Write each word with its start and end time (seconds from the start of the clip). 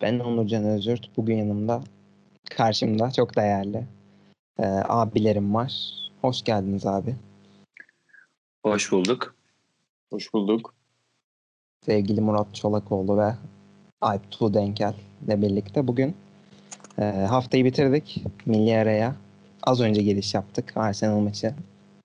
Ben 0.00 0.18
Onurcan 0.18 0.64
Özürt. 0.64 1.16
Bugün 1.16 1.36
yanımda, 1.36 1.82
karşımda 2.50 3.10
çok 3.10 3.36
değerli 3.36 3.84
e, 4.58 4.66
abilerim 4.66 5.54
var. 5.54 5.72
Hoş 6.20 6.42
geldiniz 6.42 6.86
abi. 6.86 7.14
Hoş 8.62 8.92
bulduk. 8.92 9.34
Hoş 10.10 10.34
bulduk. 10.34 10.74
Sevgili 11.86 12.20
Murat 12.20 12.54
Çolakoğlu 12.54 13.18
ve 13.18 13.34
Alp 14.00 14.30
Tuğdenkel 14.30 14.94
ile 15.26 15.42
birlikte 15.42 15.86
bugün 15.86 16.16
e, 16.98 17.02
haftayı 17.04 17.64
bitirdik. 17.64 18.24
Milli 18.46 18.78
araya 18.78 19.14
az 19.62 19.80
önce 19.80 20.02
giriş 20.02 20.34
yaptık 20.34 20.72
Arsenal 20.76 21.20
maçı. 21.20 21.54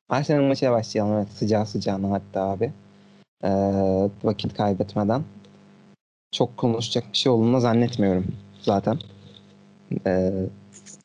Arsenal 0.10 0.44
maçına 0.44 0.72
başlayalım 0.72 1.14
evet 1.14 1.30
sıcağı 1.30 1.66
sıcağına 1.66 2.12
hatta 2.12 2.42
abi. 2.42 2.72
E, 3.44 3.50
vakit 4.24 4.54
kaybetmeden 4.54 5.24
çok 6.32 6.58
konuşacak 6.58 7.04
bir 7.14 7.18
şey 7.18 7.32
olduğunu 7.32 7.60
zannetmiyorum 7.60 8.26
zaten. 8.62 9.00
Ee, 10.08 10.32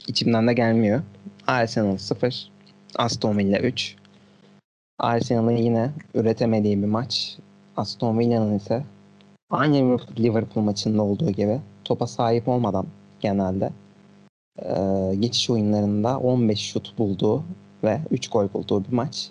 içimden 0.07 0.49
de 0.49 0.53
gelmiyor. 0.53 1.03
Arsenal 1.47 1.97
0, 1.97 2.51
Aston 2.97 3.39
Villa 3.39 3.59
3. 3.59 3.97
Arsenal'ın 4.99 5.57
yine 5.57 5.91
üretemediği 6.15 6.83
bir 6.83 6.87
maç. 6.87 7.39
Aston 7.77 8.19
Villa'nın 8.19 8.57
ise 8.57 8.85
aynı 9.51 9.99
Liverpool 10.19 10.65
maçında 10.65 11.03
olduğu 11.03 11.31
gibi 11.31 11.61
topa 11.85 12.07
sahip 12.07 12.49
olmadan 12.49 12.87
genelde 13.21 13.71
e, 14.59 14.71
geçiş 15.19 15.51
oyunlarında 15.51 16.19
15 16.19 16.59
şut 16.59 16.99
bulduğu 16.99 17.45
ve 17.85 18.01
3 18.11 18.29
gol 18.29 18.53
bulduğu 18.53 18.85
bir 18.85 18.93
maç. 18.93 19.31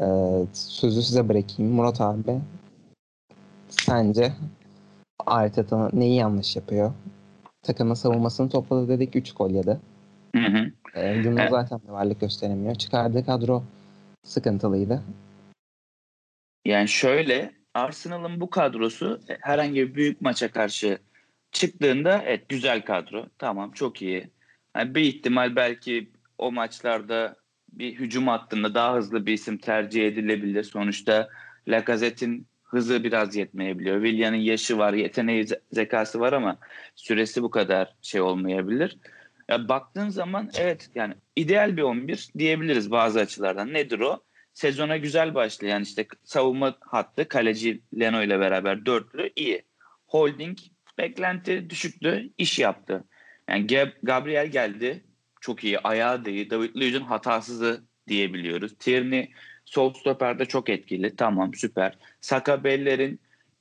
E, 0.00 0.06
sözü 0.52 1.02
size 1.02 1.28
bırakayım. 1.28 1.72
Murat 1.72 2.00
abi 2.00 2.38
sence 3.68 4.32
Arteta 5.26 5.90
neyi 5.92 6.16
yanlış 6.16 6.56
yapıyor? 6.56 6.92
Takımın 7.62 7.94
savunmasını 7.94 8.50
topladı 8.50 8.88
dedik 8.88 9.16
3 9.16 9.32
gol 9.32 9.50
yedi. 9.50 9.80
Hı 10.36 10.42
hı. 10.42 10.72
E, 10.94 11.00
evet. 11.00 11.50
zaten 11.50 11.80
bir 11.84 11.92
varlık 11.92 12.20
gösteremiyor. 12.20 12.74
Çıkardığı 12.74 13.26
kadro 13.26 13.62
sıkıntılıydı. 14.24 15.02
Yani 16.64 16.88
şöyle 16.88 17.52
Arsenal'ın 17.74 18.40
bu 18.40 18.50
kadrosu 18.50 19.20
e, 19.28 19.36
herhangi 19.40 19.74
bir 19.74 19.94
büyük 19.94 20.20
maça 20.20 20.50
karşı 20.50 20.98
çıktığında 21.52 22.22
evet 22.26 22.48
güzel 22.48 22.84
kadro. 22.84 23.26
Tamam 23.38 23.72
çok 23.72 24.02
iyi. 24.02 24.30
Yani 24.76 24.94
bir 24.94 25.00
ihtimal 25.00 25.56
belki 25.56 26.10
o 26.38 26.52
maçlarda 26.52 27.36
bir 27.72 27.94
hücum 27.94 28.28
hattında 28.28 28.74
daha 28.74 28.96
hızlı 28.96 29.26
bir 29.26 29.32
isim 29.32 29.58
tercih 29.58 30.06
edilebilir. 30.06 30.64
Sonuçta 30.64 31.28
Lacazette'in 31.68 32.46
hızı 32.72 33.04
biraz 33.04 33.36
yetmeyebiliyor. 33.36 34.04
Willian'ın 34.04 34.36
yaşı 34.36 34.78
var, 34.78 34.92
yeteneği, 34.92 35.46
zekası 35.72 36.20
var 36.20 36.32
ama 36.32 36.58
süresi 36.94 37.42
bu 37.42 37.50
kadar 37.50 37.94
şey 38.02 38.20
olmayabilir. 38.20 38.98
Ya 39.48 39.68
baktığın 39.68 40.08
zaman 40.08 40.50
evet 40.54 40.90
yani 40.94 41.14
ideal 41.36 41.76
bir 41.76 41.82
11 41.82 42.28
diyebiliriz 42.38 42.90
bazı 42.90 43.20
açılardan. 43.20 43.72
Nedir 43.72 44.00
o? 44.00 44.22
Sezona 44.54 44.96
güzel 44.96 45.34
başlayan 45.34 45.82
işte 45.82 46.06
savunma 46.24 46.76
hattı 46.80 47.28
kaleci 47.28 47.80
Leno 48.00 48.22
ile 48.22 48.40
beraber 48.40 48.86
dörtlü 48.86 49.30
iyi. 49.36 49.62
Holding 50.06 50.58
beklenti 50.98 51.70
düşüktü, 51.70 52.30
iş 52.38 52.58
yaptı. 52.58 53.04
Yani 53.48 53.66
Gabriel 54.02 54.46
geldi, 54.46 55.04
çok 55.40 55.64
iyi, 55.64 55.78
ayağı 55.78 56.24
da 56.24 56.30
iyi. 56.30 56.50
David 56.50 56.76
Luiz'in 56.76 57.00
hatasızı 57.00 57.82
diyebiliyoruz. 58.08 58.74
Tierney 58.78 59.32
Sol 59.72 59.94
stoperde 59.94 60.44
çok 60.44 60.68
etkili. 60.68 61.16
Tamam 61.16 61.54
süper. 61.54 61.98
Saka 62.20 62.64
Beller'in 62.64 63.20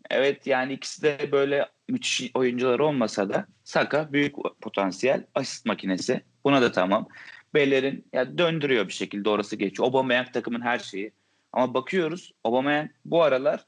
evet 0.09 0.48
yani 0.48 0.73
ikisi 0.73 1.02
de 1.02 1.31
böyle 1.31 1.70
müthiş 1.88 2.31
oyuncular 2.34 2.80
olmasa 2.80 3.30
da 3.30 3.45
Saka 3.64 4.14
büyük 4.14 4.36
potansiyel 4.62 5.23
asist 5.36 5.66
makinesi. 5.66 6.22
Buna 6.44 6.62
da 6.62 6.72
tamam. 6.72 7.08
Beller'in 7.54 8.06
ya 8.14 8.38
döndürüyor 8.38 8.88
bir 8.88 8.94
şekilde 8.94 9.30
orası 9.30 9.56
geçiyor. 9.56 9.88
Aubameyang 9.88 10.34
takımın 10.34 10.62
her 10.62 10.80
şeyi. 10.80 11.11
Ama 11.54 11.73
bakıyoruz 11.73 12.33
Aubameyang 12.44 12.89
bu 13.05 13.23
aralar 13.23 13.66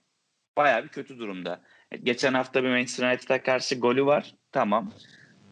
bayağı 0.57 0.83
bir 0.83 0.89
kötü 0.89 1.19
durumda. 1.19 1.61
Geçen 2.03 2.33
hafta 2.33 2.63
bir 2.63 2.69
Manchester 2.69 3.11
United'a 3.11 3.43
karşı 3.43 3.75
golü 3.75 4.05
var. 4.05 4.35
Tamam. 4.51 4.91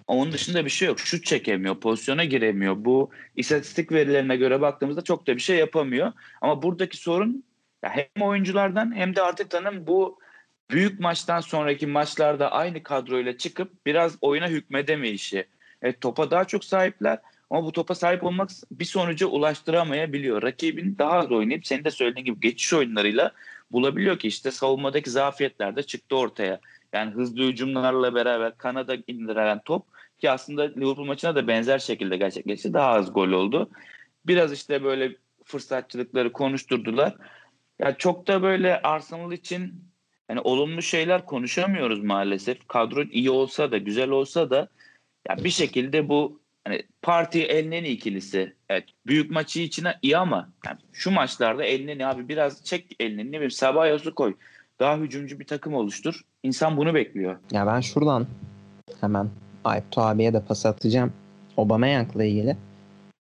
Onun 0.07 0.31
dışında 0.31 0.65
bir 0.65 0.69
şey 0.69 0.87
yok. 0.87 0.99
Şut 0.99 1.25
çekemiyor, 1.25 1.79
pozisyona 1.79 2.23
giremiyor. 2.23 2.75
Bu 2.77 3.11
istatistik 3.35 3.91
verilerine 3.91 4.35
göre 4.35 4.61
baktığımızda 4.61 5.01
çok 5.01 5.27
da 5.27 5.35
bir 5.35 5.41
şey 5.41 5.57
yapamıyor. 5.57 6.11
Ama 6.41 6.61
buradaki 6.61 6.97
sorun 6.97 7.43
ya 7.83 7.89
hem 7.89 8.23
oyunculardan 8.23 8.95
hem 8.95 9.15
de 9.15 9.21
Arteta'nın 9.21 9.87
bu 9.87 10.19
büyük 10.71 10.99
maçtan 10.99 11.39
sonraki 11.39 11.87
maçlarda 11.87 12.51
aynı 12.51 12.83
kadroyla 12.83 13.37
çıkıp 13.37 13.85
biraz 13.85 14.17
oyuna 14.21 14.47
hükmedemeyişi. 14.47 15.47
Evet 15.81 16.01
topa 16.01 16.31
daha 16.31 16.45
çok 16.45 16.65
sahipler 16.65 17.19
ama 17.49 17.63
bu 17.65 17.71
topa 17.71 17.95
sahip 17.95 18.23
olmak 18.23 18.49
bir 18.71 18.85
sonuca 18.85 19.27
ulaştıramayabiliyor. 19.27 20.41
Rakibin 20.41 20.95
daha 20.97 21.11
az 21.11 21.31
oynayıp 21.31 21.67
senin 21.67 21.83
de 21.83 21.91
söylediğin 21.91 22.25
gibi 22.25 22.39
geçiş 22.39 22.73
oyunlarıyla 22.73 23.31
bulabiliyor 23.71 24.19
ki 24.19 24.27
işte 24.27 24.51
savunmadaki 24.51 25.09
zafiyetler 25.09 25.75
de 25.75 25.83
çıktı 25.83 26.17
ortaya. 26.17 26.59
Yani 26.93 27.11
hızlı 27.11 27.43
hücumlarla 27.43 28.15
beraber 28.15 28.57
Kanada 28.57 28.97
indiren 29.07 29.61
top 29.65 29.85
ki 30.19 30.31
aslında 30.31 30.61
Liverpool 30.61 31.05
maçına 31.05 31.35
da 31.35 31.47
benzer 31.47 31.79
şekilde 31.79 32.17
gerçekleşti. 32.17 32.73
Daha 32.73 32.91
az 32.91 33.13
gol 33.13 33.31
oldu. 33.31 33.69
Biraz 34.25 34.53
işte 34.53 34.83
böyle 34.83 35.15
fırsatçılıkları 35.45 36.31
konuşturdular. 36.31 37.15
Ya 37.79 37.97
çok 37.97 38.27
da 38.27 38.41
böyle 38.41 38.81
Arsenal 38.81 39.31
için 39.31 39.91
yani 40.29 40.41
olumlu 40.41 40.81
şeyler 40.81 41.25
konuşamıyoruz 41.25 42.03
maalesef. 42.03 42.67
Kadro 42.67 43.03
iyi 43.03 43.29
olsa 43.29 43.71
da 43.71 43.77
güzel 43.77 44.09
olsa 44.09 44.49
da 44.49 44.67
ya 45.29 45.37
bir 45.43 45.49
şekilde 45.49 46.09
bu 46.09 46.41
hani 46.63 46.83
parti 47.01 47.43
Elneni 47.43 47.87
ikilisi 47.87 48.55
evet 48.69 48.83
büyük 49.07 49.31
maçı 49.31 49.59
içine 49.59 49.95
iyi 50.01 50.17
ama 50.17 50.49
yani 50.65 50.77
şu 50.93 51.11
maçlarda 51.11 51.63
Elneni 51.63 52.07
abi 52.07 52.29
biraz 52.29 52.65
çek 52.65 52.95
Elneni 52.99 53.27
ne 53.27 53.31
bileyim 53.31 53.51
Sabayos'u 53.51 54.15
koy. 54.15 54.35
Daha 54.81 54.97
hücumcu 54.97 55.39
bir 55.39 55.45
takım 55.45 55.73
oluştur. 55.73 56.21
İnsan 56.43 56.77
bunu 56.77 56.93
bekliyor. 56.93 57.37
Ya 57.51 57.67
ben 57.67 57.79
şuradan 57.79 58.27
hemen 59.01 59.29
Aypto 59.63 60.01
abiye 60.01 60.33
de 60.33 60.41
pas 60.41 60.65
atacağım. 60.65 61.13
Aubameyang'la 61.57 62.23
ilgili. 62.23 62.57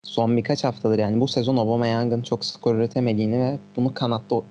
Son 0.03 0.37
birkaç 0.37 0.63
haftadır 0.63 0.99
yani 0.99 1.19
bu 1.19 1.27
sezon 1.27 1.57
Aubameyang'ın 1.57 2.21
çok 2.21 2.45
skor 2.45 2.75
üretemediğini 2.75 3.39
ve 3.39 3.57
bunu 3.75 3.93
kanatta 3.93 4.41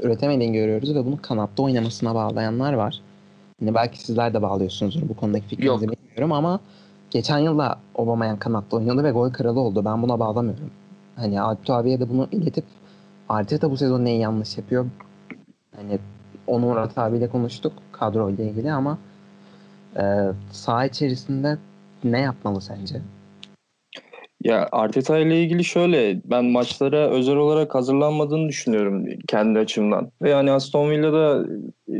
üretemediğini 0.00 0.52
görüyoruz 0.52 0.94
ve 0.94 1.06
bunu 1.06 1.22
kanatta 1.22 1.62
oynamasına 1.62 2.14
bağlayanlar 2.14 2.72
var. 2.72 3.00
Yani 3.60 3.74
belki 3.74 4.00
sizler 4.00 4.34
de 4.34 4.42
bağlıyorsunuzdur 4.42 5.08
bu 5.08 5.16
konudaki 5.16 5.46
fikrinizi 5.46 5.84
Yok. 5.84 5.94
bilmiyorum 5.94 6.32
ama 6.32 6.60
geçen 7.10 7.38
yıl 7.38 7.58
da 7.58 7.78
Aubameyang 7.94 8.40
kanatta 8.40 8.76
oynadı 8.76 9.04
ve 9.04 9.10
gol 9.10 9.32
kralı 9.32 9.60
oldu. 9.60 9.84
Ben 9.84 10.02
buna 10.02 10.20
bağlamıyorum. 10.20 10.70
Hani 11.16 11.40
Alpto 11.40 11.74
abiye 11.74 12.00
de 12.00 12.08
bunu 12.08 12.28
iletip 12.32 12.64
Arteta 13.28 13.70
bu 13.70 13.76
sezon 13.76 14.04
neyi 14.04 14.20
yanlış 14.20 14.58
yapıyor? 14.58 14.86
Hani 15.76 15.98
onu 16.48 16.66
Murat 16.66 16.98
abiyle 16.98 17.28
konuştuk 17.28 17.72
kadro 17.92 18.30
ile 18.30 18.44
ilgili 18.44 18.72
ama 18.72 18.98
e, 19.96 20.02
saha 20.50 20.86
içerisinde 20.86 21.58
ne 22.04 22.20
yapmalı 22.20 22.60
sence? 22.60 23.00
Ya 24.44 24.68
Arteta 24.72 25.18
ile 25.18 25.42
ilgili 25.42 25.64
şöyle 25.64 26.20
ben 26.24 26.44
maçlara 26.44 27.10
özel 27.10 27.36
olarak 27.36 27.74
hazırlanmadığını 27.74 28.48
düşünüyorum 28.48 29.06
kendi 29.28 29.58
açımdan. 29.58 30.10
Ve 30.22 30.30
yani 30.30 30.50
Aston 30.50 30.90
Villa'da 30.90 31.46
e, 31.88 31.96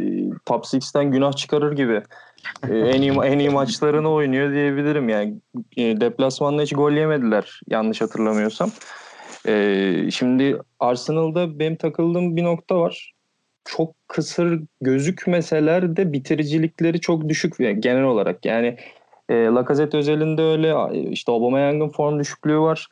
top 0.46 0.64
6'ten 0.64 1.10
günah 1.10 1.32
çıkarır 1.32 1.76
gibi. 1.76 2.02
E, 2.68 2.78
en 2.78 3.02
iyi 3.02 3.12
en 3.12 3.38
iyi 3.38 3.50
maçlarını 3.50 4.12
oynuyor 4.12 4.52
diyebilirim 4.52 5.08
yani. 5.08 5.34
E, 5.76 6.00
deplasmanda 6.00 6.62
hiç 6.62 6.72
gol 6.72 6.92
yemediler 6.92 7.60
yanlış 7.68 8.00
hatırlamıyorsam. 8.00 8.70
E, 9.46 10.10
şimdi 10.10 10.58
Arsenal'da 10.80 11.58
benim 11.58 11.76
takıldığım 11.76 12.36
bir 12.36 12.44
nokta 12.44 12.78
var 12.80 13.12
çok 13.68 13.94
kısır 14.08 14.60
gözükmeseler 14.80 15.96
de 15.96 16.12
bitiricilikleri 16.12 17.00
çok 17.00 17.28
düşük 17.28 17.60
yani 17.60 17.80
genel 17.80 18.04
olarak. 18.04 18.44
Yani 18.44 18.76
e, 19.28 19.34
Lacazette 19.34 19.96
özelinde 19.96 20.42
öyle 20.42 20.74
işte 21.10 21.32
Aubameyang'ın 21.32 21.88
form 21.88 22.18
düşüklüğü 22.18 22.60
var. 22.60 22.88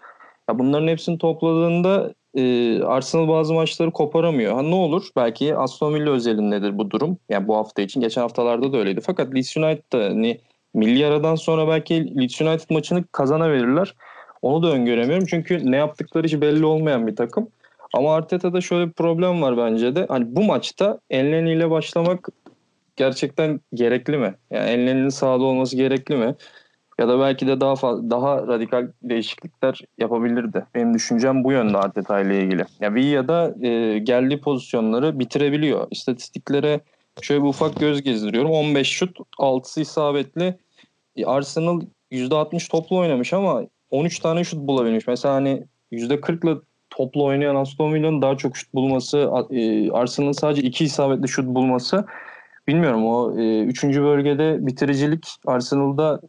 Ya 0.51 0.59
bunların 0.59 0.89
hepsini 0.89 1.19
topladığında 1.19 2.15
e, 2.35 2.83
Arsenal 2.83 3.29
bazı 3.29 3.55
maçları 3.55 3.91
koparamıyor. 3.91 4.55
Ha 4.55 4.63
ne 4.63 4.75
olur? 4.75 5.09
Belki 5.17 5.57
Aston 5.57 5.95
Villa 5.95 6.11
özelindedir 6.11 6.79
bu 6.79 6.91
durum. 6.91 7.19
Yani 7.29 7.49
bu 7.49 7.57
hafta 7.57 7.83
için. 7.83 8.01
Geçen 8.01 8.21
haftalarda 8.23 8.73
da 8.73 8.79
öyleydi. 8.79 9.01
Fakat 9.01 9.35
Leeds 9.35 9.57
United'da 9.57 10.05
hani 10.05 10.41
milli 10.75 11.07
aradan 11.07 11.35
sonra 11.35 11.69
belki 11.69 12.17
Leeds 12.21 12.41
United 12.41 12.75
maçını 12.75 13.05
kazanabilirler. 13.13 13.95
Onu 14.43 14.63
da 14.63 14.73
öngöremiyorum. 14.73 15.27
Çünkü 15.27 15.73
ne 15.73 15.77
yaptıkları 15.77 16.27
hiç 16.27 16.41
belli 16.41 16.65
olmayan 16.65 17.07
bir 17.07 17.17
takım. 17.17 17.49
Ama 17.97 18.15
Arteta'da 18.15 18.61
şöyle 18.61 18.89
bir 18.89 18.93
problem 18.93 19.43
var 19.43 19.57
bence 19.57 19.97
de. 19.97 20.07
Hani 20.09 20.37
bu 20.37 20.43
maçta 20.43 20.99
Elneny 21.11 21.53
ile 21.53 21.71
başlamak 21.71 22.29
gerçekten 22.97 23.61
gerekli 23.75 24.19
mi? 24.19 24.35
Yani 24.51 24.71
Elneny'nin 24.71 25.09
sahada 25.09 25.45
olması 25.45 25.77
gerekli 25.77 26.17
mi? 26.17 26.35
Ya 26.99 27.09
da 27.09 27.21
belki 27.21 27.47
de 27.47 27.61
daha 27.61 27.77
fazla, 27.77 28.11
daha 28.11 28.47
radikal 28.47 28.89
değişiklikler 29.03 29.81
yapabilirdi. 29.99 30.67
Benim 30.75 30.95
düşüncem 30.95 31.45
bu 31.45 31.53
yönde 31.53 31.79
Arteta 31.79 32.21
ile 32.21 32.43
ilgili. 32.43 32.65
Ya 32.81 32.95
Villa'da 32.95 33.67
e, 33.67 33.99
geldiği 33.99 34.41
pozisyonları 34.41 35.19
bitirebiliyor. 35.19 35.87
İstatistiklere 35.91 36.81
Şöyle 37.23 37.43
bir 37.43 37.49
ufak 37.49 37.81
göz 37.81 38.03
gezdiriyorum. 38.03 38.51
15 38.51 38.89
şut, 38.89 39.19
6'sı 39.39 39.81
isabetli. 39.81 40.59
E, 41.17 41.25
Arsenal 41.25 41.81
%60 42.13 42.71
toplu 42.71 42.99
oynamış 42.99 43.33
ama 43.33 43.63
13 43.91 44.19
tane 44.19 44.45
şut 44.45 44.59
bulabilmiş. 44.59 45.07
Mesela 45.07 45.35
hani 45.35 45.67
%40'la 45.93 46.61
toplu 46.97 47.25
oynayan 47.25 47.57
Aston 47.57 47.95
Villa'nın 47.95 48.23
daha 48.23 48.37
çok 48.37 48.57
şut 48.57 48.75
bulması, 48.75 49.31
e, 49.51 49.91
Arsenal'ın 49.91 50.33
sadece 50.33 50.63
2 50.63 50.85
isabetli 50.85 51.29
şut 51.29 51.47
bulması 51.47 52.05
bilmiyorum 52.69 53.07
o 53.07 53.33
3. 53.37 53.85
E, 53.85 54.03
bölgede 54.03 54.67
bitiricilik 54.67 55.27
Arsenal'da 55.47 56.21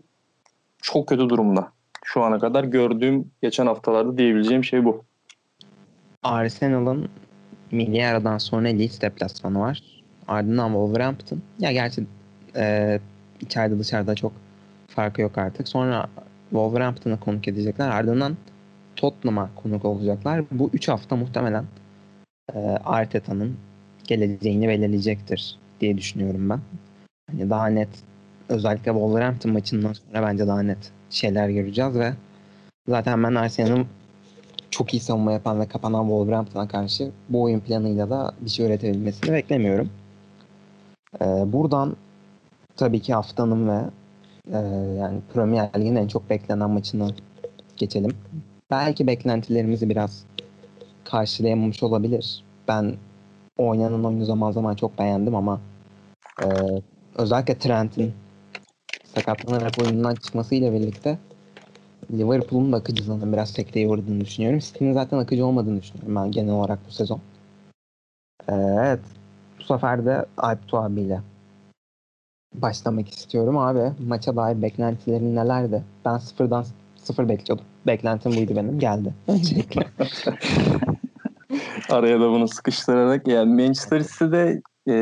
çok 0.82 1.08
kötü 1.08 1.30
durumda. 1.30 1.72
Şu 2.04 2.24
ana 2.24 2.40
kadar 2.40 2.64
gördüğüm 2.64 3.32
geçen 3.42 3.68
haftalarda 3.68 4.18
diyebileceğim 4.18 4.64
şey 4.64 4.86
bu. 4.86 5.04
Arsenal'ın 6.24 7.10
milli 7.72 8.06
aradan 8.06 8.38
sonra 8.38 8.68
Leeds 8.68 9.02
deplasmanı 9.02 9.60
var. 9.60 9.82
Ardından 10.28 10.68
Wolverhampton. 10.68 11.42
Ya 11.60 11.72
gerçi 11.72 12.04
e, 12.56 13.00
içeride 13.42 13.80
dışarıda 13.80 14.16
çok 14.16 14.32
farkı 14.88 15.22
yok 15.22 15.38
artık. 15.38 15.68
Sonra 15.68 16.10
Wolverhampton'a 16.50 17.20
konuk 17.20 17.48
edecekler. 17.48 17.90
Ardından 17.90 18.38
Tottenham'a 18.98 19.50
konuk 19.56 19.86
olacaklar. 19.86 20.44
Bu 20.52 20.70
3 20.74 20.88
hafta 20.88 21.16
muhtemelen 21.16 21.66
e, 22.54 22.60
Arteta'nın 22.86 23.58
geleceğini 24.08 24.68
belirleyecektir 24.68 25.58
diye 25.82 25.98
düşünüyorum 25.98 26.50
ben. 26.50 26.60
Hani 27.32 27.50
daha 27.50 27.68
net 27.68 27.90
özellikle 28.50 28.92
Wolverhampton 28.92 29.52
maçından 29.52 29.94
sonra 29.94 30.28
bence 30.28 30.48
daha 30.48 30.62
net 30.62 30.92
şeyler 31.10 31.50
göreceğiz 31.50 31.96
ve 31.96 32.14
zaten 32.88 33.24
ben 33.24 33.36
Arsenal'ın 33.36 33.88
çok 34.72 34.94
iyi 34.94 35.00
savunma 35.00 35.32
yapan 35.32 35.60
ve 35.60 35.68
kapanan 35.68 36.04
Wolverhampton'a 36.04 36.68
karşı 36.68 37.12
bu 37.30 37.42
oyun 37.42 37.60
planıyla 37.60 38.10
da 38.10 38.34
bir 38.42 38.50
şey 38.50 38.66
üretebilmesini 38.66 39.34
beklemiyorum. 39.34 39.90
Ee, 41.22 41.26
buradan 41.26 41.96
tabii 42.76 43.00
ki 43.00 43.14
haftanın 43.14 43.68
ve 43.68 43.82
e, 44.52 44.58
yani 44.98 45.20
Premier 45.34 45.70
Lig'in 45.78 45.96
en 45.96 46.08
çok 46.08 46.30
beklenen 46.30 46.70
maçını 46.70 47.10
geçelim. 47.78 48.12
Belki 48.72 49.08
beklentilerimizi 49.08 49.90
biraz 49.90 50.26
karşılayamamış 51.04 51.84
olabilir. 51.84 52.44
Ben 52.68 52.96
oynanan 53.58 54.06
oyunu 54.06 54.26
zaman 54.26 54.52
zaman 54.52 54.76
çok 54.76 55.00
beğendim 55.00 55.36
ama 55.36 55.62
e, 56.42 56.46
özellikle 57.16 57.58
Trent'in 57.58 58.14
sakatlanarak 59.04 59.78
oyundan 59.78 60.16
çıkmasıyla 60.16 60.74
birlikte 60.74 61.18
Liverpool'un 62.12 62.74
da 62.74 62.78
akıcılığının 62.78 63.34
biraz 63.34 63.50
sekteye 63.50 63.88
uğradığını 63.88 64.22
düşünüyorum. 64.22 64.60
City'nin 64.60 64.94
zaten 64.94 65.18
akıcı 65.18 65.46
olmadığını 65.46 65.82
düşünüyorum 65.82 66.16
ben 66.16 66.32
genel 66.32 66.54
olarak 66.54 66.80
bu 66.88 66.92
sezon. 66.92 67.22
Ee, 68.50 68.54
evet. 68.54 69.00
Bu 69.60 69.64
sefer 69.64 70.06
de 70.06 70.26
Alp 70.38 70.74
abiyle 70.74 71.22
başlamak 72.56 73.10
istiyorum 73.10 73.58
abi. 73.58 73.92
Maça 74.08 74.36
dair 74.36 74.62
beklentilerin 74.62 75.36
nelerdi? 75.36 75.84
Ben 76.06 76.18
sıfırdan 76.18 76.66
sıfır 76.96 77.30
bekliyordum. 77.30 77.66
Beklentim 77.88 78.36
buydu 78.36 78.56
benim. 78.56 78.80
Geldi. 78.80 79.14
Öncelikle. 79.28 79.82
Araya 81.90 82.20
da 82.20 82.32
bunu 82.32 82.48
sıkıştırarak 82.48 83.28
yani 83.28 83.64
Manchester 83.64 84.04
City'de 84.04 84.62
e, 84.88 84.94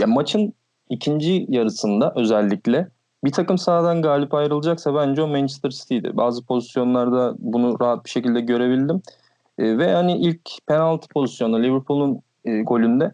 ya 0.00 0.06
maçın 0.06 0.54
ikinci 0.90 1.46
yarısında 1.48 2.12
özellikle 2.16 2.88
bir 3.24 3.32
takım 3.32 3.58
sahadan 3.58 4.02
galip 4.02 4.34
ayrılacaksa 4.34 4.94
bence 4.94 5.22
o 5.22 5.28
Manchester 5.28 5.70
City'ydi. 5.70 6.16
Bazı 6.16 6.46
pozisyonlarda 6.46 7.34
bunu 7.38 7.80
rahat 7.80 8.04
bir 8.04 8.10
şekilde 8.10 8.40
görebildim. 8.40 9.02
E, 9.58 9.78
ve 9.78 9.92
hani 9.92 10.18
ilk 10.18 10.50
penaltı 10.66 11.08
pozisyonu 11.08 11.62
Liverpool'un 11.62 12.20
e, 12.44 12.62
golünde 12.62 13.12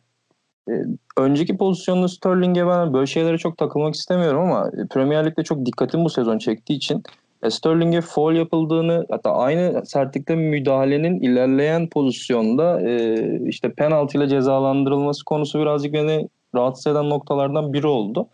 e, 0.71 0.73
önceki 1.19 1.57
pozisyonda 1.57 2.09
Sterling'e 2.09 2.67
ben 2.67 2.93
böyle 2.93 3.07
şeylere 3.07 3.39
çok 3.39 3.59
takılmak 3.59 3.95
istemiyorum 3.95 4.41
ama 4.41 4.71
Premier 4.91 5.27
Lig'de 5.27 5.43
çok 5.43 5.67
dikkatim 5.67 6.05
bu 6.05 6.11
sezon 6.11 6.39
çektiği 6.39 6.75
için 6.75 7.03
e, 7.43 7.51
Sterling'e 7.51 8.01
foul 8.01 8.35
yapıldığını 8.35 9.07
hatta 9.11 9.33
aynı 9.33 9.87
sertlikte 9.87 10.35
müdahalenin 10.35 11.21
ilerleyen 11.21 11.89
pozisyonda 11.89 12.81
e, 12.81 13.49
işte 13.49 13.73
penaltı 13.73 14.19
ile 14.19 14.29
cezalandırılması 14.29 15.25
konusu 15.25 15.61
birazcık 15.61 15.93
beni 15.93 16.29
rahatsız 16.55 16.87
eden 16.87 17.11
noktalardan 17.11 17.73
biri 17.73 17.87
oldu. 17.87 18.29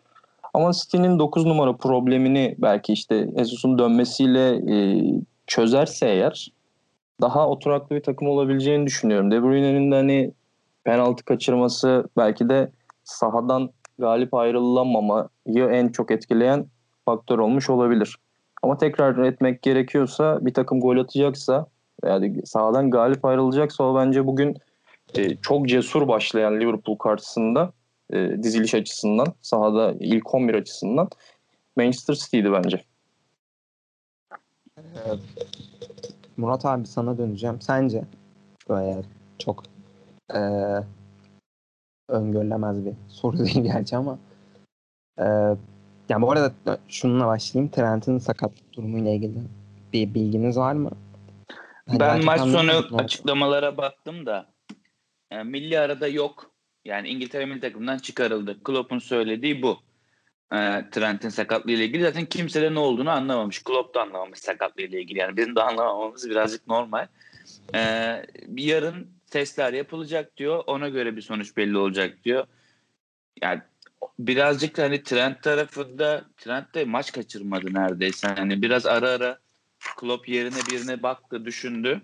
Ama 0.55 0.73
City'nin 0.73 1.19
9 1.19 1.47
numara 1.47 1.73
problemini 1.73 2.55
belki 2.59 2.93
işte 2.93 3.29
Jesus'un 3.39 3.79
dönmesiyle 3.79 4.75
e, 4.75 5.05
çözerse 5.47 6.07
eğer 6.07 6.53
daha 7.21 7.49
oturaklı 7.49 7.97
bir 7.97 8.03
takım 8.03 8.29
olabileceğini 8.29 8.87
düşünüyorum. 8.87 9.31
De 9.31 9.43
Bruyne'nin 9.43 9.91
de 9.91 9.95
hani 9.95 10.33
penaltı 10.85 11.25
kaçırması 11.25 12.09
belki 12.17 12.49
de 12.49 12.71
sahadan 13.05 13.71
galip 13.99 14.35
ayrılamamayı 14.35 15.69
en 15.71 15.89
çok 15.89 16.11
etkileyen 16.11 16.67
faktör 17.05 17.39
olmuş 17.39 17.71
olabilir. 17.71 18.17
Ama 18.65 18.79
tekrar 18.79 19.19
etmek 19.19 19.63
gerekiyorsa 19.63 20.47
bir 20.47 20.55
takım 20.55 20.81
gol 20.81 20.97
atacaksa 20.97 21.67
yani 22.05 22.47
sahadan 22.47 22.91
galip 22.91 23.25
ayrılacaksa 23.25 23.85
o 23.85 23.97
bence 23.97 24.27
bugün 24.27 24.57
e, 25.15 25.37
çok 25.37 25.69
cesur 25.69 26.09
başlayan 26.09 26.61
Liverpool 26.61 26.97
karşısında 26.97 27.73
e, 28.11 28.43
diziliş 28.43 28.75
açısından, 28.75 29.27
sahada 29.43 29.95
ilk 30.01 30.35
11 30.35 30.55
açısından 30.55 31.09
Manchester 31.77 32.15
City'ydi 32.15 32.53
bence. 32.53 32.85
Evet. 35.07 35.19
Murat 36.37 36.65
abi 36.65 36.87
sana 36.87 37.19
döneceğim. 37.19 37.61
Sence 37.61 38.05
böyle 38.69 39.03
çok 39.39 39.63
e, 40.35 40.41
öngörülemez 42.09 42.87
bir 42.87 42.95
soru 43.09 43.39
değil 43.39 43.63
gerçi 43.63 43.97
ama 43.97 44.19
e, 45.19 45.57
yani 46.09 46.23
bu 46.23 46.33
arada 46.33 46.79
şununla 46.89 47.27
başlayayım. 47.27 47.71
Trent'in 47.71 48.19
sakat 48.19 48.53
durumuyla 48.73 49.11
ilgili 49.11 49.39
bir 49.93 50.15
bilginiz 50.15 50.57
var 50.57 50.73
mı? 50.73 50.91
Hani 51.89 52.01
ben 52.01 52.25
maç 52.25 52.41
sonu 52.41 52.87
açıklamalara 52.99 53.77
baktım 53.77 54.27
da 54.27 54.47
yani 55.33 55.51
milli 55.51 55.79
arada 55.79 56.09
yok 56.09 56.55
yani 56.85 57.09
İngiltere 57.09 57.47
milli 57.47 57.61
takımından 57.61 57.99
çıkarıldı. 57.99 58.63
Klopp'un 58.65 58.99
söylediği 58.99 59.63
bu. 59.63 59.79
E, 60.53 60.57
Trent'in 60.91 61.29
sakatlığı 61.29 61.73
ile 61.73 61.85
ilgili 61.85 62.03
zaten 62.03 62.27
kimse 62.27 62.63
de 62.63 62.75
ne 62.75 62.79
olduğunu 62.79 63.11
anlamamış. 63.11 63.65
Klopp 63.65 63.95
da 63.95 64.03
anlamamış 64.03 64.39
sakatlığı 64.39 64.83
ile 64.83 65.01
ilgili. 65.01 65.19
Yani 65.19 65.37
bizim 65.37 65.57
de 65.57 65.63
anlamamamız 65.63 66.31
birazcık 66.31 66.67
normal. 66.67 67.07
E, 67.75 67.81
yarın 68.57 69.09
testler 69.31 69.73
yapılacak 69.73 70.37
diyor. 70.37 70.65
Ona 70.67 70.89
göre 70.89 71.17
bir 71.17 71.23
sonuç 71.23 71.57
belli 71.57 71.79
olacak 71.79 72.25
diyor. 72.25 72.47
Yani 73.43 73.61
birazcık 74.19 74.79
hani 74.79 75.03
Trent 75.03 75.43
tarafında 75.43 76.25
Trent 76.37 76.75
de 76.75 76.85
maç 76.85 77.13
kaçırmadı 77.13 77.75
neredeyse. 77.75 78.35
Yani 78.39 78.63
biraz 78.63 78.87
ara 78.87 79.11
ara 79.11 79.39
Klopp 79.97 80.29
yerine 80.29 80.59
birine 80.71 81.03
baktı, 81.03 81.45
düşündü. 81.45 82.03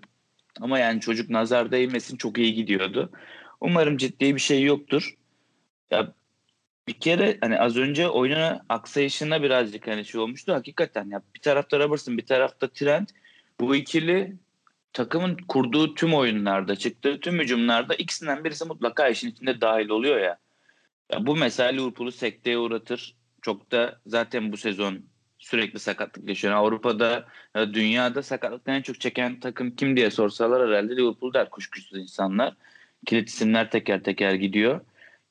Ama 0.61 0.79
yani 0.79 0.99
çocuk 1.01 1.29
nazar 1.29 1.71
değmesin 1.71 2.17
çok 2.17 2.37
iyi 2.37 2.53
gidiyordu. 2.53 3.11
Umarım 3.61 3.97
ciddi 3.97 4.35
bir 4.35 4.41
şey 4.41 4.63
yoktur. 4.63 5.15
Ya 5.91 6.13
bir 6.87 6.93
kere 6.93 7.37
hani 7.41 7.59
az 7.59 7.77
önce 7.77 8.09
oyunun 8.09 8.59
aksayışına 8.69 9.43
birazcık 9.43 9.87
hani 9.87 10.05
şey 10.05 10.21
olmuştu. 10.21 10.53
Hakikaten 10.53 11.09
ya 11.09 11.21
bir 11.35 11.41
tarafta 11.41 11.79
Robertson 11.79 12.17
bir 12.17 12.25
tarafta 12.25 12.67
Trent. 12.67 13.09
Bu 13.59 13.75
ikili 13.75 14.35
takımın 14.93 15.37
kurduğu 15.47 15.95
tüm 15.95 16.13
oyunlarda, 16.13 16.75
çıktığı 16.75 17.19
tüm 17.19 17.39
hücumlarda 17.39 17.95
ikisinden 17.95 18.43
birisi 18.43 18.65
mutlaka 18.65 19.07
işin 19.07 19.31
içinde 19.31 19.61
dahil 19.61 19.89
oluyor 19.89 20.19
ya. 20.19 20.37
Ya 21.11 21.25
bu 21.27 21.35
mesela 21.35 21.69
Liverpool'u 21.69 22.11
sekteye 22.11 22.57
uğratır. 22.57 23.15
Çok 23.41 23.71
da 23.71 23.99
zaten 24.05 24.51
bu 24.51 24.57
sezon 24.57 24.99
sürekli 25.39 25.79
sakatlık 25.79 26.29
yaşıyor. 26.29 26.53
Avrupa'da, 26.53 27.25
dünyada 27.55 28.23
sakatlıktan 28.23 28.75
en 28.75 28.81
çok 28.81 28.99
çeken 28.99 29.39
takım 29.39 29.75
kim 29.75 29.97
diye 29.97 30.11
sorsalar 30.11 30.69
herhalde 30.69 30.97
Liverpool 30.97 31.33
der 31.33 31.49
kuşkusuz 31.49 31.99
insanlar 31.99 32.53
kilit 33.05 33.29
isimler 33.29 33.71
teker 33.71 34.03
teker 34.03 34.33
gidiyor. 34.33 34.81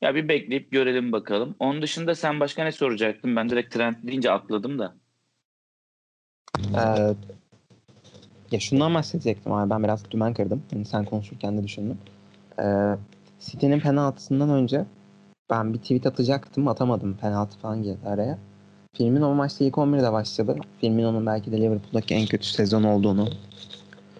Ya 0.01 0.15
bir 0.15 0.29
bekleyip 0.29 0.71
görelim 0.71 1.13
bakalım. 1.13 1.55
Onun 1.59 1.83
dışında 1.83 2.15
sen 2.15 2.41
başka 2.41 2.65
ne 2.65 2.73
soracaktın? 2.73 3.37
Ben 3.37 3.51
direkt 3.51 3.75
Trent 3.75 4.07
deyince 4.07 4.31
atladım 4.31 4.79
da. 4.79 4.95
Ee, 6.75 7.15
ya 8.51 8.61
şundan 8.61 8.95
bahsedecektim 8.95 9.53
abi. 9.53 9.71
Ben 9.71 9.85
biraz 9.85 10.11
dümen 10.11 10.35
kırdım. 10.35 10.63
Yani 10.73 10.85
sen 10.85 11.05
konuşurken 11.05 11.59
de 11.59 11.65
düşündüm. 11.65 11.99
Ee, 12.59 12.97
City'nin 13.41 13.81
penaltısından 13.81 14.51
önce 14.51 14.85
ben 15.51 15.75
bir 15.75 15.79
tweet 15.79 16.07
atacaktım. 16.07 16.69
Atamadım. 16.69 17.17
Penaltı 17.21 17.59
falan 17.59 17.83
girdi 17.83 18.09
araya. 18.09 18.39
Filmin 18.97 19.23
o 19.23 19.35
maçta 19.35 19.65
ilk 19.65 19.75
11'de 19.75 20.13
başladı. 20.13 20.57
Filmin 20.81 21.05
onun 21.05 21.27
belki 21.27 21.53
de 21.53 21.57
Liverpool'daki 21.61 22.15
en 22.15 22.27
kötü 22.27 22.47
sezon 22.47 22.83
olduğunu. 22.83 23.29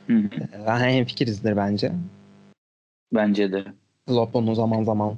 Hı 0.07 0.17
hı. 0.17 0.29
Ee, 0.67 0.71
hem 0.71 1.05
fikirizdir 1.05 1.57
bence. 1.57 1.93
Bence 3.15 3.53
de. 3.53 3.65
Klopp 4.07 4.37
onu 4.37 4.55
zaman 4.55 4.85
zaman 4.85 5.15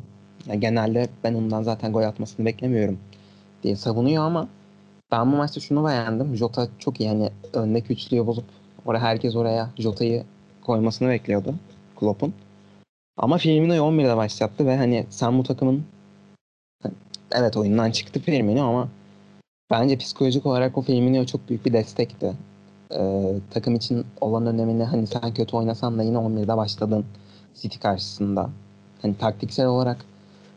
yani 0.47 0.61
genelde 0.61 1.09
ben 1.25 1.35
ondan 1.35 1.63
zaten 1.63 1.93
gol 1.93 2.03
atmasını 2.03 2.47
beklemiyorum 2.47 2.99
diye 3.63 3.77
savunuyor 3.77 4.25
ama 4.25 4.49
ben 5.13 5.33
bu 5.33 5.37
maçta 5.37 5.61
şunu 5.61 5.87
beğendim. 5.87 6.37
Jota 6.37 6.69
çok 6.79 7.01
iyi. 7.01 7.05
Yani 7.05 7.31
öndeki 7.53 7.93
üçlüyü 7.93 8.27
bozup 8.27 8.45
oraya 8.87 9.01
herkes 9.01 9.37
oraya 9.37 9.71
Jota'yı 9.79 10.25
koymasını 10.63 11.09
bekliyordu 11.09 11.55
Klopp'un. 12.01 12.35
Ama 13.17 13.39
Firmino'yu 13.39 13.81
11'de 13.81 14.17
başlattı 14.17 14.67
ve 14.67 14.77
hani 14.77 15.07
sen 15.11 15.39
bu 15.39 15.43
takımın 15.43 15.85
evet 17.35 17.57
oyundan 17.57 17.91
çıktı 17.91 18.21
Firmino 18.21 18.63
ama 18.63 18.89
bence 19.71 19.99
psikolojik 19.99 20.47
olarak 20.47 20.79
o 20.79 20.83
Firmino 20.83 21.27
çok 21.27 21.49
büyük 21.49 21.67
bir 21.67 21.73
destekti. 21.73 22.33
Ee, 22.95 23.35
takım 23.51 23.75
için 23.75 24.07
olan 24.21 24.47
önemini 24.47 24.85
hani 24.85 25.07
sen 25.07 25.35
kötü 25.35 25.57
oynasan 25.57 25.99
da 25.99 26.03
yine 26.03 26.17
11'de 26.17 26.57
başladın 26.57 27.05
City 27.55 27.79
karşısında. 27.79 28.51
Hani 29.03 29.17
taktiksel 29.17 29.67
olarak 29.67 30.05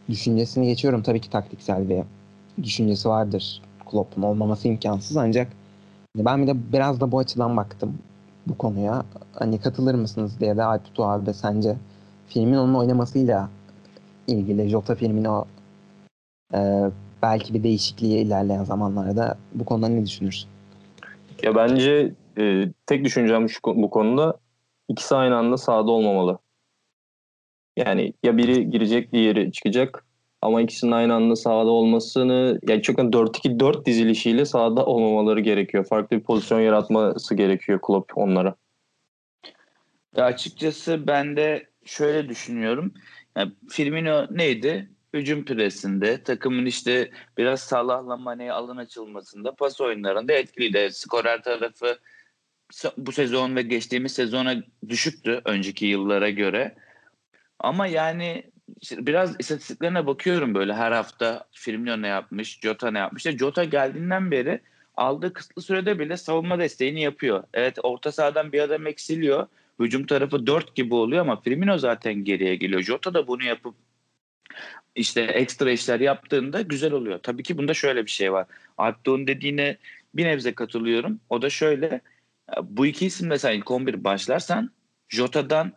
düşüncesini 0.10 0.68
geçiyorum. 0.68 1.04
Tabii 1.04 1.22
ki 1.22 1.30
taktiksel 1.30 1.90
bir 1.90 2.04
düşüncesi 2.64 3.10
vardır. 3.10 3.62
Klopp'un 3.92 4.22
olmaması 4.22 4.68
imkansız 4.68 5.18
ancak 5.18 5.52
ben 6.18 6.42
bir 6.42 6.48
de 6.48 6.74
biraz 6.74 7.02
da 7.02 7.12
bu 7.12 7.20
açıdan 7.20 7.58
baktım 7.58 7.98
bu 8.48 8.58
konuya. 8.58 9.04
Hani 9.34 9.60
katılır 9.60 9.96
mısınız 9.96 10.40
diye 10.40 10.58
de 10.58 10.64
Alptu 10.64 11.06
abi 11.06 11.34
sence 11.34 11.76
Firmino'nun 12.28 12.74
oynamasıyla 12.74 13.50
ilgili 14.28 14.70
Jota 14.70 14.96
Firmino 14.96 15.46
e, 15.46 15.55
belki 17.22 17.54
bir 17.54 17.64
değişikliğe 17.64 18.22
ilerleyen 18.22 18.64
zamanlarda 18.64 19.38
bu 19.54 19.66
konuda 19.66 19.88
ne 19.88 20.06
düşünürsün? 20.06 20.50
Ya 21.44 21.56
bence 21.56 22.14
e, 22.38 22.66
tek 22.86 23.06
düşüncem 23.06 23.50
şu 23.50 23.60
bu 23.64 23.90
konuda 23.90 24.38
ikisi 24.90 25.16
aynı 25.16 25.36
anda 25.36 25.58
sahada 25.58 25.92
olmamalı. 25.92 26.40
Yani 27.78 28.14
ya 28.24 28.38
biri 28.38 28.70
girecek 28.70 29.14
diğeri 29.14 29.52
çıkacak 29.52 30.06
ama 30.42 30.62
ikisinin 30.62 30.92
aynı 30.92 31.14
anda 31.14 31.36
sahada 31.36 31.70
olmasını 31.70 32.60
yani 32.68 32.82
çok 32.82 33.00
4-2-4 33.00 33.86
dizilişiyle 33.86 34.46
sahada 34.46 34.86
olmamaları 34.86 35.40
gerekiyor. 35.40 35.86
Farklı 35.86 36.18
bir 36.18 36.24
pozisyon 36.24 36.60
yaratması 36.60 37.36
gerekiyor 37.36 37.80
Klopp 37.82 38.18
onlara. 38.18 38.56
Ya 40.16 40.26
açıkçası 40.26 41.08
ben 41.08 41.36
de 41.36 41.68
şöyle 41.86 42.30
düşünüyorum. 42.30 42.94
Yani 43.38 43.52
Firmino 43.70 44.28
neydi? 44.32 44.90
Hücum 45.16 45.46
presinde, 45.46 46.24
takımın 46.24 46.66
işte 46.66 47.12
biraz 47.38 47.60
Salah'la 47.60 48.18
Mane'ye 48.18 48.52
alan 48.52 48.78
açılmasında, 48.78 49.56
pas 49.56 49.82
oyunlarında 49.82 50.34
etkiliydi. 50.34 50.90
Skorer 50.92 51.44
tarafı 51.44 52.00
bu 52.98 53.12
sezon 53.12 53.56
ve 53.56 53.62
geçtiğimiz 53.62 54.12
sezona 54.12 54.56
düşüktü 54.90 55.42
önceki 55.46 55.86
yıllara 55.86 56.30
göre. 56.30 56.76
Ama 57.60 57.88
yani 57.88 58.44
biraz 58.92 59.36
istatistiklerine 59.40 60.08
bakıyorum 60.08 60.56
böyle 60.56 60.74
her 60.74 60.92
hafta 60.92 61.46
Firmino 61.52 62.02
ne 62.02 62.08
yapmış, 62.08 62.60
Jota 62.62 62.92
ne 62.92 63.00
yapmış. 63.00 63.26
İşte 63.26 63.38
Jota 63.38 63.64
geldiğinden 63.64 64.32
beri 64.32 64.62
aldığı 64.96 65.34
kısıtlı 65.34 65.62
sürede 65.62 66.00
bile 66.00 66.18
savunma 66.18 66.60
desteğini 66.60 67.02
yapıyor. 67.02 67.44
Evet 67.54 67.78
orta 67.84 68.12
sahadan 68.12 68.52
bir 68.52 68.60
adam 68.60 68.88
eksiliyor. 68.88 69.48
Hücum 69.80 70.06
tarafı 70.06 70.48
4 70.48 70.76
gibi 70.76 70.96
oluyor 70.96 71.22
ama 71.22 71.42
Firmino 71.42 71.78
zaten 71.78 72.14
geriye 72.14 72.56
geliyor. 72.56 72.82
Jota 72.82 73.14
da 73.14 73.28
bunu 73.28 73.44
yapıp 73.44 73.76
işte 74.96 75.22
ekstra 75.22 75.72
işler 75.72 76.00
yaptığında 76.00 76.62
güzel 76.62 76.94
oluyor. 76.94 77.20
Tabii 77.24 77.44
ki 77.44 77.58
bunda 77.58 77.74
şöyle 77.74 78.06
bir 78.06 78.12
şey 78.12 78.34
var. 78.34 78.48
Alpdoğ'un 78.78 79.28
dediğine 79.28 79.78
bir 80.14 80.26
nebze 80.26 80.56
katılıyorum. 80.56 81.20
O 81.30 81.42
da 81.42 81.50
şöyle. 81.50 82.02
Bu 82.64 82.86
iki 82.86 83.06
isim 83.06 83.28
mesela 83.28 83.54
ilk 83.54 83.72
11 83.72 84.04
başlarsan 84.04 84.72
Jota'dan 85.10 85.74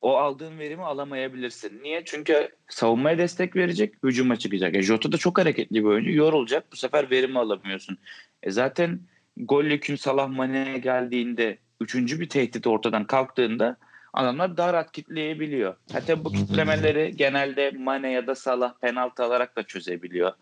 o 0.00 0.16
aldığın 0.16 0.58
verimi 0.58 0.82
alamayabilirsin. 0.82 1.82
Niye? 1.82 2.02
Çünkü 2.04 2.48
savunmaya 2.68 3.18
destek 3.18 3.56
verecek, 3.56 3.94
hücuma 4.04 4.36
çıkacak. 4.36 4.74
E, 4.74 4.82
Jota 4.82 5.12
da 5.12 5.16
çok 5.16 5.38
hareketli 5.38 5.76
bir 5.76 5.88
oyuncu. 5.88 6.10
Yorulacak. 6.10 6.72
Bu 6.72 6.76
sefer 6.76 7.10
verimi 7.10 7.38
alamıyorsun. 7.38 7.98
E, 8.42 8.50
zaten 8.50 9.00
gol 9.36 9.64
yükün 9.64 9.96
Salah 9.96 10.28
Mane'ye 10.28 10.78
geldiğinde 10.78 11.58
üçüncü 11.80 12.20
bir 12.20 12.28
tehdit 12.28 12.66
ortadan 12.66 13.06
kalktığında 13.06 13.76
adamlar 14.12 14.56
daha 14.56 14.72
rahat 14.72 14.92
kitleyebiliyor. 14.92 15.76
Hatta 15.92 16.24
bu 16.24 16.32
kitlemeleri 16.32 17.16
genelde 17.16 17.70
Mane 17.70 18.12
ya 18.12 18.26
da 18.26 18.34
Salah 18.34 18.74
penaltı 18.80 19.24
alarak 19.24 19.56
da 19.56 19.62
çözebiliyor. 19.62 20.32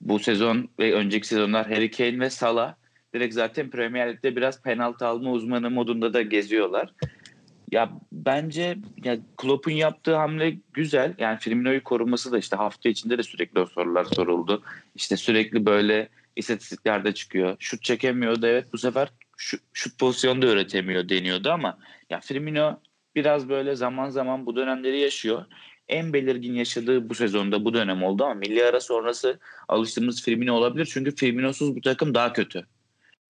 Bu 0.00 0.18
sezon 0.18 0.68
ve 0.78 0.94
önceki 0.94 1.26
sezonlar 1.26 1.66
Harry 1.66 1.90
Kane 1.90 2.20
ve 2.20 2.30
Salah 2.30 2.74
direkt 3.14 3.34
zaten 3.34 3.70
Premier 3.70 4.12
Lig'de 4.12 4.36
biraz 4.36 4.62
penaltı 4.62 5.06
alma 5.06 5.30
uzmanı 5.30 5.70
modunda 5.70 6.14
da 6.14 6.22
geziyorlar. 6.22 6.92
Ya 7.70 7.92
bence 8.12 8.78
ya 9.04 9.16
Klopp'un 9.36 9.72
yaptığı 9.72 10.14
hamle 10.14 10.56
güzel. 10.72 11.14
Yani 11.18 11.38
Firmino'yu 11.38 11.84
koruması 11.84 12.32
da 12.32 12.38
işte 12.38 12.56
hafta 12.56 12.88
içinde 12.88 13.18
de 13.18 13.22
sürekli 13.22 13.60
o 13.60 13.66
sorular 13.66 14.04
soruldu. 14.04 14.62
İşte 14.94 15.16
sürekli 15.16 15.66
böyle 15.66 16.08
istatistiklerde 16.36 17.14
çıkıyor. 17.14 17.56
Şut 17.58 17.82
çekemiyordu 17.82 18.46
evet 18.46 18.72
bu 18.72 18.78
sefer 18.78 19.08
şut, 19.36 19.60
şut 19.72 19.98
pozisyonu 19.98 20.42
da 20.42 20.46
üretemiyor 20.46 21.08
deniyordu 21.08 21.50
ama 21.50 21.78
ya 22.10 22.20
Firmino 22.20 22.80
biraz 23.16 23.48
böyle 23.48 23.74
zaman 23.74 24.08
zaman 24.08 24.46
bu 24.46 24.56
dönemleri 24.56 25.00
yaşıyor. 25.00 25.44
En 25.88 26.12
belirgin 26.12 26.54
yaşadığı 26.54 27.08
bu 27.08 27.14
sezonda 27.14 27.64
bu 27.64 27.74
dönem 27.74 28.02
oldu 28.02 28.24
ama 28.24 28.34
milli 28.34 28.64
ara 28.64 28.80
sonrası 28.80 29.38
alıştığımız 29.68 30.22
Firmino 30.22 30.54
olabilir. 30.54 30.88
Çünkü 30.92 31.14
Firmino'suz 31.14 31.76
bu 31.76 31.80
takım 31.80 32.14
daha 32.14 32.32
kötü. 32.32 32.66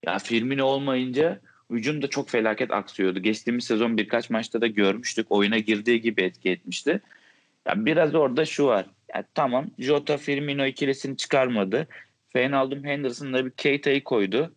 Ya 0.07 0.19
Firmino 0.19 0.65
olmayınca 0.65 1.41
hücum 1.71 2.03
da 2.03 2.07
çok 2.07 2.29
felaket 2.31 2.71
aksıyordu. 2.71 3.19
Geçtiğimiz 3.19 3.65
sezon 3.65 3.97
birkaç 3.97 4.31
maçta 4.31 4.61
da 4.61 4.67
görmüştük. 4.67 5.27
Oyuna 5.31 5.59
girdiği 5.59 6.01
gibi 6.01 6.23
etki 6.23 6.51
etmişti. 6.51 7.01
Ya 7.67 7.87
biraz 7.87 8.15
orada 8.15 8.45
şu 8.45 8.67
var. 8.67 8.87
Ya 9.15 9.25
tamam 9.35 9.67
Jota 9.79 10.17
Firmino 10.17 10.67
ikilisini 10.67 11.17
çıkarmadı. 11.17 11.89
Feyenoord'un 12.33 12.85
Henderson'la 12.85 13.47
bir 13.47 13.51
Keita'yı 13.51 14.05
koydu. 14.05 14.53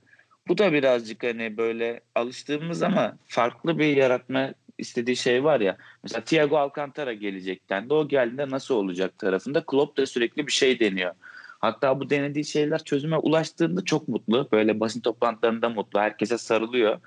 Bu 0.48 0.58
da 0.58 0.74
birazcık 0.74 1.24
hani 1.24 1.58
böyle 1.58 2.02
alıştığımız 2.16 2.84
ama 2.84 3.18
farklı 3.28 3.80
bir 3.80 3.98
yaratma 3.98 4.54
istediği 4.78 5.16
şey 5.16 5.44
var 5.44 5.60
ya. 5.60 5.78
Mesela 6.04 6.24
Thiago 6.24 6.58
Alcantara 6.58 7.14
gelecekten 7.14 7.90
de 7.90 7.94
o 7.94 8.08
geldiğinde 8.08 8.50
nasıl 8.50 8.76
olacak 8.76 9.18
tarafında 9.18 9.64
Klopp 9.66 9.98
da 9.98 10.06
sürekli 10.06 10.48
bir 10.48 10.52
şey 10.52 10.80
deniyor. 10.80 11.14
Hatta 11.60 12.00
bu 12.00 12.10
denediği 12.10 12.46
şeyler 12.46 12.84
çözüme 12.84 13.18
ulaştığında 13.18 13.86
çok 13.86 14.08
mutlu. 14.08 14.50
Böyle 14.52 14.80
basın 14.80 15.02
toplantılarında 15.02 15.70
mutlu. 15.70 16.00
Herkese 16.00 16.38
sarılıyor. 16.38 17.00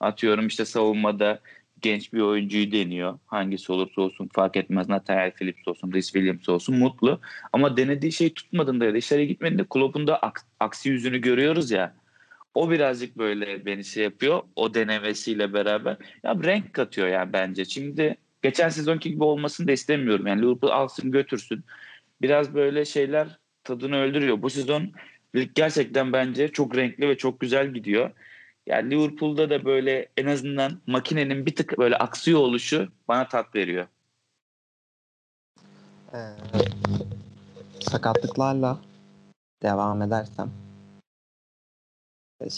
Atıyorum 0.00 0.46
işte 0.46 0.64
savunmada 0.64 1.40
genç 1.80 2.12
bir 2.12 2.20
oyuncuyu 2.20 2.72
deniyor. 2.72 3.18
Hangisi 3.26 3.72
olursa 3.72 4.00
olsun 4.00 4.28
fark 4.32 4.56
etmez. 4.56 4.88
Nathaniel 4.88 5.32
Phillips 5.32 5.68
olsun, 5.68 5.92
Rhys 5.92 6.12
Williams 6.12 6.48
olsun 6.48 6.78
mutlu. 6.78 7.20
Ama 7.52 7.76
denediği 7.76 8.12
şey 8.12 8.34
tutmadığında 8.34 8.84
ya 8.84 8.94
da 8.94 8.98
işlere 8.98 9.24
gitmediğinde 9.24 9.64
Klopp'un 9.70 10.06
da 10.06 10.20
aksi 10.60 10.88
yüzünü 10.88 11.18
görüyoruz 11.18 11.70
ya. 11.70 11.94
O 12.54 12.70
birazcık 12.70 13.18
böyle 13.18 13.66
beni 13.66 13.84
şey 13.84 14.04
yapıyor. 14.04 14.42
O 14.56 14.74
denemesiyle 14.74 15.52
beraber. 15.52 15.96
Ya 16.22 16.36
renk 16.42 16.72
katıyor 16.72 17.08
yani 17.08 17.32
bence. 17.32 17.64
Şimdi 17.64 18.16
geçen 18.42 18.68
sezonki 18.68 19.10
gibi 19.10 19.24
olmasını 19.24 19.68
da 19.68 19.72
istemiyorum. 19.72 20.26
Yani 20.26 20.42
Liverpool 20.42 20.70
alsın 20.70 21.10
götürsün. 21.10 21.64
Biraz 22.22 22.54
böyle 22.54 22.84
şeyler 22.84 23.38
tadını 23.64 23.96
öldürüyor. 23.96 24.42
Bu 24.42 24.50
sezon 24.50 24.92
lig 25.36 25.50
gerçekten 25.54 26.12
bence 26.12 26.48
çok 26.48 26.76
renkli 26.76 27.08
ve 27.08 27.16
çok 27.16 27.40
güzel 27.40 27.74
gidiyor. 27.74 28.10
Yani 28.66 28.90
Liverpool'da 28.90 29.50
da 29.50 29.64
böyle 29.64 30.08
en 30.16 30.26
azından 30.26 30.80
makinenin 30.86 31.46
bir 31.46 31.56
tık 31.56 31.78
böyle 31.78 31.96
aksıyor 31.96 32.40
oluşu 32.40 32.88
bana 33.08 33.28
tat 33.28 33.54
veriyor. 33.54 33.86
Ee, 36.14 36.18
sakatlıklarla 37.80 38.78
devam 39.62 40.02
edersem 40.02 40.50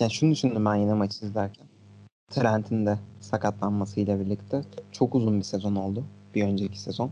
yani 0.01 0.11
şunu 0.11 0.31
düşündüm 0.31 0.65
ben 0.65 0.75
yine 0.75 0.95
maçı 0.95 1.25
izlerken. 1.25 1.67
Trent'in 2.31 2.87
de 2.87 2.99
sakatlanmasıyla 3.21 4.21
birlikte 4.21 4.63
çok 4.93 5.15
uzun 5.15 5.39
bir 5.39 5.45
sezon 5.45 5.75
oldu. 5.77 6.05
Bir 6.35 6.45
önceki 6.45 6.81
sezon. 6.81 7.11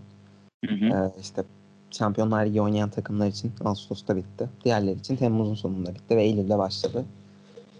Hı 0.68 0.74
hı. 0.74 0.84
Ee, 0.84 1.20
işte 1.20 1.44
Şampiyonlar 1.90 2.46
Ligi 2.46 2.60
oynayan 2.60 2.90
takımlar 2.90 3.26
için 3.26 3.52
Ağustos'ta 3.64 4.16
bitti. 4.16 4.48
Diğerleri 4.64 4.98
için 4.98 5.16
Temmuz'un 5.16 5.54
sonunda 5.54 5.94
bitti 5.94 6.16
ve 6.16 6.22
Eylül'de 6.22 6.58
başladı. 6.58 7.04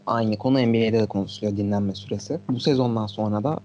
Aynı 0.06 0.36
konu 0.36 0.58
NBA'de 0.58 1.00
de 1.00 1.06
konuşuluyor 1.06 1.56
dinlenme 1.56 1.94
süresi. 1.94 2.40
Bu 2.50 2.60
sezondan 2.60 3.06
sonra 3.06 3.44
da 3.44 3.60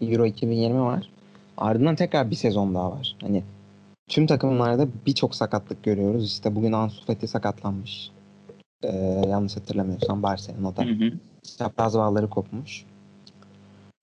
Euro 0.00 0.26
2020 0.26 0.80
var. 0.80 1.10
Ardından 1.56 1.96
tekrar 1.96 2.30
bir 2.30 2.36
sezon 2.36 2.74
daha 2.74 2.90
var. 2.90 3.16
Hani 3.20 3.42
tüm 4.08 4.26
takımlarda 4.26 4.88
birçok 5.06 5.34
sakatlık 5.34 5.82
görüyoruz. 5.82 6.26
İşte 6.26 6.56
bugün 6.56 6.72
Ansu 6.72 7.06
Fati 7.06 7.28
sakatlanmış. 7.28 8.10
Ee, 8.82 9.22
yanlış 9.28 9.56
hatırlamıyorsam 9.56 10.22
Barcelona'da. 10.22 10.84
Hı 10.84 10.90
hı. 10.90 11.12
Çapraz 11.58 11.94
bağları 11.94 12.30
kopmuş. 12.30 12.84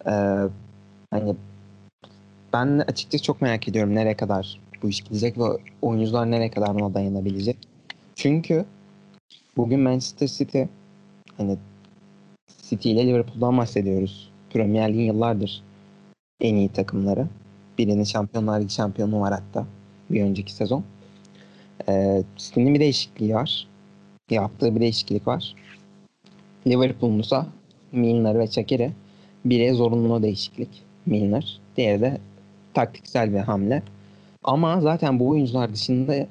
Ee, 0.06 0.12
hani 1.12 1.36
ben 2.54 2.80
açıkçası 2.88 3.24
çok 3.24 3.42
merak 3.42 3.68
ediyorum 3.68 3.96
nereye 3.96 4.18
kadar 4.18 4.60
bu 4.84 4.90
iş 4.90 5.02
gidecek 5.02 5.38
ve 5.38 5.44
oyuncular 5.82 6.32
nereye 6.32 6.52
kadar 6.52 6.76
buna 6.76 6.94
dayanabilecek. 6.94 7.58
Çünkü 8.16 8.66
bugün 9.58 9.80
Manchester 9.80 10.28
City 10.28 10.64
hani 11.38 11.58
City 12.62 12.92
ile 12.92 13.08
Liverpool'dan 13.08 13.58
bahsediyoruz. 13.58 14.32
Premier 14.50 14.90
League 14.90 15.04
yıllardır 15.04 15.64
en 16.42 16.56
iyi 16.56 16.70
takımları. 16.70 17.28
Birinin 17.78 18.04
Şampiyonlar 18.04 18.60
Ligi 18.62 18.74
şampiyonu 18.74 19.22
var 19.22 19.34
hatta 19.34 19.68
bir 20.10 20.24
önceki 20.24 20.54
sezon. 20.54 20.84
Ee, 21.90 22.24
City'nin 22.38 22.74
bir 22.74 22.80
değişikliği 22.80 23.36
var. 23.36 23.68
Yaptığı 24.30 24.76
bir 24.76 24.80
değişiklik 24.82 25.28
var. 25.28 25.56
Liverpool'un 26.68 27.20
ise 27.20 27.42
Milner 27.92 28.40
ve 28.40 28.48
Çakir'e 28.48 28.92
biri 29.46 29.74
zorunlu 29.74 30.24
değişiklik 30.24 30.84
Milner. 31.06 31.60
Diğeri 31.78 32.02
de 32.02 32.18
taktiksel 32.74 33.34
bir 33.34 33.40
hamle. 33.40 33.84
Ama 34.44 34.82
zaten 34.82 35.20
bu 35.20 35.28
oyuncular 35.28 35.74
dışında 35.74 36.28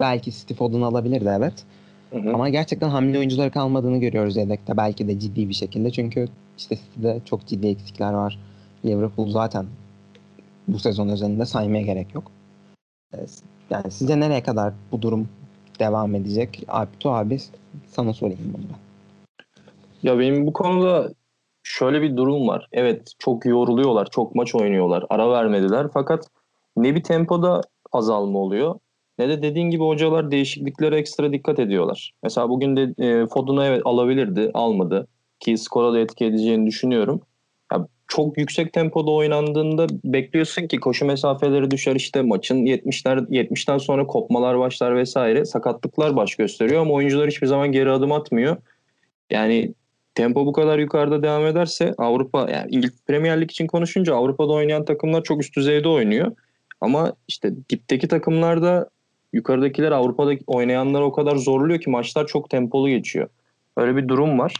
belki 0.00 0.32
Steve 0.32 0.58
Foden 0.58 0.82
alabilirdi 0.82 1.28
evet. 1.36 1.64
Hı 2.10 2.18
hı. 2.18 2.34
Ama 2.34 2.48
gerçekten 2.48 2.88
hamle 2.88 3.18
oyuncuları 3.18 3.50
kalmadığını 3.50 3.98
görüyoruz 3.98 4.36
yedekte. 4.36 4.76
Belki 4.76 5.08
de 5.08 5.18
ciddi 5.18 5.48
bir 5.48 5.54
şekilde. 5.54 5.90
Çünkü 5.90 6.28
işte 6.58 6.76
City'de 6.76 7.20
çok 7.24 7.46
ciddi 7.46 7.66
eksikler 7.66 8.12
var. 8.12 8.38
Liverpool 8.84 9.30
zaten 9.30 9.66
bu 10.68 10.78
sezon 10.78 11.08
özelinde 11.08 11.46
saymaya 11.46 11.82
gerek 11.82 12.14
yok. 12.14 12.30
Ee, 13.14 13.18
Yani 13.70 13.90
sizce 13.90 14.20
nereye 14.20 14.42
kadar 14.42 14.74
bu 14.92 15.02
durum 15.02 15.28
devam 15.80 16.14
edecek? 16.14 16.62
Alptu 16.68 17.10
abi 17.10 17.38
sana 17.86 18.12
sorayım 18.12 18.54
bunu 18.58 18.62
da. 18.62 18.74
Ya 20.02 20.18
benim 20.18 20.46
bu 20.46 20.52
konuda 20.52 21.12
şöyle 21.62 22.02
bir 22.02 22.16
durum 22.16 22.48
var. 22.48 22.68
Evet 22.72 23.12
çok 23.18 23.46
yoruluyorlar, 23.46 24.08
çok 24.10 24.34
maç 24.34 24.54
oynuyorlar, 24.54 25.04
ara 25.10 25.30
vermediler. 25.30 25.86
Fakat 25.94 26.24
ne 26.76 26.94
bir 26.94 27.02
tempoda 27.02 27.60
azalma 27.92 28.38
oluyor 28.38 28.74
ne 29.18 29.28
de 29.28 29.42
dediğin 29.42 29.70
gibi 29.70 29.84
hocalar 29.84 30.30
değişikliklere 30.30 30.98
ekstra 30.98 31.32
dikkat 31.32 31.58
ediyorlar. 31.58 32.12
Mesela 32.22 32.48
bugün 32.48 32.76
de 32.76 32.94
e, 32.98 33.26
Foden'u 33.26 33.64
evet 33.64 33.82
alabilirdi, 33.84 34.50
almadı. 34.54 35.08
Ki 35.40 35.58
skora 35.58 35.92
da 35.92 35.98
etki 35.98 36.24
edeceğini 36.24 36.66
düşünüyorum. 36.66 37.20
Çok 38.08 38.38
yüksek 38.38 38.72
tempoda 38.72 39.10
oynandığında 39.10 39.86
bekliyorsun 40.04 40.66
ki 40.66 40.80
koşu 40.80 41.04
mesafeleri 41.04 41.70
düşer 41.70 41.96
işte 41.96 42.22
maçın 42.22 42.66
70'ler 42.66 43.28
70'ten 43.28 43.78
sonra 43.78 44.06
kopmalar 44.06 44.58
başlar 44.58 44.96
vesaire 44.96 45.44
sakatlıklar 45.44 46.16
baş 46.16 46.34
gösteriyor 46.34 46.80
ama 46.80 46.94
oyuncular 46.94 47.30
hiçbir 47.30 47.46
zaman 47.46 47.72
geri 47.72 47.90
adım 47.90 48.12
atmıyor. 48.12 48.56
Yani 49.30 49.74
tempo 50.14 50.46
bu 50.46 50.52
kadar 50.52 50.78
yukarıda 50.78 51.22
devam 51.22 51.46
ederse 51.46 51.94
Avrupa 51.98 52.50
yani 52.50 52.66
İngiliz 52.70 53.04
Premier 53.06 53.40
Lig 53.40 53.50
için 53.50 53.66
konuşunca 53.66 54.14
Avrupa'da 54.14 54.52
oynayan 54.52 54.84
takımlar 54.84 55.22
çok 55.22 55.40
üst 55.40 55.56
düzeyde 55.56 55.88
oynuyor. 55.88 56.32
Ama 56.80 57.12
işte 57.28 57.52
dipteki 57.70 58.08
takımlarda 58.08 58.90
yukarıdakiler 59.32 59.92
Avrupa'da 59.92 60.32
oynayanlar 60.46 61.02
o 61.02 61.12
kadar 61.12 61.36
zorluyor 61.36 61.80
ki 61.80 61.90
maçlar 61.90 62.26
çok 62.26 62.50
tempolu 62.50 62.88
geçiyor. 62.88 63.28
Öyle 63.76 63.96
bir 63.96 64.08
durum 64.08 64.38
var. 64.38 64.54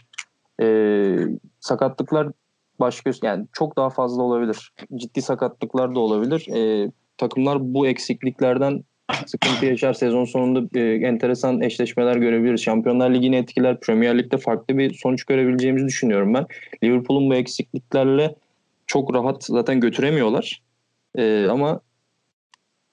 Ee, 0.61 1.17
sakatlıklar 1.59 2.27
baş 2.79 3.01
göz 3.01 3.19
yani 3.23 3.45
çok 3.53 3.77
daha 3.77 3.89
fazla 3.89 4.23
olabilir. 4.23 4.71
Ciddi 4.95 5.21
sakatlıklar 5.21 5.95
da 5.95 5.99
olabilir. 5.99 6.47
Ee, 6.55 6.91
takımlar 7.17 7.73
bu 7.73 7.87
eksikliklerden 7.87 8.83
sıkıntı 9.25 9.65
yaşar. 9.65 9.93
Sezon 9.93 10.25
sonunda 10.25 10.79
e, 10.79 10.83
enteresan 11.07 11.61
eşleşmeler 11.61 12.15
görebiliriz. 12.15 12.61
Şampiyonlar 12.61 13.13
Ligi'ni 13.13 13.35
etkiler. 13.35 13.79
Premier 13.79 14.17
Lig'de 14.17 14.37
farklı 14.37 14.77
bir 14.77 14.93
sonuç 14.93 15.23
görebileceğimizi 15.23 15.85
düşünüyorum 15.85 16.33
ben. 16.33 16.45
Liverpool'un 16.83 17.29
bu 17.29 17.35
eksikliklerle 17.35 18.35
çok 18.87 19.15
rahat 19.15 19.43
zaten 19.43 19.79
götüremiyorlar. 19.79 20.61
Ee, 21.15 21.47
ama 21.49 21.81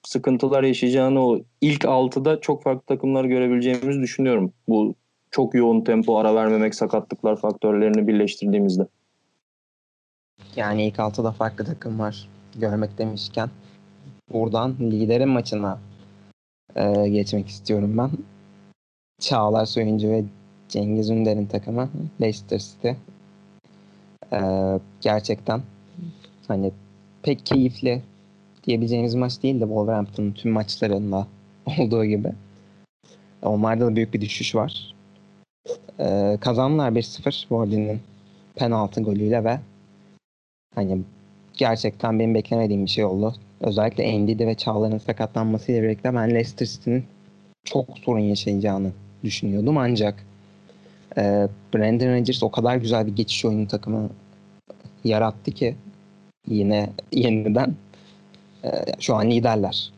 sıkıntılar 0.03 0.63
yaşayacağını 0.63 1.27
o 1.27 1.39
ilk 1.61 1.83
6'da 1.83 2.41
çok 2.41 2.63
farklı 2.63 2.85
takımlar 2.85 3.25
görebileceğimizi 3.25 4.01
düşünüyorum. 4.01 4.53
Bu 4.67 4.95
çok 5.31 5.55
yoğun 5.55 5.81
tempo, 5.81 6.17
ara 6.17 6.35
vermemek, 6.35 6.75
sakatlıklar 6.75 7.35
faktörlerini 7.35 8.07
birleştirdiğimizde. 8.07 8.87
Yani 10.55 10.85
ilk 10.85 10.99
altıda 10.99 11.31
farklı 11.31 11.65
takım 11.65 11.99
var 11.99 12.29
görmek 12.55 12.97
demişken. 12.97 13.49
Buradan 14.33 14.75
liderin 14.79 15.29
maçına 15.29 15.79
e, 16.75 17.09
geçmek 17.09 17.47
istiyorum 17.47 17.97
ben. 17.97 18.09
Çağlar 19.19 19.65
Soyuncu 19.65 20.09
ve 20.09 20.23
Cengiz 20.69 21.09
Ünder'in 21.09 21.45
takımı 21.45 21.89
Leicester 22.21 22.59
City. 22.59 22.89
E, 24.33 24.39
gerçekten 25.01 25.61
hani 26.47 26.71
pek 27.23 27.45
keyifli 27.45 28.01
diyebileceğimiz 28.63 29.15
maç 29.15 29.43
değil 29.43 29.55
de 29.55 29.65
Wolverhampton'ın 29.65 30.31
tüm 30.31 30.51
maçlarında 30.51 31.27
olduğu 31.79 32.05
gibi. 32.05 32.31
Onlarda 33.41 33.85
da 33.85 33.95
büyük 33.95 34.13
bir 34.13 34.21
düşüş 34.21 34.55
var. 34.55 34.95
E, 35.99 36.37
kazandılar 36.41 36.91
1-0 36.91 37.31
Wardy'nin 37.31 37.99
penaltı 38.55 39.01
golüyle 39.01 39.43
ve 39.43 39.59
hani 40.75 41.01
gerçekten 41.53 42.19
benim 42.19 42.33
beklemediğim 42.35 42.85
bir 42.85 42.89
şey 42.89 43.05
oldu. 43.05 43.35
Özellikle 43.61 44.19
Ndidi 44.19 44.47
ve 44.47 44.55
Çağlar'ın 44.55 44.97
sakatlanmasıyla 44.97 45.83
birlikte 45.83 46.15
ben 46.15 46.29
Leicester 46.29 46.65
City'nin 46.65 47.03
çok 47.63 47.99
sorun 47.99 48.19
yaşayacağını 48.19 48.91
düşünüyordum 49.23 49.77
ancak 49.77 50.25
e, 51.17 51.47
Brandon 51.73 52.19
Rodgers 52.19 52.43
o 52.43 52.51
kadar 52.51 52.75
güzel 52.75 53.07
bir 53.07 53.15
geçiş 53.15 53.45
oyunu 53.45 53.67
takımı 53.67 54.09
yarattı 55.03 55.51
ki 55.51 55.75
yine 56.47 56.89
yeniden 57.11 57.75
e, 58.63 58.69
şu 58.99 59.15
an 59.15 59.31
liderler. 59.31 59.91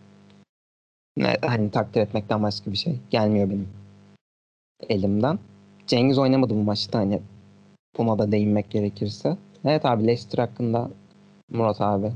Hani 1.42 1.72
takdir 1.72 2.02
etmekten 2.02 2.44
başka 2.44 2.72
bir 2.72 2.78
şey 2.78 2.96
gelmiyor 3.10 3.50
benim 3.50 3.68
elimden. 4.90 5.40
Cengiz 5.88 6.18
oynamadı 6.18 6.54
bu 6.54 6.63
maçta 6.63 7.00
hani 7.00 7.22
buna 7.98 8.20
da 8.20 8.32
değinmek 8.32 8.70
gerekirse. 8.70 9.38
Evet 9.68 9.86
abi 9.86 10.08
Leicester 10.08 10.40
hakkında 10.40 10.90
Murat 11.50 11.82
abi. 11.82 12.12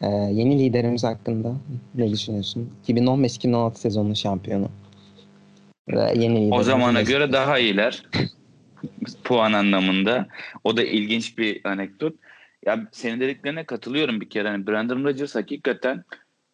Ee, 0.00 0.06
yeni 0.08 0.58
liderimiz 0.58 1.04
hakkında 1.04 1.54
ne 1.94 2.10
düşünüyorsun? 2.10 2.70
2015-2016 2.88 3.74
sezonunun 3.74 4.14
şampiyonu. 4.14 4.68
Ve 5.88 6.12
yeni 6.16 6.54
O 6.54 6.62
zamana 6.62 6.98
Leicester. 6.98 7.18
göre 7.20 7.32
daha 7.32 7.58
iyiler. 7.58 8.06
Puan 9.24 9.52
anlamında. 9.52 10.26
O 10.64 10.76
da 10.76 10.82
ilginç 10.84 11.38
bir 11.38 11.60
anekdot. 11.64 12.14
Ya 12.66 12.88
senin 12.92 13.20
dediklerine 13.20 13.64
katılıyorum 13.64 14.20
bir 14.20 14.30
kere. 14.30 14.48
Hani 14.48 14.66
Brandon 14.66 15.04
Rodgers 15.04 15.34
hakikaten 15.34 16.04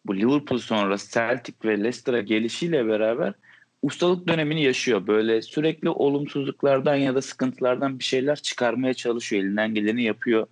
bu 0.05 0.15
Liverpool 0.17 0.59
sonrası 0.59 1.11
Celtic 1.11 1.53
ve 1.65 1.77
Leicester'a 1.77 2.21
gelişiyle 2.21 2.87
beraber 2.87 3.33
ustalık 3.81 4.27
dönemini 4.27 4.63
yaşıyor. 4.63 5.07
Böyle 5.07 5.41
sürekli 5.41 5.89
olumsuzluklardan 5.89 6.95
ya 6.95 7.15
da 7.15 7.21
sıkıntılardan 7.21 7.99
bir 7.99 8.03
şeyler 8.03 8.35
çıkarmaya 8.35 8.93
çalışıyor. 8.93 9.43
Elinden 9.43 9.73
geleni 9.73 10.03
yapıyor. 10.03 10.47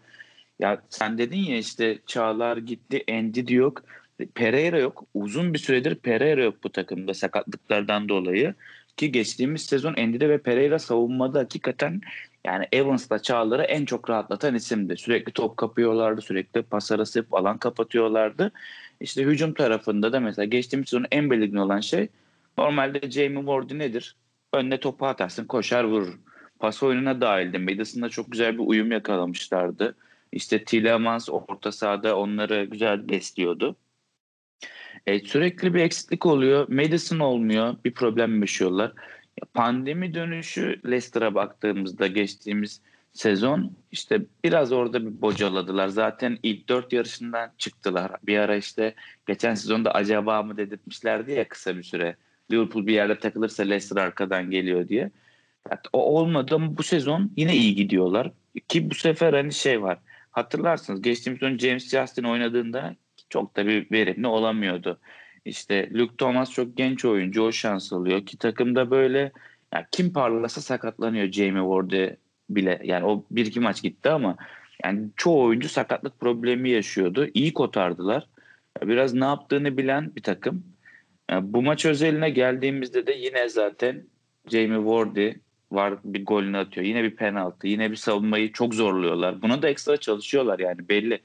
Ya 0.60 0.82
sen 0.90 1.18
dedin 1.18 1.38
ya 1.38 1.58
işte 1.58 2.00
Çağlar 2.08 2.58
gitti, 2.58 3.04
Endi 3.08 3.54
yok. 3.54 3.84
Pereira 4.36 4.80
yok. 4.80 5.04
Uzun 5.14 5.54
bir 5.54 5.60
süredir 5.60 5.96
Pereira 5.96 6.44
yok 6.44 6.56
bu 6.64 6.70
takımda 6.72 7.14
sakatlıklardan 7.14 8.10
dolayı. 8.10 8.56
Ki 8.98 9.12
geçtiğimiz 9.12 9.62
sezon 9.66 9.94
Endide 9.98 10.30
ve 10.30 10.38
Pereira 10.38 10.80
savunmada 10.80 11.40
hakikaten 11.40 12.02
yani 12.46 12.66
Evans'la 12.72 13.22
Çağlar'ı 13.22 13.64
en 13.64 13.86
çok 13.86 14.10
rahatlatan 14.10 14.56
isimdi. 14.56 14.98
Sürekli 14.98 15.32
top 15.32 15.58
kapıyorlardı, 15.58 16.22
sürekli 16.22 16.62
pas 16.64 16.92
arası 16.92 17.26
alan 17.32 17.58
kapatıyorlardı. 17.58 18.52
İşte 19.02 19.24
hücum 19.24 19.54
tarafında 19.54 20.14
da 20.14 20.20
mesela 20.20 20.46
geçtiğimiz 20.46 20.90
sezonun 20.90 21.08
en 21.12 21.30
belirgin 21.30 21.56
olan 21.56 21.80
şey 21.80 22.10
normalde 22.58 23.12
Jamie 23.12 23.40
Wardy 23.40 23.80
nedir? 23.80 24.16
Önüne 24.54 24.80
topu 24.80 25.06
atarsın, 25.08 25.46
koşar 25.46 25.84
vurur. 25.84 26.20
Pas 26.60 26.84
oyununa 26.84 27.22
dahildi. 27.22 27.60
Madison'la 27.60 28.10
çok 28.10 28.32
güzel 28.32 28.54
bir 28.54 28.64
uyum 28.64 28.92
yakalamışlardı. 28.92 29.96
İşte 30.32 30.64
Tielemans 30.64 31.30
orta 31.30 31.72
sahada 31.72 32.18
onları 32.18 32.66
güzel 32.66 33.10
besliyordu. 33.10 33.76
E, 35.08 35.20
sürekli 35.20 35.74
bir 35.74 35.80
eksiklik 35.80 36.26
oluyor. 36.26 36.68
Madison 36.70 37.20
olmuyor. 37.20 37.76
Bir 37.86 37.94
problem 37.94 38.42
yaşıyorlar. 38.42 38.92
Ya, 39.42 39.48
Pandemi 39.54 40.14
dönüşü 40.14 40.82
Leicester'a 40.86 41.36
baktığımızda 41.36 42.08
geçtiğimiz 42.08 42.82
sezon 43.14 43.72
işte 43.92 44.22
biraz 44.44 44.72
orada 44.72 45.06
bir 45.06 45.22
bocaladılar. 45.22 45.88
Zaten 45.88 46.40
ilk 46.44 46.70
dört 46.70 46.94
yarışından 46.94 47.52
çıktılar. 47.58 48.12
Bir 48.24 48.38
ara 48.38 48.56
işte 48.56 48.96
geçen 49.28 49.54
sezonda 49.54 49.92
acaba 49.92 50.44
mı 50.44 50.58
dedirtmişlerdi 50.58 51.32
ya 51.32 51.48
kısa 51.48 51.78
bir 51.78 51.84
süre. 51.84 52.16
Liverpool 52.52 52.88
bir 52.88 52.94
yerde 52.94 53.20
takılırsa 53.20 53.64
Leicester 53.64 53.98
arkadan 53.98 54.52
geliyor 54.52 54.88
diye. 54.88 55.12
Ya, 55.72 55.82
o 55.94 56.20
olmadı 56.20 56.56
ama 56.56 56.78
bu 56.78 56.84
sezon 56.84 57.32
yine 57.38 57.56
iyi 57.56 57.76
gidiyorlar. 57.76 58.32
Ki 58.68 58.90
bu 58.90 58.96
sefer 58.96 59.34
hani 59.34 59.54
şey 59.54 59.82
var. 59.82 59.98
Hatırlarsınız 60.32 61.02
geçtiğimiz 61.02 61.40
sezon 61.40 61.58
James 61.58 61.90
Justin 61.90 62.24
oynadığında 62.24 62.96
çok 63.30 63.56
da 63.56 63.68
bir 63.68 63.92
verimli 63.92 64.28
olamıyordu. 64.28 65.00
İşte 65.46 65.90
Luke 65.94 66.16
Thomas 66.18 66.52
çok 66.52 66.78
genç 66.78 67.06
oyuncu 67.06 67.44
o 67.44 67.52
şans 67.52 67.94
alıyor 67.94 68.26
ki 68.26 68.38
takımda 68.38 68.92
böyle 68.92 69.32
yani 69.74 69.86
kim 69.92 70.14
parlasa 70.14 70.62
sakatlanıyor 70.62 71.32
Jamie 71.32 71.62
Ward'e 71.62 72.18
bile. 72.50 72.82
Yani 72.84 73.06
o 73.06 73.26
bir 73.32 73.46
iki 73.46 73.60
maç 73.60 73.82
gitti 73.82 74.10
ama 74.10 74.38
yani 74.84 75.08
çoğu 75.18 75.44
oyuncu 75.44 75.70
sakatlık 75.70 76.20
problemi 76.20 76.70
yaşıyordu. 76.70 77.28
İyi 77.34 77.54
kotardılar. 77.54 78.28
Biraz 78.82 79.14
ne 79.14 79.26
yaptığını 79.26 79.78
bilen 79.78 80.16
bir 80.16 80.24
takım. 80.24 80.64
Yani 81.32 81.54
bu 81.54 81.62
maç 81.62 81.86
özeline 81.86 82.30
geldiğimizde 82.30 83.08
de 83.08 83.14
yine 83.14 83.50
zaten 83.50 84.04
Jamie 84.48 84.78
Wardy 84.78 85.32
var 85.72 85.94
bir 86.04 86.26
golünü 86.26 86.58
atıyor. 86.58 86.86
Yine 86.86 87.04
bir 87.04 87.16
penaltı. 87.16 87.68
Yine 87.68 87.92
bir 87.92 87.96
savunmayı 87.96 88.52
çok 88.52 88.74
zorluyorlar. 88.74 89.42
Buna 89.42 89.62
da 89.62 89.70
ekstra 89.70 89.98
çalışıyorlar 89.98 90.60
yani 90.60 90.90
belli. 90.90 91.20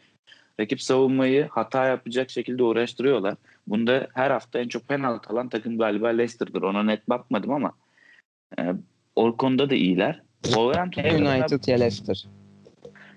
Rakip 0.61 0.83
savunmayı 0.83 1.49
hata 1.51 1.87
yapacak 1.87 2.31
şekilde 2.31 2.63
uğraştırıyorlar. 2.63 3.35
Bunda 3.67 4.09
her 4.15 4.31
hafta 4.31 4.59
en 4.59 4.69
çok 4.69 4.89
penaltı 4.89 5.33
alan 5.33 5.49
takım 5.49 5.79
galiba 5.79 6.09
Leicester'dır. 6.09 6.63
Ona 6.63 6.83
net 6.83 7.09
bakmadım 7.09 7.51
ama 7.51 7.73
e, 8.59 8.63
o 9.17 9.37
konuda 9.37 9.71
da 9.71 9.75
iyiler. 9.75 10.23
Wolverhampton 10.43 11.03
United 11.03 11.67
ya 11.67 11.79
Leicester. 11.79 12.25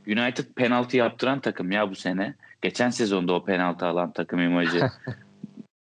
United 0.07 0.45
penaltı 0.55 0.97
yaptıran 0.97 1.39
takım 1.39 1.71
ya 1.71 1.91
bu 1.91 1.95
sene. 1.95 2.35
Geçen 2.61 2.89
sezonda 2.89 3.33
o 3.33 3.45
penaltı 3.45 3.85
alan 3.85 4.11
takım 4.11 4.39
imajı. 4.39 4.79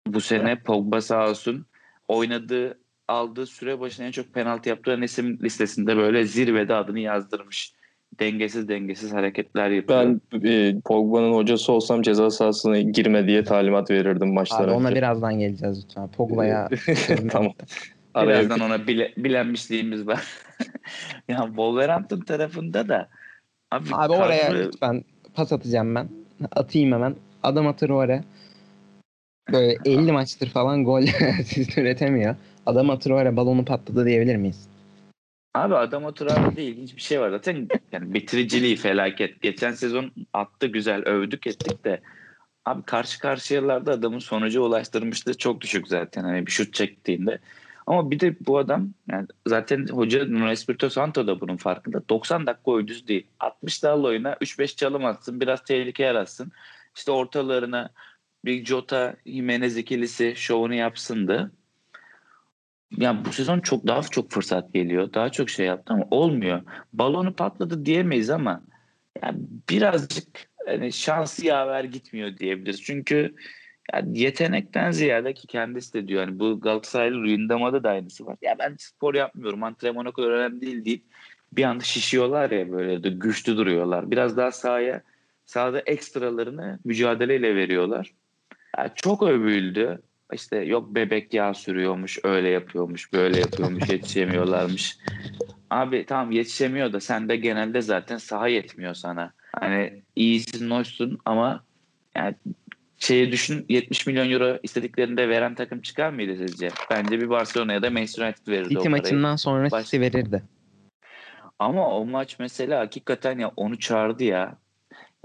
bu 0.07 0.21
sene 0.21 0.55
Pogba 0.55 1.01
sağ 1.01 1.29
olsun 1.29 1.65
oynadığı 2.07 2.79
aldığı 3.07 3.45
süre 3.45 3.79
başına 3.79 4.05
en 4.05 4.11
çok 4.11 4.33
penaltı 4.33 4.69
yaptığı 4.69 5.03
isim 5.03 5.39
listesinde 5.43 5.97
böyle 5.97 6.25
zirvede 6.25 6.75
adını 6.75 6.99
yazdırmış. 6.99 7.73
Dengesiz 8.19 8.67
dengesiz 8.67 9.13
hareketler 9.13 9.69
yapıyor. 9.69 10.19
Ben 10.33 10.39
e, 10.49 10.79
Pogba'nın 10.85 11.33
hocası 11.33 11.71
olsam 11.71 12.01
ceza 12.01 12.29
sahasına 12.29 12.79
girme 12.79 13.27
diye 13.27 13.43
talimat 13.43 13.91
verirdim 13.91 14.33
maçlara. 14.33 14.63
Abi 14.63 14.71
ona 14.71 14.95
birazdan 14.95 15.39
geleceğiz 15.39 15.85
lütfen. 15.85 16.07
Pogba'ya 16.07 16.69
tamam. 17.31 17.53
Birazdan 18.15 18.59
ona 18.59 18.87
bile, 18.87 19.13
bilenmişliğimiz 19.17 20.07
var. 20.07 20.23
ya 21.27 21.43
Wolverhampton 21.45 22.19
tarafında 22.19 22.89
da 22.89 23.09
abi, 23.71 23.85
abi 23.91 24.13
oraya 24.13 24.47
kadro... 24.47 24.59
lütfen 24.59 25.03
pas 25.33 25.53
atacağım 25.53 25.95
ben. 25.95 26.09
Atayım 26.55 26.91
hemen. 26.91 27.15
Adam 27.43 27.67
atır 27.67 27.89
oraya. 27.89 28.23
Böyle 29.51 29.77
50 29.85 30.11
maçtır 30.11 30.49
falan 30.49 30.83
gol 30.83 31.01
üretemiyor. 31.77 32.35
Adam 32.65 32.89
oraya 32.89 33.35
balonu 33.35 33.65
patladı 33.65 34.05
diyebilir 34.05 34.35
miyiz? 34.35 34.69
Abi 35.53 35.75
adam 35.75 36.05
oturarda 36.05 36.61
ilginç 36.61 36.95
bir 36.95 37.01
şey 37.01 37.21
var. 37.21 37.29
Zaten 37.29 37.67
yani 37.91 38.13
bitiriciliği 38.13 38.75
felaket. 38.75 39.41
Geçen 39.41 39.71
sezon 39.71 40.11
attı 40.33 40.67
güzel 40.67 41.01
övdük 41.01 41.47
ettik 41.47 41.83
de 41.83 42.01
abi 42.65 42.83
karşı 42.83 43.19
karşıyalarda 43.19 43.91
adamın 43.91 44.19
sonuca 44.19 44.61
ulaştırmıştı 44.61 45.37
çok 45.37 45.61
düşük 45.61 45.87
zaten 45.87 46.23
hani 46.23 46.45
bir 46.45 46.51
şut 46.51 46.73
çektiğinde. 46.73 47.39
Ama 47.87 48.11
bir 48.11 48.19
de 48.19 48.35
bu 48.45 48.57
adam 48.57 48.89
yani 49.11 49.27
zaten 49.47 49.87
hoca 49.87 50.25
Nuno 50.25 50.51
Espirito 50.51 50.89
Santo 50.89 51.27
da 51.27 51.41
bunun 51.41 51.57
farkında. 51.57 52.09
90 52.09 52.47
dakika 52.47 52.71
oyuncusu 52.71 53.07
değil. 53.07 53.27
60 53.39 53.83
dakika 53.83 54.07
oyuna 54.07 54.33
3-5 54.33 54.75
çalım 54.75 55.05
atsın. 55.05 55.41
Biraz 55.41 55.63
tehlike 55.63 56.03
yaratsın. 56.03 56.51
İşte 56.95 57.11
ortalarına 57.11 57.89
bir 58.45 58.65
Jota 58.65 59.15
Jimenez 59.25 59.77
ikilisi 59.77 60.33
şovunu 60.35 60.73
yapsındı 60.73 61.51
yani 62.97 63.25
bu 63.25 63.33
sezon 63.33 63.59
çok 63.59 63.87
daha 63.87 64.01
çok 64.01 64.31
fırsat 64.31 64.73
geliyor. 64.73 65.13
Daha 65.13 65.29
çok 65.29 65.49
şey 65.49 65.65
yaptı 65.65 65.93
ama 65.93 66.07
olmuyor. 66.11 66.61
Balonu 66.93 67.35
patladı 67.35 67.85
diyemeyiz 67.85 68.29
ama 68.29 68.63
yani 69.23 69.39
birazcık 69.69 70.49
hani 70.65 70.91
şansı 70.91 71.45
yaver 71.45 71.83
gitmiyor 71.83 72.37
diyebiliriz. 72.37 72.83
Çünkü 72.83 73.35
yani 73.93 74.19
yetenekten 74.19 74.91
ziyade 74.91 75.33
ki 75.33 75.47
kendisi 75.47 75.93
de 75.93 76.07
diyor 76.07 76.25
hani 76.25 76.39
bu 76.39 76.61
Galatasaraylı 76.61 77.23
Rüyendama'da 77.23 77.83
da 77.83 77.89
aynısı 77.89 78.25
var. 78.25 78.37
Ya 78.41 78.55
ben 78.59 78.75
spor 78.79 79.15
yapmıyorum 79.15 79.63
antrenman 79.63 80.05
o 80.05 80.11
kadar 80.11 80.29
önemli 80.29 80.61
değil 80.61 80.85
deyip 80.85 81.03
bir 81.53 81.63
anda 81.63 81.83
şişiyorlar 81.83 82.51
ya 82.51 82.71
böyle 82.71 83.03
de 83.03 83.09
güçlü 83.09 83.57
duruyorlar. 83.57 84.11
Biraz 84.11 84.37
daha 84.37 84.51
sahaya 84.51 85.01
sahada 85.45 85.79
ekstralarını 85.79 86.79
mücadeleyle 86.85 87.55
veriyorlar. 87.55 88.13
Yani 88.77 88.91
çok 88.95 89.23
övüldü 89.23 90.01
işte 90.33 90.57
yok 90.57 90.95
bebek 90.95 91.33
yağ 91.33 91.53
sürüyormuş, 91.53 92.19
öyle 92.23 92.49
yapıyormuş, 92.49 93.13
böyle 93.13 93.39
yapıyormuş, 93.39 93.89
yetişemiyorlarmış. 93.89 94.97
Abi 95.69 96.05
tamam 96.05 96.31
yetişemiyor 96.31 96.93
da 96.93 96.99
sen 96.99 97.29
de 97.29 97.35
genelde 97.35 97.81
zaten 97.81 98.17
saha 98.17 98.47
yetmiyor 98.47 98.93
sana. 98.93 99.33
Hani 99.59 100.01
iyisin, 100.15 100.71
hoşsun 100.71 101.19
ama 101.25 101.63
yani 102.15 102.35
şeyi 102.97 103.31
düşün 103.31 103.65
70 103.69 104.07
milyon 104.07 104.31
euro 104.31 104.59
istediklerinde 104.63 105.29
veren 105.29 105.55
takım 105.55 105.81
çıkar 105.81 106.09
mıydı 106.09 106.35
sizce? 106.37 106.69
Bence 106.89 107.21
bir 107.21 107.29
Barcelona 107.29 107.73
ya 107.73 107.81
da 107.81 107.89
Manchester 107.89 108.25
United 108.25 108.47
verirdi 108.47 108.69
City 108.69 108.89
maçından 108.89 109.35
sonra 109.35 109.71
Baş... 109.71 109.85
City 109.85 109.99
verirdi. 109.99 110.43
Ama 111.59 111.97
o 111.97 112.05
maç 112.05 112.39
mesela 112.39 112.79
hakikaten 112.79 113.39
ya 113.39 113.51
onu 113.55 113.79
çağırdı 113.79 114.23
ya. 114.23 114.37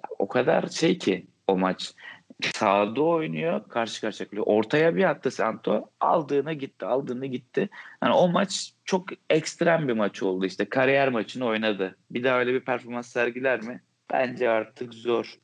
ya 0.03 0.09
o 0.19 0.29
kadar 0.29 0.69
şey 0.69 0.99
ki 0.99 1.27
o 1.47 1.59
maç 1.59 1.95
sağda 2.43 3.03
oynuyor 3.03 3.69
karşı 3.69 4.01
karşıya 4.01 4.29
kalıyor. 4.29 4.47
Ortaya 4.47 4.97
bir 4.97 5.05
attı 5.05 5.31
Santo 5.31 5.91
aldığına 6.01 6.53
gitti 6.53 6.87
aldığını 6.87 7.27
gitti. 7.27 7.69
Yani 8.03 8.15
o 8.15 8.29
maç 8.29 8.73
çok 8.85 9.09
ekstrem 9.31 9.89
bir 9.89 9.93
maç 9.93 10.23
oldu 10.23 10.47
işte 10.47 10.69
kariyer 10.69 11.09
maçını 11.09 11.47
oynadı. 11.47 11.97
Bir 12.11 12.25
daha 12.25 12.39
öyle 12.39 12.55
bir 12.55 12.61
performans 12.61 13.09
sergiler 13.09 13.63
mi? 13.63 13.83
Bence 14.13 14.49
artık 14.49 14.95
zor. 14.95 15.39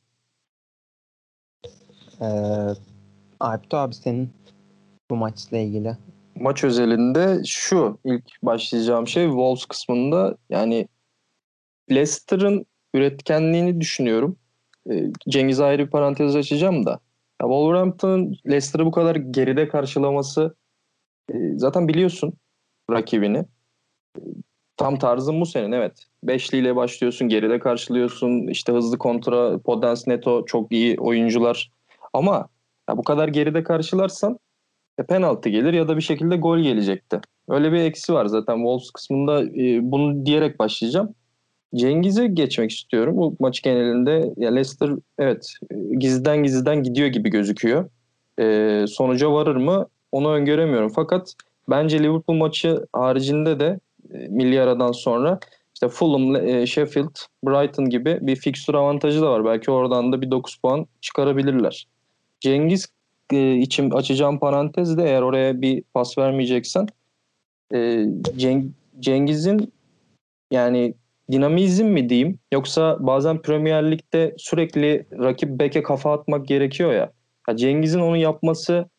Ee, 2.21 2.25
Alpto 3.39 3.77
abi 3.77 3.95
senin 3.95 4.33
bu 5.09 5.15
maçla 5.15 5.57
ilgili. 5.57 5.97
Maç 6.35 6.63
özelinde 6.63 7.41
şu 7.45 7.99
ilk 8.05 8.43
başlayacağım 8.43 9.07
şey 9.07 9.25
Wolves 9.25 9.65
kısmında 9.65 10.37
yani 10.49 10.87
Leicester'ın 11.91 12.65
üretkenliğini 12.93 13.81
düşünüyorum. 13.81 14.37
Ee, 14.91 15.11
Cengiz 15.29 15.59
ayrı 15.59 15.85
bir 15.85 15.91
parantez 15.91 16.35
açacağım 16.35 16.85
da. 16.85 16.91
Ya 17.41 17.47
Wolverhampton'ın 17.47 18.35
Leicester'ı 18.45 18.85
bu 18.85 18.91
kadar 18.91 19.15
geride 19.15 19.67
karşılaması 19.67 20.55
e, 21.33 21.35
zaten 21.55 21.87
biliyorsun 21.87 22.33
rakibini. 22.91 23.45
Tam 24.77 24.99
tarzın 24.99 25.41
bu 25.41 25.45
senin 25.45 25.71
evet. 25.71 26.05
Beşliyle 26.23 26.75
başlıyorsun, 26.75 27.27
geride 27.29 27.59
karşılıyorsun. 27.59 28.47
İşte 28.47 28.71
hızlı 28.71 28.97
kontra, 28.97 29.59
Podence, 29.59 30.01
Neto 30.07 30.45
çok 30.45 30.71
iyi 30.71 30.99
oyuncular. 30.99 31.71
Ama 32.13 32.47
ya 32.89 32.97
bu 32.97 33.03
kadar 33.03 33.27
geride 33.27 33.63
karşılarsan 33.63 34.39
e, 34.97 35.03
penaltı 35.03 35.49
gelir 35.49 35.73
ya 35.73 35.87
da 35.87 35.97
bir 35.97 36.01
şekilde 36.01 36.35
gol 36.35 36.59
gelecekti. 36.59 37.21
Öyle 37.49 37.71
bir 37.71 37.77
eksi 37.77 38.13
var 38.13 38.25
zaten 38.25 38.55
Wolves 38.55 38.91
kısmında 38.91 39.43
e, 39.43 39.91
bunu 39.91 40.25
diyerek 40.25 40.59
başlayacağım. 40.59 41.15
Cengiz'e 41.75 42.27
geçmek 42.27 42.71
istiyorum. 42.71 43.17
Bu 43.17 43.35
maç 43.39 43.61
genelinde 43.61 44.33
ya 44.37 44.51
Leicester 44.51 44.89
evet 45.19 45.53
gizliden 45.97 46.43
gizliden 46.43 46.83
gidiyor 46.83 47.07
gibi 47.07 47.29
gözüküyor. 47.29 47.89
E, 48.39 48.85
sonuca 48.87 49.31
varır 49.31 49.55
mı 49.55 49.87
onu 50.11 50.31
öngöremiyorum. 50.31 50.89
Fakat 50.89 51.33
bence 51.69 51.99
Liverpool 52.03 52.37
maçı 52.37 52.85
haricinde 52.93 53.59
de 53.59 53.79
e, 54.13 54.17
milli 54.17 54.61
aradan 54.61 54.91
sonra 54.91 55.39
işte 55.73 55.87
Fulham, 55.87 56.35
e, 56.35 56.65
Sheffield, 56.65 57.15
Brighton 57.45 57.89
gibi 57.89 58.19
bir 58.21 58.35
fikstür 58.35 58.73
avantajı 58.73 59.21
da 59.21 59.31
var. 59.31 59.45
Belki 59.45 59.71
oradan 59.71 60.13
da 60.13 60.21
bir 60.21 60.31
9 60.31 60.55
puan 60.55 60.87
çıkarabilirler. 61.01 61.87
Cengiz 62.39 62.87
e, 63.33 63.55
için 63.55 63.89
açacağım 63.89 64.39
parantez 64.39 64.97
de 64.97 65.03
eğer 65.03 65.21
oraya 65.21 65.61
bir 65.61 65.83
pas 65.93 66.17
vermeyeceksen 66.17 66.87
e, 67.73 68.05
Cengiz'in 68.99 69.73
yani 70.51 70.93
dinamizm 71.33 71.85
mi 71.85 72.09
diyeyim 72.09 72.39
yoksa 72.53 72.97
bazen 72.99 73.41
Premier 73.41 73.91
Lig'de 73.91 74.33
sürekli 74.37 75.05
rakip 75.19 75.49
beke 75.49 75.83
kafa 75.83 76.13
atmak 76.13 76.47
gerekiyor 76.47 76.93
ya. 76.93 77.11
ya 77.49 77.57
Cengiz'in 77.57 77.99
onu 77.99 78.17
yapması 78.17 78.89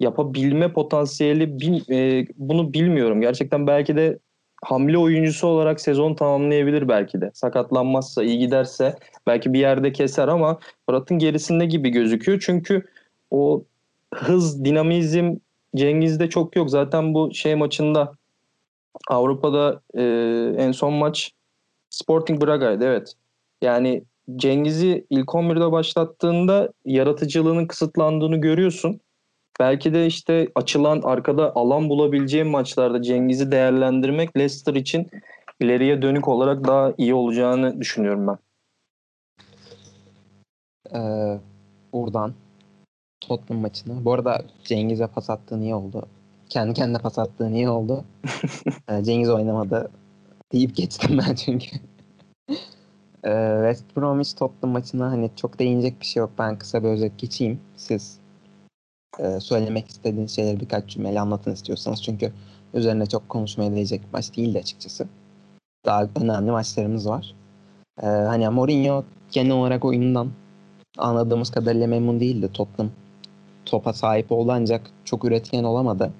yapabilme 0.00 0.72
potansiyeli 0.72 1.60
bil, 1.60 1.90
e, 1.90 2.26
bunu 2.36 2.72
bilmiyorum. 2.72 3.20
Gerçekten 3.20 3.66
belki 3.66 3.96
de 3.96 4.18
hamle 4.64 4.98
oyuncusu 4.98 5.46
olarak 5.46 5.80
sezon 5.80 6.14
tamamlayabilir 6.14 6.88
belki 6.88 7.20
de. 7.20 7.30
Sakatlanmazsa, 7.34 8.22
iyi 8.22 8.38
giderse 8.38 8.96
belki 9.26 9.52
bir 9.52 9.58
yerde 9.58 9.92
keser 9.92 10.28
ama 10.28 10.58
Fırat'ın 10.86 11.18
gerisinde 11.18 11.66
gibi 11.66 11.90
gözüküyor. 11.90 12.42
Çünkü 12.46 12.86
o 13.30 13.64
hız, 14.14 14.64
dinamizm 14.64 15.36
Cengiz'de 15.76 16.28
çok 16.28 16.56
yok. 16.56 16.70
Zaten 16.70 17.14
bu 17.14 17.34
şey 17.34 17.54
maçında 17.54 18.12
Avrupa'da 19.08 19.80
e, 19.94 20.02
en 20.58 20.72
son 20.72 20.92
maç 20.92 21.32
Sporting 21.90 22.44
Braga'ydı 22.44 22.84
evet. 22.84 23.14
Yani 23.62 24.04
Cengiz'i 24.36 25.06
ilk 25.10 25.28
11'de 25.28 25.72
başlattığında 25.72 26.72
yaratıcılığının 26.84 27.66
kısıtlandığını 27.66 28.36
görüyorsun. 28.36 29.00
Belki 29.60 29.94
de 29.94 30.06
işte 30.06 30.48
açılan 30.54 31.00
arkada 31.04 31.52
alan 31.54 31.88
bulabileceğim 31.88 32.48
maçlarda 32.48 33.02
Cengiz'i 33.02 33.52
değerlendirmek 33.52 34.36
Leicester 34.36 34.74
için 34.74 35.10
ileriye 35.60 36.02
dönük 36.02 36.28
olarak 36.28 36.64
daha 36.64 36.92
iyi 36.98 37.14
olacağını 37.14 37.80
düşünüyorum 37.80 38.26
ben. 38.26 38.38
Ee, 40.94 41.38
buradan 41.92 42.34
Tottenham 43.20 43.62
maçına. 43.62 44.04
Bu 44.04 44.12
arada 44.12 44.42
Cengiz'e 44.64 45.06
pas 45.06 45.30
attığı 45.30 45.60
niye 45.60 45.74
oldu? 45.74 46.02
Kendi 46.48 46.74
kendine 46.74 46.98
pas 46.98 47.18
attığı 47.18 47.52
niye 47.52 47.70
oldu? 47.70 48.04
ee, 48.88 49.04
Cengiz 49.04 49.30
oynamadı 49.30 49.90
deyip 50.52 50.76
geçtim 50.76 51.18
ben 51.28 51.34
çünkü. 51.34 51.76
ee, 53.24 53.56
West 53.62 53.96
Bromwich 53.96 54.36
Tottenham 54.38 54.72
maçına 54.72 55.10
hani 55.10 55.30
çok 55.36 55.58
değinecek 55.58 56.00
bir 56.00 56.06
şey 56.06 56.20
yok. 56.20 56.30
Ben 56.38 56.58
kısa 56.58 56.82
bir 56.82 56.88
özet 56.88 57.18
geçeyim. 57.18 57.60
Siz 57.76 58.18
e, 59.18 59.40
söylemek 59.40 59.88
istediğiniz 59.88 60.36
şeyleri 60.36 60.60
birkaç 60.60 60.86
cümleyle 60.86 61.20
anlatın 61.20 61.52
istiyorsanız. 61.52 62.02
Çünkü 62.02 62.32
üzerine 62.74 63.06
çok 63.06 63.28
konuşmaya 63.28 63.72
değecek 63.72 64.02
bir 64.02 64.12
maç 64.12 64.36
değildi 64.36 64.58
açıkçası. 64.58 65.08
Daha 65.86 66.08
önemli 66.16 66.50
maçlarımız 66.50 67.08
var. 67.08 67.34
Ee, 68.02 68.06
hani 68.06 68.48
Mourinho 68.48 69.04
genel 69.30 69.52
olarak 69.52 69.84
oyundan 69.84 70.30
anladığımız 70.98 71.50
kadarıyla 71.50 71.86
memnun 71.86 72.20
değildi. 72.20 72.50
Tottenham 72.52 72.92
topa 73.66 73.92
sahip 73.92 74.32
oldu 74.32 74.52
ancak 74.52 74.90
çok 75.04 75.24
üretken 75.24 75.64
olamadı. 75.64 76.12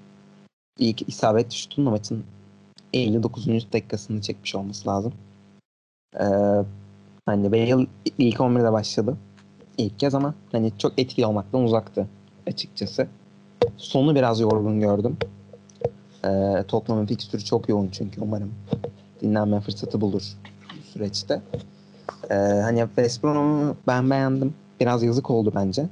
İlk 0.78 1.08
isabet 1.08 1.52
şutunda 1.52 1.90
maçın 1.90 2.24
59. 2.92 3.46
dakikasını 3.72 4.20
çekmiş 4.20 4.54
olması 4.54 4.88
lazım. 4.88 5.12
Ee, 6.20 6.24
hani 7.26 7.52
Bale 7.52 7.86
ilk 8.18 8.36
11'de 8.36 8.72
başladı. 8.72 9.16
İlk 9.78 9.98
kez 9.98 10.14
ama 10.14 10.34
hani 10.52 10.72
çok 10.78 10.98
etkili 10.98 11.26
olmaktan 11.26 11.62
uzaktı 11.62 12.06
açıkçası. 12.46 13.08
Sonu 13.76 14.14
biraz 14.14 14.40
yorgun 14.40 14.80
gördüm. 14.80 15.16
Ee, 16.24 16.64
Tottenham'ın 16.68 17.06
fikstürü 17.06 17.44
çok 17.44 17.68
yoğun 17.68 17.88
çünkü 17.88 18.20
umarım 18.20 18.54
dinlenme 19.20 19.60
fırsatı 19.60 20.00
bulur 20.00 20.22
bu 20.78 20.82
süreçte. 20.82 21.42
Ee, 22.30 22.34
hani 22.34 22.80
West 22.86 23.22
Brom'u 23.22 23.76
ben 23.86 24.10
beğendim. 24.10 24.54
Biraz 24.80 25.02
yazık 25.02 25.30
oldu 25.30 25.52
bence. 25.54 25.86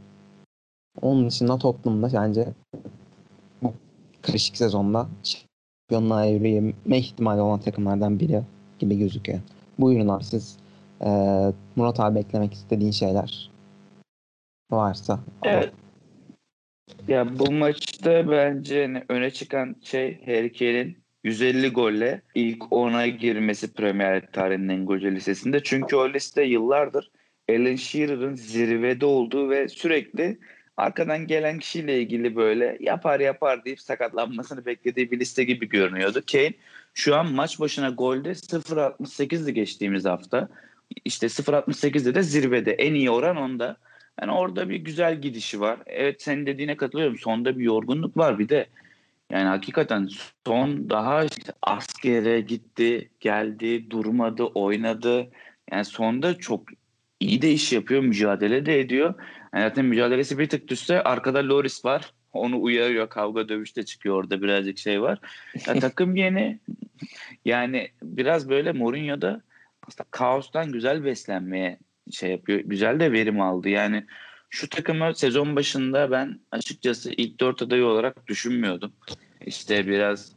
Onun 1.03 1.29
dışında 1.29 1.59
Tottenham'da 1.59 2.11
bence 2.13 2.49
bu 3.63 3.73
karışık 4.23 4.57
sezonda 4.57 5.07
şampiyonluğa 5.89 6.25
yürüyeme 6.25 6.99
ihtimali 6.99 7.41
olan 7.41 7.61
takımlardan 7.61 8.21
biri 8.21 8.43
gibi 8.79 8.99
gözüküyor. 8.99 9.39
Buyurun 9.79 10.09
abi 10.09 10.25
siz 10.25 10.57
e, 11.01 11.09
Murat 11.77 12.01
abi 12.01 12.19
eklemek 12.19 12.53
istediğin 12.53 12.91
şeyler 12.91 13.51
varsa. 14.71 15.21
Evet. 15.45 15.73
Ya 17.09 17.39
bu 17.39 17.53
maçta 17.53 18.31
bence 18.31 18.87
hani 18.87 19.03
öne 19.09 19.31
çıkan 19.31 19.77
şey 19.83 20.21
Harry 20.27 20.53
Kane'in 20.53 20.99
150 21.25 21.69
golle 21.69 22.23
ilk 22.35 22.63
10'a 22.63 23.07
girmesi 23.07 23.73
Premier 23.73 24.33
tarihinin 24.33 24.69
en 24.69 24.87
golcü 24.87 25.15
listesinde. 25.15 25.63
Çünkü 25.63 25.97
o 25.97 26.13
liste 26.13 26.43
yıllardır 26.43 27.11
Alan 27.51 27.77
Shearer'ın 27.77 28.35
zirvede 28.35 29.07
olduğu 29.07 29.51
ve 29.51 29.69
sürekli 29.69 30.39
arkadan 30.79 31.27
gelen 31.27 31.59
kişiyle 31.59 32.01
ilgili 32.01 32.37
böyle 32.37 32.79
yapar 32.81 33.21
yapar 33.21 33.65
deyip 33.65 33.81
sakatlanmasını 33.81 34.67
beklediği 34.67 35.11
bir 35.11 35.21
liste 35.21 35.45
gibi 35.45 35.69
görünüyordu. 35.69 36.23
Kane 36.33 36.53
şu 36.95 37.17
an 37.17 37.33
maç 37.33 37.61
başına 37.61 37.91
golde 37.91 38.31
0.68'di 38.31 39.55
geçtiğimiz 39.55 40.05
hafta. 40.05 40.49
İşte 41.05 41.27
0.68'de 41.27 42.15
de 42.15 42.23
zirvede. 42.23 42.73
En 42.73 42.95
iyi 42.95 43.11
oran 43.11 43.37
onda. 43.37 43.77
Yani 44.21 44.33
orada 44.33 44.69
bir 44.69 44.77
güzel 44.77 45.21
gidişi 45.21 45.61
var. 45.61 45.79
Evet 45.87 46.23
senin 46.23 46.47
dediğine 46.47 46.77
katılıyorum. 46.77 47.19
Sonda 47.19 47.59
bir 47.59 47.65
yorgunluk 47.65 48.17
var 48.17 48.39
bir 48.39 48.49
de. 48.49 48.67
Yani 49.31 49.49
hakikaten 49.49 50.09
son 50.47 50.91
daha 50.91 51.25
işte 51.25 51.53
askere 51.63 52.41
gitti, 52.41 53.11
geldi, 53.21 53.91
durmadı, 53.91 54.45
oynadı. 54.45 55.31
Yani 55.73 55.85
sonda 55.85 56.39
çok 56.39 56.63
iyi 57.21 57.43
de 57.43 57.53
iş 57.53 57.73
yapıyor, 57.73 58.03
mücadele 58.03 58.67
de 58.67 58.81
ediyor. 58.81 59.15
Yani 59.55 59.69
zaten 59.69 59.85
mücadelesi 59.85 60.39
bir 60.39 60.49
tık 60.49 60.69
düşse 60.69 61.03
arkada 61.03 61.49
Loris 61.49 61.85
var. 61.85 62.13
Onu 62.33 62.63
uyarıyor, 62.63 63.09
kavga 63.09 63.49
dövüşte 63.49 63.83
çıkıyor 63.83 64.17
orada 64.17 64.43
birazcık 64.43 64.79
şey 64.79 65.03
var. 65.03 65.19
Ya, 65.67 65.75
takım 65.81 66.17
yeni. 66.17 66.59
Yani 67.45 67.89
biraz 68.03 68.49
böyle 68.49 68.73
Mourinho'da 68.73 69.43
aslında 69.89 70.09
kaostan 70.11 70.73
güzel 70.73 71.05
beslenmeye 71.05 71.79
şey 72.11 72.31
yapıyor. 72.31 72.61
Güzel 72.61 73.01
de 73.01 73.13
verim 73.13 73.41
aldı. 73.41 73.69
Yani 73.69 74.05
şu 74.51 74.69
takımı 74.69 75.15
sezon 75.15 75.57
başında 75.57 76.11
ben 76.11 76.41
açıkçası 76.53 77.11
ilk 77.17 77.41
dört 77.41 77.63
adayı 77.63 77.85
olarak 77.85 78.27
düşünmüyordum. 78.27 78.93
İşte 79.47 79.87
biraz 79.87 80.33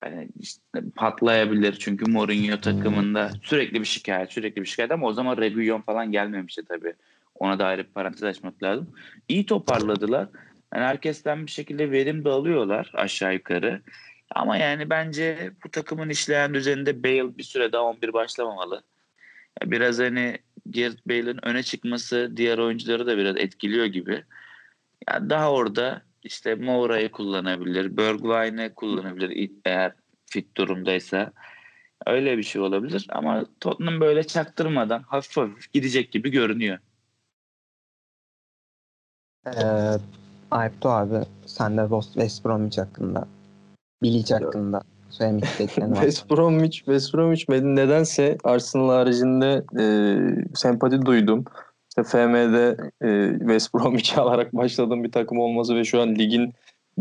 hani 0.00 0.28
işte 0.40 0.60
patlayabilir 0.96 1.76
çünkü 1.78 2.10
Mourinho 2.10 2.60
takımında 2.60 3.30
sürekli 3.42 3.80
bir 3.80 3.86
şikayet 3.86 4.32
sürekli 4.32 4.62
bir 4.62 4.66
şikayet 4.66 4.92
ama 4.92 5.06
o 5.06 5.12
zaman 5.12 5.36
Reguilon 5.36 5.80
falan 5.80 6.12
gelmemişti 6.12 6.62
tabii. 6.68 6.94
Ona 7.40 7.58
da 7.58 7.66
ayrı 7.66 7.84
bir 7.84 7.92
parantez 7.92 8.22
açmak 8.22 8.62
lazım. 8.62 8.94
İyi 9.28 9.46
toparladılar. 9.46 10.28
Yani 10.74 10.84
herkesten 10.84 11.46
bir 11.46 11.50
şekilde 11.50 11.90
verim 11.90 12.24
de 12.24 12.28
alıyorlar 12.28 12.90
aşağı 12.94 13.34
yukarı. 13.34 13.82
Ama 14.34 14.56
yani 14.56 14.90
bence 14.90 15.50
bu 15.64 15.70
takımın 15.70 16.08
işleyen 16.08 16.54
düzeninde 16.54 17.04
Bale 17.04 17.38
bir 17.38 17.42
süre 17.42 17.72
daha 17.72 17.82
11 17.82 18.12
başlamamalı. 18.12 18.82
Biraz 19.64 19.98
hani 19.98 20.38
Gareth 20.66 21.08
Bale'in 21.08 21.46
öne 21.46 21.62
çıkması 21.62 22.32
diğer 22.36 22.58
oyuncuları 22.58 23.06
da 23.06 23.18
biraz 23.18 23.36
etkiliyor 23.36 23.86
gibi. 23.86 24.24
Yani 25.10 25.30
daha 25.30 25.52
orada 25.52 26.02
işte 26.22 26.54
Moura'yı 26.54 27.10
kullanabilir, 27.10 27.96
Bergwijn'i 27.96 28.74
kullanabilir 28.74 29.50
eğer 29.64 29.92
fit 30.26 30.56
durumdaysa. 30.56 31.32
Öyle 32.06 32.38
bir 32.38 32.42
şey 32.42 32.62
olabilir 32.62 33.06
ama 33.08 33.46
Tottenham 33.60 34.00
böyle 34.00 34.24
çaktırmadan 34.26 35.02
hafif 35.02 35.36
hafif 35.36 35.72
gidecek 35.72 36.12
gibi 36.12 36.30
görünüyor. 36.30 36.78
Ee, 39.46 39.50
Aypto 40.50 40.90
abi 40.90 41.24
sen 41.46 41.76
de 41.76 41.88
West 42.14 42.44
Bromwich 42.44 42.78
hakkında 42.78 43.26
Bilic 44.02 44.34
hakkında 44.34 44.82
söylemek 45.10 45.44
istediklerini 45.44 45.90
var. 45.96 46.02
West 46.02 46.30
Bromwich, 46.30 46.76
West 46.76 47.14
Bromwich 47.14 47.48
nedense 47.48 48.38
Arsenal 48.44 48.88
haricinde 48.88 49.64
e, 49.78 49.84
sempati 50.54 51.02
duydum. 51.06 51.44
İşte 51.88 52.02
FM'de 52.02 52.76
e, 53.02 53.38
West 53.38 53.74
Bromwich'i 53.74 54.16
alarak 54.20 54.56
başladığım 54.56 55.04
bir 55.04 55.12
takım 55.12 55.38
olması 55.38 55.76
ve 55.76 55.84
şu 55.84 56.00
an 56.00 56.14
ligin 56.14 56.52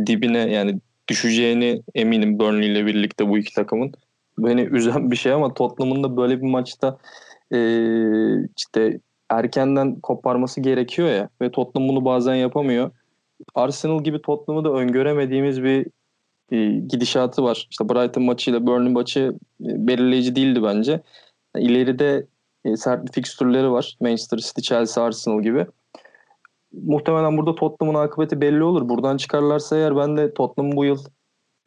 dibine 0.05 0.53
yani 0.53 0.79
düşeceğini 1.07 1.81
eminim 1.95 2.39
Burnley 2.39 2.71
ile 2.71 2.85
birlikte 2.85 3.29
bu 3.29 3.37
iki 3.37 3.53
takımın. 3.53 3.93
Beni 4.37 4.61
üzen 4.71 5.11
bir 5.11 5.15
şey 5.15 5.31
ama 5.31 5.53
Tottenham'ın 5.53 6.03
da 6.03 6.17
böyle 6.17 6.37
bir 6.41 6.47
maçta 6.47 6.97
e, 7.53 7.59
işte 8.57 8.99
erkenden 9.29 9.99
koparması 9.99 10.61
gerekiyor 10.61 11.09
ya 11.09 11.29
ve 11.41 11.51
Tottenham 11.51 11.89
bunu 11.89 12.05
bazen 12.05 12.35
yapamıyor. 12.35 12.91
Arsenal 13.55 14.03
gibi 14.03 14.21
Tottenham'ı 14.21 14.65
da 14.65 14.69
öngöremediğimiz 14.69 15.63
bir 15.63 15.87
e, 16.51 16.71
gidişatı 16.71 17.43
var. 17.43 17.67
İşte 17.71 17.89
Brighton 17.89 18.23
maçıyla 18.23 18.67
Burnley 18.67 18.93
maçı 18.93 19.33
e, 19.61 19.87
belirleyici 19.87 20.35
değildi 20.35 20.63
bence. 20.63 21.01
İleride 21.57 22.25
e, 22.65 22.77
sert 22.77 23.07
bir 23.07 23.11
fikstürleri 23.11 23.71
var. 23.71 23.97
Manchester 24.01 24.37
City, 24.37 24.61
Chelsea, 24.61 25.03
Arsenal 25.03 25.41
gibi. 25.41 25.65
Muhtemelen 26.73 27.37
burada 27.37 27.55
Tottenham'ın 27.55 27.99
akıbeti 27.99 28.41
belli 28.41 28.63
olur. 28.63 28.89
Buradan 28.89 29.17
çıkarlarsa 29.17 29.77
eğer 29.77 29.97
ben 29.97 30.17
de 30.17 30.33
Tottenham 30.33 30.71
bu 30.71 30.85
yıl 30.85 30.97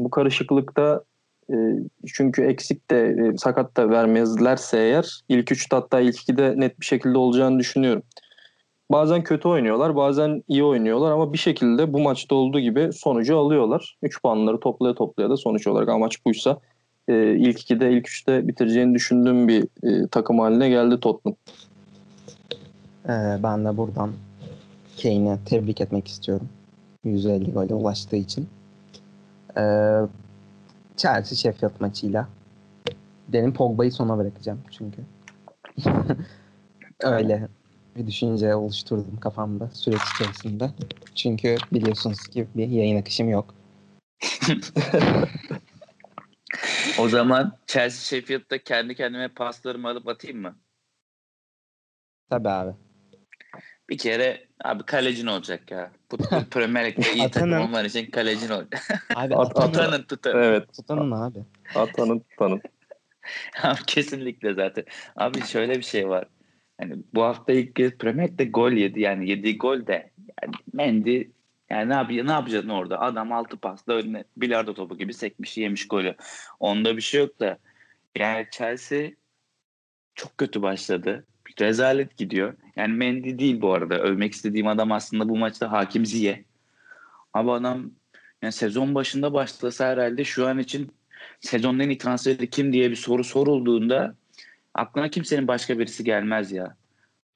bu 0.01 0.11
karışıklıkta 0.11 1.05
çünkü 2.07 2.43
eksik 2.43 2.91
de 2.91 3.07
e, 3.07 3.39
sakat 3.39 3.77
da 3.77 3.91
vermezlerse 3.91 4.79
eğer 4.79 5.23
ilk 5.29 5.53
üçte 5.53 5.77
hatta 5.77 6.01
ilk 6.01 6.17
ikide 6.21 6.55
net 6.57 6.81
bir 6.81 6.87
şekilde 6.87 7.19
olacağını 7.19 7.59
düşünüyorum. 7.59 8.03
Bazen 8.91 9.23
kötü 9.23 9.49
oynuyorlar, 9.49 9.97
bazen 9.97 10.43
iyi 10.49 10.65
oynuyorlar 10.65 11.13
ama 11.13 11.33
bir 11.33 11.39
şekilde 11.39 11.93
bu 11.93 12.01
maçta 12.01 12.35
olduğu 12.35 12.61
gibi 12.61 12.93
sonucu 12.93 13.39
alıyorlar. 13.39 13.97
3 14.03 14.23
puanları 14.23 14.61
toplaya 14.61 14.95
toplaya 14.95 15.31
da 15.31 15.37
sonuç 15.37 15.67
olarak 15.67 15.89
amaç 15.89 16.25
buysa 16.27 16.59
e, 17.09 17.37
ilk 17.37 17.59
2'de 17.71 17.93
ilk 17.93 18.09
3'te 18.09 18.49
bitireceğini 18.49 18.95
düşündüğüm 18.95 19.49
bir 19.49 19.63
e, 19.63 20.09
takım 20.11 20.39
haline 20.39 20.69
geldi 20.69 21.01
Tottenham. 21.01 21.37
Ee, 23.09 23.43
ben 23.43 23.65
de 23.65 23.77
buradan 23.77 24.11
Kane'i 25.03 25.39
tebrik 25.47 25.81
etmek 25.81 26.09
istiyorum. 26.09 26.49
150 27.05 27.53
gole 27.53 27.75
ulaştığı 27.75 28.17
için. 28.17 28.49
Ee, 29.57 29.61
Chelsea 30.97 31.37
Sheffield 31.37 31.81
maçıyla 31.81 32.29
benim 33.29 33.55
Pogba'yı 33.55 33.93
sona 33.93 34.19
bırakacağım 34.19 34.61
çünkü. 34.71 35.03
Öyle 37.01 37.49
bir 37.97 38.07
düşünce 38.07 38.55
oluşturdum 38.55 39.21
kafamda 39.21 39.69
süreç 39.69 40.03
içerisinde. 40.15 40.71
Çünkü 41.15 41.57
biliyorsunuz 41.73 42.19
ki 42.29 42.49
bir 42.57 42.69
yayın 42.69 43.01
akışım 43.01 43.29
yok. 43.29 43.55
o 46.99 47.09
zaman 47.09 47.59
Chelsea 47.67 48.21
Sheffield'da 48.21 48.59
kendi 48.59 48.95
kendime 48.95 49.29
paslarımı 49.29 49.89
alıp 49.89 50.09
atayım 50.09 50.41
mı? 50.41 50.59
Tabii 52.31 52.49
abi. 52.49 52.73
Bir 53.91 53.99
kere 53.99 54.47
abi 54.65 54.83
kalecin 54.83 55.27
olacak 55.27 55.71
ya. 55.71 55.91
Bu, 56.11 56.17
Premier 56.51 56.87
Lig'de 56.87 57.13
iyi 57.15 57.31
takım 57.31 57.53
olman 57.53 57.85
için 57.85 58.11
kalecin 58.11 58.51
olacak. 58.51 58.83
Abi 59.15 59.37
At, 59.37 59.55
tutanın 59.55 60.03
tutanın. 60.03 60.43
Evet. 60.43 60.73
Tutanın 60.73 61.11
abi. 61.11 61.39
Atanın 61.75 62.21
tutanın. 62.21 62.63
abi 63.63 63.81
kesinlikle 63.87 64.55
zaten. 64.55 64.85
Abi 65.17 65.47
şöyle 65.47 65.77
bir 65.77 65.83
şey 65.83 66.09
var. 66.09 66.25
Hani 66.81 66.97
bu 67.15 67.23
hafta 67.23 67.53
ilk 67.53 67.77
kez 67.77 67.99
Premier 67.99 68.29
Lig'de 68.29 68.45
gol 68.45 68.73
yedi. 68.73 69.01
Yani 69.01 69.31
yediği 69.31 69.59
gol 69.59 69.87
de 69.87 70.11
yani 70.43 70.55
Mendy 70.73 71.23
yani 71.71 71.89
ne, 71.89 71.95
yapıyor, 71.95 72.27
ne 72.27 72.33
yapacaksın 72.33 72.69
orada? 72.69 73.01
Adam 73.01 73.33
altı 73.33 73.57
pasla 73.57 73.93
önüne 73.93 74.25
bilardo 74.37 74.75
topu 74.75 74.99
gibi 74.99 75.15
sekmiş 75.15 75.59
yemiş 75.59 75.89
golü. 75.89 76.15
Onda 76.61 76.97
bir 76.97 77.03
şey 77.03 77.21
yok 77.21 77.41
da. 77.41 77.59
Yani 78.19 78.47
Chelsea 78.51 79.11
çok 80.15 80.39
kötü 80.39 80.63
başladı. 80.63 81.27
Rezalet 81.61 82.17
gidiyor. 82.17 82.55
Yani 82.77 82.95
Mendy 82.95 83.39
değil 83.39 83.61
bu 83.61 83.73
arada. 83.73 83.99
Övmek 83.99 84.33
istediğim 84.33 84.67
adam 84.67 84.93
aslında 84.93 85.29
bu 85.29 85.37
maçta 85.37 85.73
Hakim 85.73 86.07
Ziye. 86.07 86.45
Ama 87.33 87.55
adam 87.55 87.91
yani 88.43 88.53
sezon 88.53 88.95
başında 88.95 89.35
başlasa 89.35 89.87
herhalde 89.87 90.25
şu 90.25 90.47
an 90.47 90.59
için 90.59 90.93
sezonun 91.41 91.79
en 91.79 91.89
iyi 91.89 91.99
transferi 91.99 92.51
kim 92.51 92.73
diye 92.73 92.91
bir 92.91 92.97
soru 92.97 93.25
sorulduğunda 93.25 94.15
aklına 94.75 95.09
kimsenin 95.09 95.49
başka 95.49 95.79
birisi 95.79 96.05
gelmez 96.05 96.53
ya. 96.53 96.77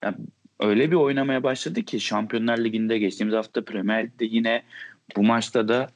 Yani 0.03 0.17
öyle 0.61 0.91
bir 0.91 0.97
oynamaya 0.97 1.43
başladı 1.43 1.83
ki 1.83 2.01
Şampiyonlar 2.01 2.59
Ligi'nde 2.59 2.99
geçtiğimiz 2.99 3.35
hafta 3.35 3.65
Premier 3.65 4.05
Lig'de 4.05 4.25
yine 4.25 4.63
bu 5.17 5.23
maçta 5.23 5.69
da 5.69 5.91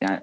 yani 0.00 0.20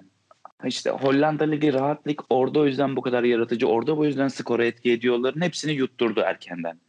işte 0.65 0.89
Hollanda 0.89 1.43
Ligi 1.43 1.73
rahat 1.73 2.07
lig 2.07 2.19
orada 2.29 2.60
o 2.60 2.65
yüzden 2.65 2.95
bu 2.95 3.01
kadar 3.01 3.23
yaratıcı 3.23 3.67
orada 3.67 3.97
bu 3.97 4.05
yüzden 4.05 4.27
skora 4.27 4.65
etki 4.65 4.91
ediyorların 4.91 5.41
hepsini 5.41 5.71
yutturdu 5.71 6.19
erkenden. 6.19 6.79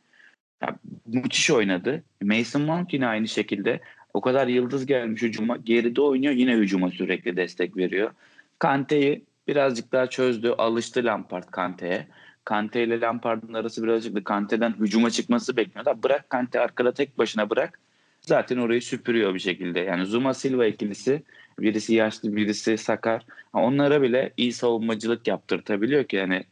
Yani, 0.62 0.77
müthiş 1.07 1.51
oynadı. 1.51 2.05
Mason 2.22 2.62
Mount 2.62 2.92
yine 2.92 3.07
aynı 3.07 3.29
şekilde 3.29 3.81
o 4.14 4.20
kadar 4.20 4.46
yıldız 4.46 4.87
gelmiş 4.87 5.22
hücuma 5.22 5.57
geride 5.57 6.01
oynuyor 6.01 6.33
yine 6.33 6.55
hücuma 6.55 6.90
sürekli 6.90 7.37
destek 7.37 7.77
veriyor. 7.77 8.11
Kante'yi 8.59 9.25
birazcık 9.48 9.92
daha 9.92 10.07
çözdü. 10.07 10.55
Alıştı 10.59 11.05
Lampard 11.05 11.51
Kante'ye. 11.51 12.07
Kante 12.44 12.85
ile 12.85 13.01
Lampard'ın 13.01 13.55
arası 13.55 13.83
birazcık 13.83 14.16
da 14.16 14.25
Kante'den 14.25 14.75
hücuma 14.81 15.11
çıkması 15.11 15.57
bekliyordu. 15.57 15.98
Bırak 16.03 16.31
Kante 16.31 16.61
arkada 16.61 16.92
tek 16.94 17.18
başına 17.18 17.51
bırak. 17.51 17.81
Zaten 18.20 18.57
orayı 18.57 18.83
süpürüyor 18.83 19.35
bir 19.35 19.38
şekilde. 19.38 19.81
Yani 19.81 20.07
Zuma 20.07 20.35
Silva 20.35 20.66
ikilisi 20.66 21.22
birisi 21.59 21.94
yaşlı 21.94 22.37
birisi 22.37 22.79
sakar. 22.79 23.27
Onlara 23.53 24.03
bile 24.03 24.33
iyi 24.37 24.53
savunmacılık 24.53 25.27
yaptırtabiliyor 25.27 26.05
ki 26.05 26.16
yani 26.16 26.44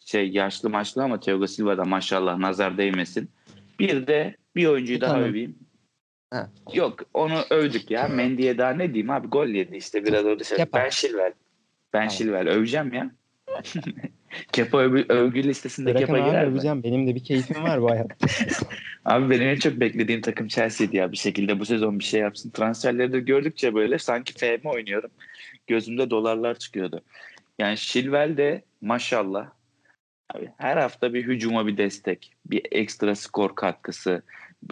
şey 0.00 0.28
yaşlı 0.30 0.70
maçlı 0.70 1.02
ama 1.04 1.20
Thiago 1.20 1.46
Silva 1.46 1.78
da 1.78 1.84
maşallah 1.84 2.38
nazar 2.38 2.78
değmesin. 2.78 3.30
Bir 3.78 4.06
de 4.06 4.36
bir 4.56 4.66
oyuncuyu 4.66 5.00
daha 5.00 5.12
Tamam. 5.12 5.28
öveyim. 5.28 5.58
Ha. 6.30 6.50
Yok 6.74 7.00
onu 7.14 7.40
övdük 7.50 7.90
ya. 7.90 8.08
Mendy'ye 8.08 8.58
daha 8.58 8.70
ne 8.70 8.94
diyeyim 8.94 9.10
abi 9.10 9.26
gol 9.26 9.46
yedi 9.46 9.76
işte 9.76 10.04
biraz 10.04 10.24
orada 10.24 10.44
şey. 10.44 10.58
Ben 10.74 10.88
Şilvel. 10.88 11.32
Ben 11.92 11.98
Tamam. 11.98 12.10
Şilvel 12.10 12.48
öveceğim 12.48 12.92
ya. 12.92 13.10
Kepa 14.52 14.78
övgü, 14.78 15.04
övgü 15.08 15.44
listesinde 15.44 15.94
Bırakın 15.94 16.14
Kepa 16.14 16.28
girer 16.28 16.46
öveceğim. 16.46 16.82
Benim 16.82 17.06
de 17.06 17.14
bir 17.14 17.24
keyfim 17.24 17.62
var 17.62 17.82
bu 17.82 17.90
hayatta. 17.90 18.14
Abi 19.04 19.30
benim 19.30 19.48
en 19.48 19.56
çok 19.56 19.72
beklediğim 19.72 20.20
takım 20.20 20.48
Chelsea'ydi 20.48 20.96
ya 20.96 21.12
bir 21.12 21.16
şekilde 21.16 21.60
bu 21.60 21.64
sezon 21.64 21.98
bir 21.98 22.04
şey 22.04 22.20
yapsın. 22.20 22.50
Transferleri 22.50 23.12
de 23.12 23.20
gördükçe 23.20 23.74
böyle 23.74 23.98
sanki 23.98 24.32
FM 24.34 24.68
oynuyorum. 24.68 25.10
Gözümde 25.66 26.10
dolarlar 26.10 26.58
çıkıyordu. 26.58 27.00
Yani 27.58 27.76
Şilvel 27.76 28.36
de 28.36 28.62
maşallah 28.80 29.50
abi 30.34 30.52
her 30.56 30.76
hafta 30.76 31.14
bir 31.14 31.24
hücuma 31.24 31.66
bir 31.66 31.76
destek, 31.76 32.32
bir 32.46 32.62
ekstra 32.70 33.14
skor 33.14 33.54
katkısı 33.54 34.22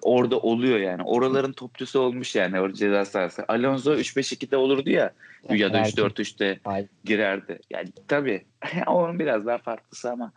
orada 0.02 0.38
oluyor 0.38 0.78
yani. 0.78 1.02
Oraların 1.02 1.52
topçusu 1.52 2.00
olmuş 2.00 2.34
yani 2.34 2.60
orada 2.60 2.74
ceza 2.74 3.04
sahası. 3.04 3.44
Alonso 3.48 3.94
3-5-2'de 3.94 4.56
olurdu 4.56 4.90
ya 4.90 5.12
ya 5.50 5.72
da 5.72 5.74
Belki. 5.74 6.00
3-4-3'te 6.00 6.60
Hayır. 6.64 6.88
girerdi. 7.04 7.58
Yani 7.70 7.88
tabii 8.08 8.44
onun 8.86 9.18
biraz 9.18 9.46
daha 9.46 9.58
farklısı 9.58 10.10
ama 10.10 10.32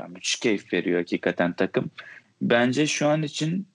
yani 0.00 0.12
müthiş 0.12 0.36
keyif 0.36 0.72
veriyor 0.72 0.98
hakikaten 0.98 1.52
takım. 1.52 1.90
Bence 2.42 2.86
şu 2.86 3.06
an 3.06 3.22
için 3.22 3.66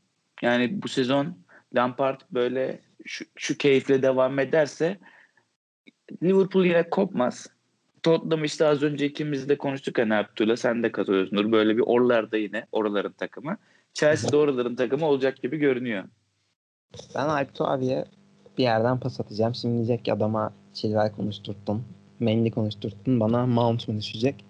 yani 0.41 0.81
bu 0.81 0.87
sezon 0.87 1.37
Lampard 1.75 2.21
böyle 2.31 2.79
şu, 3.05 3.25
şu 3.35 3.57
keyifle 3.57 4.01
devam 4.01 4.39
ederse 4.39 4.97
Liverpool 6.23 6.65
yine 6.65 6.89
kopmaz. 6.89 7.47
Tottenham 8.03 8.43
işte 8.43 8.65
az 8.65 8.83
önce 8.83 9.05
ikimiz 9.05 9.49
de 9.49 9.57
konuştuk 9.57 9.97
hani 9.97 10.15
Abdullah 10.15 10.55
sen 10.55 10.83
de 10.83 10.91
katılıyorsundur. 10.91 11.51
Böyle 11.51 11.77
bir 11.77 11.83
oralarda 11.85 12.37
yine 12.37 12.65
oraların 12.71 13.11
takımı. 13.11 13.57
Chelsea 13.93 14.31
de 14.31 14.37
oraların 14.37 14.75
takımı 14.75 15.05
olacak 15.05 15.41
gibi 15.41 15.57
görünüyor. 15.57 16.03
Ben 17.15 17.25
Alptu 17.25 17.63
abiye 17.63 18.05
bir 18.57 18.63
yerden 18.63 18.99
pas 18.99 19.19
atacağım. 19.19 19.55
Şimdi 19.55 19.75
diyecek 19.75 20.05
ki 20.05 20.13
adama 20.13 20.53
Chilwell 20.73 21.11
konuşturttun. 21.15 21.83
Mendy 22.19 22.51
konuşturttun. 22.51 23.19
Bana 23.19 23.45
Mount 23.45 23.87
mu 23.87 23.97
düşecek? 23.97 24.45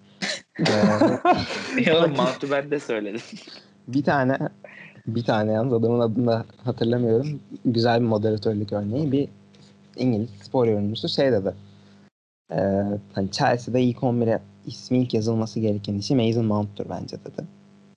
Ya 1.86 1.98
oğlum 1.98 2.16
Mount'u 2.16 2.50
ben 2.50 2.70
de 2.70 2.80
söyledim. 2.80 3.20
bir 3.88 4.02
tane 4.04 4.38
bir 5.06 5.24
tane 5.24 5.52
yalnız 5.52 5.72
adamın 5.72 6.00
adını 6.00 6.26
da 6.26 6.44
hatırlamıyorum. 6.64 7.40
Güzel 7.64 8.00
bir 8.00 8.06
moderatörlük 8.06 8.72
örneği. 8.72 9.12
Bir 9.12 9.28
İngiliz 9.96 10.30
spor 10.42 10.66
yorumcusu 10.66 11.08
şey 11.08 11.32
dedi. 11.32 11.54
Ee, 12.52 12.82
hani 13.12 13.30
Chelsea'de 13.30 13.82
ilk 13.82 13.96
11'e 13.96 14.40
ismi 14.66 14.98
ilk 14.98 15.14
yazılması 15.14 15.60
gereken 15.60 15.94
isim 15.94 16.26
Mason 16.26 16.44
Mount'tur 16.44 16.86
bence 16.90 17.16
dedi. 17.16 17.46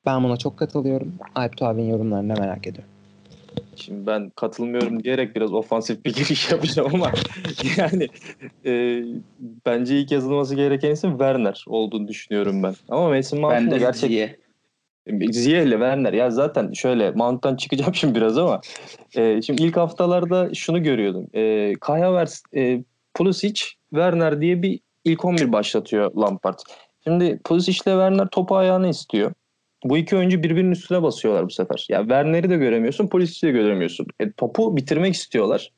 Ben 0.05 0.23
buna 0.23 0.37
çok 0.37 0.57
katılıyorum. 0.57 1.13
Alptu 1.35 1.65
abinin 1.65 1.89
yorumlarını 1.89 2.39
merak 2.39 2.67
ediyorum. 2.67 2.89
Şimdi 3.75 4.07
ben 4.07 4.29
katılmıyorum 4.29 5.03
diyerek 5.03 5.35
biraz 5.35 5.53
ofansif 5.53 6.05
bir 6.05 6.13
giriş 6.13 6.51
yapacağım 6.51 6.91
ama 6.93 7.11
yani 7.77 8.07
e, 8.65 9.03
bence 9.65 9.99
ilk 9.99 10.11
yazılması 10.11 10.55
gereken 10.55 10.91
isim 10.91 11.09
Werner 11.09 11.65
olduğunu 11.67 12.07
düşünüyorum 12.07 12.63
ben. 12.63 12.75
Ama 12.89 13.09
Mason 13.09 13.43
Ben 13.43 13.49
Mount'un 13.49 13.71
da 13.71 13.75
de 13.75 13.79
gerçek 13.79 14.09
diye. 14.09 14.35
Ziyeh 15.31 15.63
ile 15.63 15.71
Werner 15.71 16.13
ya 16.13 16.31
zaten 16.31 16.73
şöyle 16.73 17.11
Mount'tan 17.11 17.55
çıkacağım 17.55 17.95
şimdi 17.95 18.15
biraz 18.15 18.37
ama 18.37 18.61
e, 19.15 19.41
şimdi 19.41 19.63
ilk 19.63 19.77
haftalarda 19.77 20.53
şunu 20.53 20.83
görüyordum. 20.83 21.27
E, 21.33 21.73
Kai 21.81 22.01
Havertz, 22.01 22.43
e, 22.55 22.83
Pulisic, 23.13 23.63
Werner 23.93 24.41
diye 24.41 24.62
bir 24.62 24.79
ilk 25.06 25.25
11 25.25 25.51
başlatıyor 25.51 26.12
Lampard. 26.15 26.60
Şimdi 27.03 27.39
Pulisic 27.43 27.71
ile 27.71 27.93
Werner 27.93 28.27
topu 28.27 28.56
ayağını 28.56 28.89
istiyor. 28.89 29.32
Bu 29.84 29.97
iki 29.97 30.15
oyuncu 30.15 30.43
birbirinin 30.43 30.71
üstüne 30.71 31.03
basıyorlar 31.03 31.45
bu 31.45 31.49
sefer. 31.49 31.86
Ya 31.89 31.99
Werner'i 31.99 32.49
de 32.49 32.58
göremiyorsun, 32.58 33.08
Pulisic'i 33.08 33.47
de 33.47 33.51
göremiyorsun. 33.51 34.08
E, 34.19 34.32
topu 34.32 34.77
bitirmek 34.77 35.13
istiyorlar. 35.13 35.71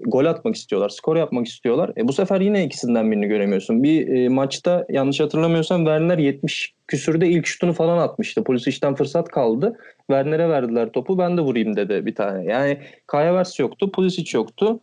Gol 0.00 0.24
atmak 0.24 0.54
istiyorlar, 0.54 0.88
skor 0.88 1.16
yapmak 1.16 1.46
istiyorlar. 1.46 1.92
E, 1.96 2.08
bu 2.08 2.12
sefer 2.12 2.40
yine 2.40 2.64
ikisinden 2.64 3.10
birini 3.10 3.26
göremiyorsun. 3.26 3.82
Bir 3.82 4.08
e, 4.08 4.28
maçta 4.28 4.86
yanlış 4.88 5.20
hatırlamıyorsam 5.20 5.78
Werner 5.78 6.18
70 6.18 6.74
küsürde 6.88 7.28
ilk 7.28 7.46
şutunu 7.46 7.72
falan 7.72 7.98
atmıştı. 7.98 8.44
Pulisic'ten 8.44 8.94
fırsat 8.94 9.28
kaldı. 9.28 9.78
Werner'e 9.98 10.48
verdiler 10.48 10.92
topu. 10.92 11.18
Ben 11.18 11.36
de 11.36 11.40
vurayım 11.40 11.76
dedi 11.76 12.06
bir 12.06 12.14
tane. 12.14 12.44
Yani 12.44 12.78
Kai 13.06 13.26
Havertz 13.26 13.58
yoktu, 13.58 13.92
Pulisic 13.92 14.38
yoktu. 14.38 14.80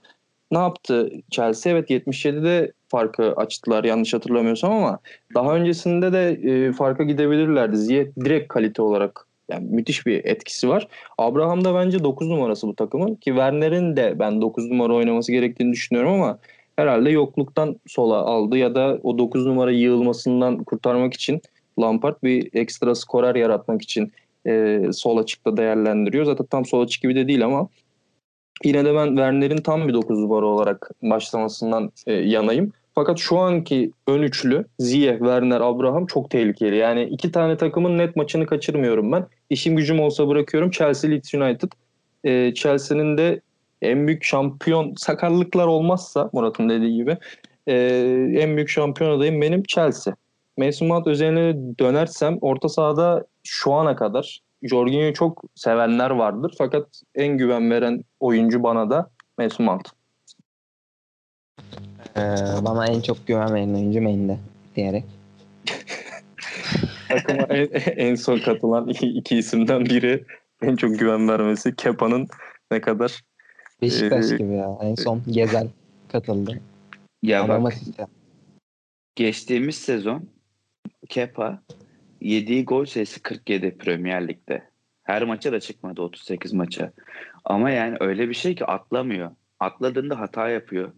Ne 0.51 0.57
yaptı 0.57 1.11
Chelsea? 1.31 1.73
Evet 1.73 1.89
77'de 1.89 2.71
farkı 2.87 3.33
açtılar 3.33 3.83
yanlış 3.83 4.13
hatırlamıyorsam 4.13 4.71
ama 4.71 4.99
daha 5.35 5.55
öncesinde 5.55 6.13
de 6.13 6.29
e, 6.29 6.71
farka 6.73 7.03
gidebilirlerdi. 7.03 7.77
Ziyeh 7.77 8.07
direkt 8.19 8.47
kalite 8.47 8.81
olarak 8.81 9.27
yani 9.51 9.67
müthiş 9.69 10.05
bir 10.05 10.25
etkisi 10.25 10.69
var. 10.69 10.87
Abraham 11.17 11.65
da 11.65 11.75
bence 11.75 12.03
9 12.03 12.27
numarası 12.27 12.67
bu 12.67 12.75
takımın 12.75 13.15
ki 13.15 13.25
Werner'in 13.25 13.95
de 13.95 14.19
ben 14.19 14.41
9 14.41 14.71
numara 14.71 14.93
oynaması 14.93 15.31
gerektiğini 15.31 15.73
düşünüyorum 15.73 16.13
ama 16.13 16.39
herhalde 16.75 17.09
yokluktan 17.09 17.79
sola 17.87 18.17
aldı 18.17 18.57
ya 18.57 18.75
da 18.75 18.99
o 19.03 19.17
9 19.17 19.45
numara 19.45 19.71
yığılmasından 19.71 20.63
kurtarmak 20.63 21.13
için 21.13 21.41
Lampard 21.79 22.15
bir 22.23 22.49
ekstra 22.53 22.95
skorer 22.95 23.35
yaratmak 23.35 23.81
için 23.81 24.11
e, 24.47 24.81
sol 24.93 25.17
açıkta 25.17 25.57
değerlendiriyor. 25.57 26.25
Zaten 26.25 26.45
tam 26.45 26.65
sol 26.65 26.81
açık 26.81 27.01
gibi 27.01 27.15
de 27.15 27.27
değil 27.27 27.45
ama 27.45 27.69
yine 28.63 28.85
de 28.85 28.95
ben 28.95 29.07
Werner'in 29.07 29.57
tam 29.57 29.87
bir 29.87 29.93
9 29.93 30.19
numara 30.19 30.45
olarak 30.45 30.89
başlamasından 31.01 31.91
e, 32.07 32.13
yanayım. 32.13 32.73
Fakat 32.95 33.19
şu 33.19 33.37
anki 33.37 33.91
ön 34.07 34.21
üçlü 34.21 34.65
Ziyeh, 34.79 35.17
Werner, 35.17 35.61
Abraham 35.61 36.05
çok 36.05 36.29
tehlikeli. 36.29 36.75
Yani 36.75 37.03
iki 37.03 37.31
tane 37.31 37.57
takımın 37.57 37.97
net 37.97 38.15
maçını 38.15 38.45
kaçırmıyorum 38.45 39.11
ben. 39.11 39.25
İşim 39.49 39.75
gücüm 39.75 39.99
olsa 39.99 40.27
bırakıyorum. 40.27 40.71
Chelsea 40.71 41.11
Leeds 41.11 41.33
United. 41.33 41.71
E, 42.23 42.53
Chelsea'nin 42.53 43.17
de 43.17 43.41
en 43.81 44.07
büyük 44.07 44.23
şampiyon 44.23 44.93
sakarlıklar 44.97 45.67
olmazsa 45.67 46.29
Murat'ın 46.33 46.69
dediği 46.69 46.95
gibi 46.95 47.17
e, 47.67 47.75
en 48.37 48.55
büyük 48.55 48.69
şampiyon 48.69 49.17
adayım 49.17 49.41
benim 49.41 49.63
Chelsea. 49.63 50.15
Mason 50.57 50.87
Mount 50.87 51.07
özeline 51.07 51.55
dönersem 51.79 52.37
orta 52.41 52.69
sahada 52.69 53.25
şu 53.43 53.73
ana 53.73 53.95
kadar 53.95 54.39
Jorginho'yu 54.63 55.13
çok 55.13 55.43
sevenler 55.55 56.09
vardır. 56.09 56.55
Fakat 56.57 57.01
en 57.15 57.37
güven 57.37 57.71
veren 57.71 58.03
oyuncu 58.19 58.63
bana 58.63 58.89
da 58.89 59.09
Mason 59.37 59.65
Mount. 59.65 59.87
Ee, 62.17 62.21
bana 62.61 62.87
en 62.87 63.01
çok 63.01 63.27
güven 63.27 63.53
veren 63.53 63.73
oyuncu 63.73 64.01
Mendy 64.01 64.33
diyerek. 64.75 65.05
Takıma 67.09 67.43
en, 67.43 67.67
en 68.09 68.15
son 68.15 68.39
katılan 68.39 68.87
iki, 68.87 69.07
iki 69.07 69.37
isimden 69.37 69.85
biri 69.85 70.25
en 70.61 70.75
çok 70.75 70.99
güven 70.99 71.29
vermesi 71.29 71.75
Kepa'nın 71.75 72.27
ne 72.71 72.81
kadar 72.81 73.21
Beşiktaş 73.81 74.31
Ee, 74.31 74.37
gibi 74.37 74.53
ya. 74.55 74.77
En 74.81 74.95
son 74.95 75.23
Gezel 75.27 75.67
katıldı. 76.11 76.61
Ya 77.23 77.43
Adam 77.43 77.63
bak 77.63 77.73
asist 77.73 77.99
yaptı. 77.99 78.15
geçtiğimiz 79.15 79.75
sezon 79.75 80.29
Kepa 81.09 81.61
yediği 82.21 82.65
gol 82.65 82.85
sayısı 82.85 83.21
47 83.23 83.77
Premier 83.77 84.27
Lig'de. 84.27 84.63
Her 85.03 85.23
maça 85.23 85.51
da 85.51 85.59
çıkmadı 85.59 86.01
38 86.01 86.53
maça. 86.53 86.91
Ama 87.45 87.69
yani 87.69 87.97
öyle 87.99 88.29
bir 88.29 88.33
şey 88.33 88.55
ki 88.55 88.65
atlamıyor. 88.65 89.31
Atladığında 89.59 90.19
hata 90.19 90.49
yapıyor. 90.49 90.91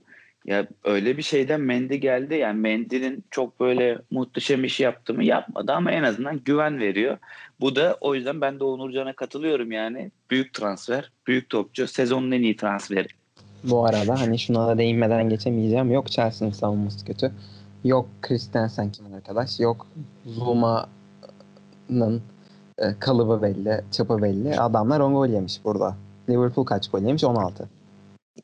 Ya 0.45 0.67
öyle 0.83 1.17
bir 1.17 1.21
şeyden 1.21 1.61
Mendy 1.61 1.95
geldi. 1.95 2.35
Yani 2.35 2.59
Mendy'nin 2.59 3.23
çok 3.31 3.59
böyle 3.59 3.97
muhteşem 4.11 4.63
iş 4.63 4.79
yaptı 4.79 5.13
mı 5.13 5.23
yapmadı 5.23 5.71
ama 5.71 5.91
en 5.91 6.03
azından 6.03 6.39
güven 6.45 6.79
veriyor. 6.79 7.17
Bu 7.59 7.75
da 7.75 7.97
o 8.01 8.15
yüzden 8.15 8.41
ben 8.41 8.59
de 8.59 8.63
Onurcan'a 8.63 9.13
katılıyorum 9.13 9.71
yani. 9.71 10.11
Büyük 10.31 10.53
transfer, 10.53 11.11
büyük 11.27 11.49
topçu. 11.49 11.87
Sezonun 11.87 12.31
en 12.31 12.41
iyi 12.41 12.55
transferi. 12.55 13.07
Bu 13.63 13.85
arada 13.85 14.21
hani 14.21 14.39
şuna 14.39 14.67
da 14.67 14.77
değinmeden 14.77 15.29
geçemeyeceğim. 15.29 15.91
Yok 15.91 16.11
Chelsea'nin 16.11 16.53
savunması 16.53 17.05
kötü. 17.05 17.31
Yok 17.83 18.09
Christensen 18.21 18.91
kim 18.91 19.13
arkadaş. 19.13 19.59
Yok 19.59 19.87
Zuma'nın 21.89 22.21
e, 22.77 22.99
kalıbı 22.99 23.41
belli, 23.41 23.81
çapı 23.91 24.21
belli. 24.21 24.59
Adamlar 24.59 24.99
10 24.99 25.13
gol 25.13 25.27
yemiş 25.27 25.59
burada. 25.65 25.95
Liverpool 26.29 26.65
kaç 26.65 26.89
gol 26.91 27.01
yemiş? 27.01 27.23
16. 27.23 27.69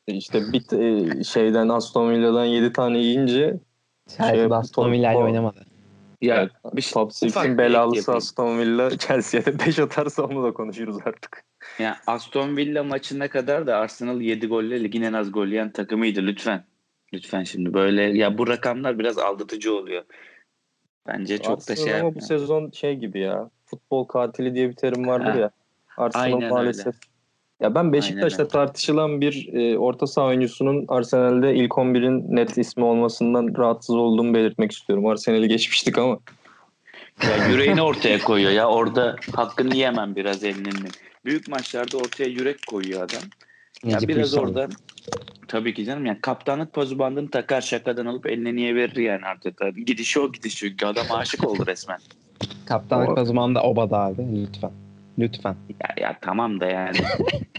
işte 0.06 0.42
bir 0.52 0.72
e, 0.72 1.24
şeyden 1.24 1.68
Aston 1.68 2.10
Villa'dan 2.10 2.44
7 2.44 2.72
tane 2.72 2.98
yiyince 2.98 3.60
Chelsea'de 4.08 4.54
Aston 4.54 4.92
Villa 4.92 5.12
ile 5.12 5.18
oynamadı. 5.18 5.60
Ya 6.22 6.50
bir 6.74 6.82
şey- 6.82 6.92
Top 6.92 7.12
ufak 7.26 7.44
6'in 7.46 7.52
bir 7.52 7.58
belalısı. 7.58 8.14
Aston 8.14 8.58
Villa 8.58 8.98
Chelsea'ye 8.98 9.58
5 9.66 9.78
atarsa 9.78 10.22
onu 10.22 10.44
da 10.44 10.52
konuşuruz 10.52 10.96
artık. 11.04 11.44
Ya 11.78 11.96
Aston 12.06 12.56
Villa 12.56 12.84
maçına 12.84 13.28
kadar 13.28 13.66
da 13.66 13.76
Arsenal 13.76 14.20
7 14.20 14.46
golle 14.46 14.84
ligin 14.84 15.02
en 15.02 15.12
az 15.12 15.32
gol 15.32 15.46
yiyen 15.46 15.72
takımıydı 15.72 16.22
lütfen. 16.22 16.64
Lütfen 17.14 17.44
şimdi 17.44 17.74
böyle 17.74 18.02
ya 18.02 18.38
bu 18.38 18.48
rakamlar 18.48 18.98
biraz 18.98 19.18
aldatıcı 19.18 19.74
oluyor. 19.74 20.04
Bence 21.08 21.38
çok 21.38 21.68
da 21.68 21.76
şey 21.76 21.94
ama 21.94 22.14
bu 22.14 22.20
sezon 22.20 22.70
şey 22.70 22.94
gibi 22.96 23.20
ya. 23.20 23.50
Futbol 23.64 24.04
katili 24.04 24.54
diye 24.54 24.68
bir 24.68 24.76
terim 24.76 25.06
vardır 25.06 25.30
Ha. 25.32 25.38
ya. 25.38 25.50
Arsenal 25.96 26.24
Aynen 26.24 26.50
maalesef. 26.50 26.86
öyle. 26.86 26.96
Ya 27.60 27.74
ben 27.74 27.92
Beşiktaş'ta 27.92 28.42
öyle. 28.42 28.50
tartışılan 28.50 29.20
bir 29.20 29.48
e, 29.52 29.78
orta 29.78 30.06
saha 30.06 30.26
oyuncusunun 30.26 30.84
Arsenal'de 30.88 31.54
ilk 31.54 31.72
11'in 31.72 32.36
net 32.36 32.58
ismi 32.58 32.84
olmasından 32.84 33.54
rahatsız 33.58 33.96
olduğumu 33.96 34.34
belirtmek 34.34 34.72
istiyorum. 34.72 35.06
Arsenal'i 35.06 35.48
geçmiştik 35.48 35.98
ama. 35.98 36.18
Ya 37.22 37.48
yüreğini 37.48 37.82
ortaya 37.82 38.18
koyuyor 38.18 38.50
ya. 38.52 38.68
Orada 38.68 39.16
hakkını 39.34 39.76
yemem 39.76 40.16
biraz 40.16 40.44
elinin. 40.44 40.74
Büyük 41.24 41.48
maçlarda 41.48 41.96
ortaya 41.96 42.28
yürek 42.30 42.66
koyuyor 42.66 43.02
adam. 43.02 43.22
Ya 43.84 43.94
Necip 43.94 44.08
biraz 44.08 44.34
Uysal. 44.34 44.48
orada 44.48 44.68
tabii 45.48 45.74
ki 45.74 45.84
canım 45.84 46.06
yani 46.06 46.20
kaptanlık 46.20 46.72
pozu 46.72 46.98
bandını 46.98 47.30
takar 47.30 47.60
şakadan 47.60 48.06
alıp 48.06 48.26
eline 48.26 48.54
niye 48.54 48.74
verir 48.74 48.96
yani 48.96 49.26
Arteta. 49.26 49.68
Gidişi 49.70 50.20
o 50.20 50.32
gidişi 50.32 50.56
çünkü 50.56 50.86
adam 50.86 51.06
aşık 51.10 51.48
oldu 51.48 51.66
resmen. 51.66 51.98
Kaptanlık 52.66 53.18
O- 53.18 53.24
zaman 53.24 53.54
da 53.54 53.62
Obada 53.62 53.98
abi 53.98 54.42
lütfen. 54.46 54.72
Lütfen. 55.18 55.56
Ya, 55.80 55.94
ya 56.08 56.18
tamam 56.20 56.60
da 56.60 56.66
yani. 56.66 56.96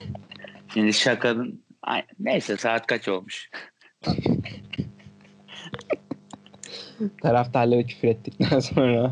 Şimdi 0.74 0.94
şakanın 0.94 1.68
Ay, 1.82 2.04
neyse 2.20 2.58
saat 2.58 2.88
kaç 2.88 3.08
olmuş? 3.08 3.50
Taraftarlara 7.22 7.84
küfür 7.84 8.08
ettikten 8.08 8.60
sonra 8.60 9.12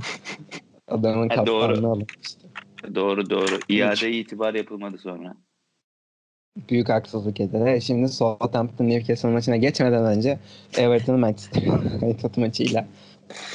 adamın 0.88 1.30
Ha, 1.30 1.36
doğru. 1.36 1.46
kaptanlığını 1.46 1.88
alınmıştı. 1.88 2.48
Doğru 2.96 3.30
doğru. 3.30 3.60
İade 3.70 4.12
itibar 4.12 4.54
yapılmadı 4.54 4.98
sonra. 4.98 5.36
Büyük 6.70 6.90
haksızlık 6.90 7.40
eder. 7.40 7.80
Şimdi 7.80 8.10
Southampton 8.10 8.86
Newcastle 8.86 9.30
maçına 9.30 9.56
geçmeden 9.56 10.06
önce 10.06 10.40
Everton 10.78 11.20
Manchester 11.20 11.68
United 12.02 12.38
maçıyla 12.38 12.88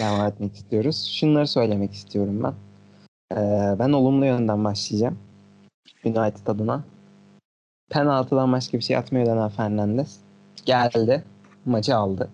devam 0.01 0.27
etmek 0.27 0.55
istiyoruz. 0.55 1.07
Şunları 1.15 1.49
söylemek 1.49 1.93
istiyorum 1.93 2.43
ben. 2.43 2.55
Ee, 3.37 3.79
ben 3.79 3.93
olumlu 3.93 4.25
yönden 4.25 4.65
başlayacağım. 4.65 5.19
United 6.05 6.47
adına. 6.47 6.85
Penaltıdan 7.91 8.53
başka 8.53 8.79
bir 8.79 8.83
şey 8.83 8.97
atmıyor 8.97 9.27
Dana 9.27 9.49
Fernandes. 9.49 10.19
Geldi. 10.67 11.25
Maçı 11.65 11.97
aldı. 11.97 12.31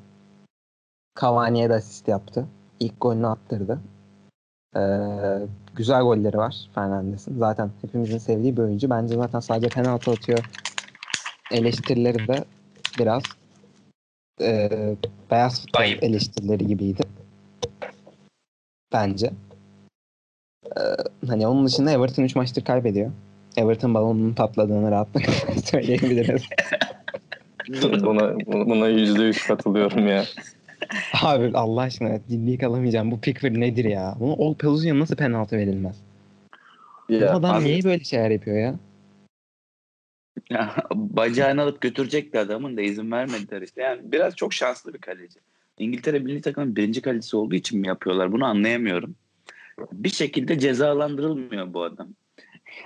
Cavani'ye 1.21 1.71
de 1.71 1.75
asist 1.75 2.09
yaptı. 2.09 2.47
İlk 2.81 3.01
golünü 3.01 3.27
attırdı. 3.27 3.81
Ee, 4.77 4.81
güzel 5.74 6.03
golleri 6.03 6.37
var 6.37 6.57
Fernandes'in. 6.74 7.39
Zaten 7.39 7.70
hepimizin 7.83 8.18
sevdiği 8.18 8.57
bir 8.57 8.62
oyuncu. 8.62 8.91
Bence 8.91 9.14
zaten 9.14 9.41
sadece 9.41 9.68
penaltı 9.68 10.11
atıyor. 10.11 10.39
Eleştirileri 11.51 12.29
de 12.29 12.45
biraz 12.99 13.22
e, 14.41 14.70
beyaz 15.31 15.61
futbol 15.61 16.03
eleştirileri 16.03 16.66
gibiydi. 16.66 17.03
Bence. 18.93 19.31
Ee, 20.77 20.81
hani 21.29 21.47
onun 21.47 21.66
dışında 21.66 21.91
Everton 21.91 22.22
3 22.22 22.37
maçtır 22.37 22.64
kaybediyor. 22.64 23.12
Everton 23.57 23.95
balonunun 23.95 24.35
patladığını 24.35 24.91
rahatlıkla 24.91 25.33
söyleyebiliriz. 25.64 26.43
buna, 27.83 28.37
buna 28.47 28.89
yüzde 28.89 29.22
yüz 29.22 29.47
katılıyorum 29.47 30.09
ya. 30.09 30.24
Abi 31.22 31.51
Allah 31.55 31.80
aşkına 31.80 32.18
ciddi 32.28 32.59
kalamayacağım. 32.59 33.11
Bu 33.11 33.20
Pickford 33.20 33.55
nedir 33.55 33.84
ya? 33.84 34.16
Bunu 34.20 34.32
Ol 34.32 34.55
Pelusia'ya 34.55 35.01
nasıl 35.01 35.16
penaltı 35.16 35.57
verilmez? 35.57 35.97
Bu 37.09 37.14
ya 37.14 37.37
adam 37.37 37.57
abi- 37.57 37.64
niye 37.64 37.84
böyle 37.84 38.05
şeyler 38.05 38.30
yapıyor 38.30 38.59
ya? 38.59 38.74
Ya, 40.51 40.74
bacağını 40.95 41.62
alıp 41.62 41.80
götürecekti 41.80 42.39
adamın 42.39 42.76
da 42.76 42.82
izin 42.82 43.12
vermediler 43.12 43.62
işte. 43.62 43.82
Yani 43.82 44.12
biraz 44.12 44.37
çok 44.37 44.55
şanslı 44.55 44.95
bir 44.95 44.99
kaleci. 44.99 45.39
İngiltere 45.78 46.18
milli 46.18 46.41
takımın 46.41 46.76
birinci 46.76 47.03
kalecisi 47.03 47.37
olduğu 47.37 47.55
için 47.55 47.80
mi 47.80 47.87
yapıyorlar 47.87 48.32
bunu 48.32 48.45
anlayamıyorum. 48.45 49.16
Bir 49.93 50.09
şekilde 50.09 50.59
cezalandırılmıyor 50.59 51.74
bu 51.74 51.82
adam. 51.82 52.09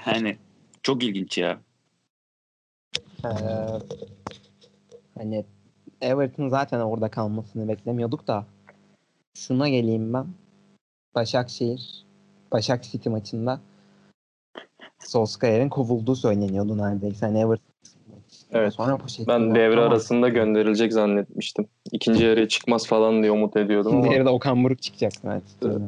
Yani 0.06 0.36
çok 0.82 1.04
ilginç 1.04 1.38
ya. 1.38 1.60
Ee, 3.24 3.28
hani 5.18 5.44
Everton 6.00 6.48
zaten 6.48 6.80
orada 6.80 7.10
kalmasını 7.10 7.68
beklemiyorduk 7.68 8.26
da 8.26 8.46
şuna 9.34 9.68
geleyim 9.68 10.12
ben. 10.12 10.26
Başakşehir 11.14 12.04
Başak 12.52 12.84
City 12.84 13.08
maçında 13.08 13.60
Solskjaer'in 14.98 15.68
kovulduğu 15.68 16.16
söyleniyordu 16.16 16.78
neredeyse. 16.78 17.26
Hani 17.26 17.38
Everton 17.38 17.70
Evet. 18.52 18.74
Sonra 18.74 18.98
ben 19.28 19.54
devre 19.54 19.74
Tamam. 19.74 19.90
arasında 19.90 20.28
gönderilecek 20.28 20.92
zannetmiştim. 20.92 21.66
İkinci 21.92 22.24
yarıya 22.24 22.48
çıkmaz 22.48 22.86
falan 22.86 23.22
diye 23.22 23.32
umut 23.32 23.56
ediyordum 23.56 23.96
ama. 23.96 24.12
De 24.24 24.28
Okan 24.28 24.64
Buruk 24.64 24.82
çıkacak. 24.82 25.12
Evet. 25.24 25.42
Evet. 25.64 25.80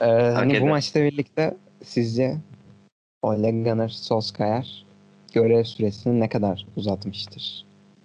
Ee, 0.00 0.06
hani 0.34 0.60
bu 0.60 0.66
maçta 0.66 1.00
birlikte 1.00 1.56
sizce 1.84 2.36
Ole 3.22 3.50
Gunnar 3.50 3.88
Solskjaer 3.88 4.86
görev 5.32 5.64
süresini 5.64 6.20
ne 6.20 6.28
kadar 6.28 6.66
uzatmıştır? 6.76 7.64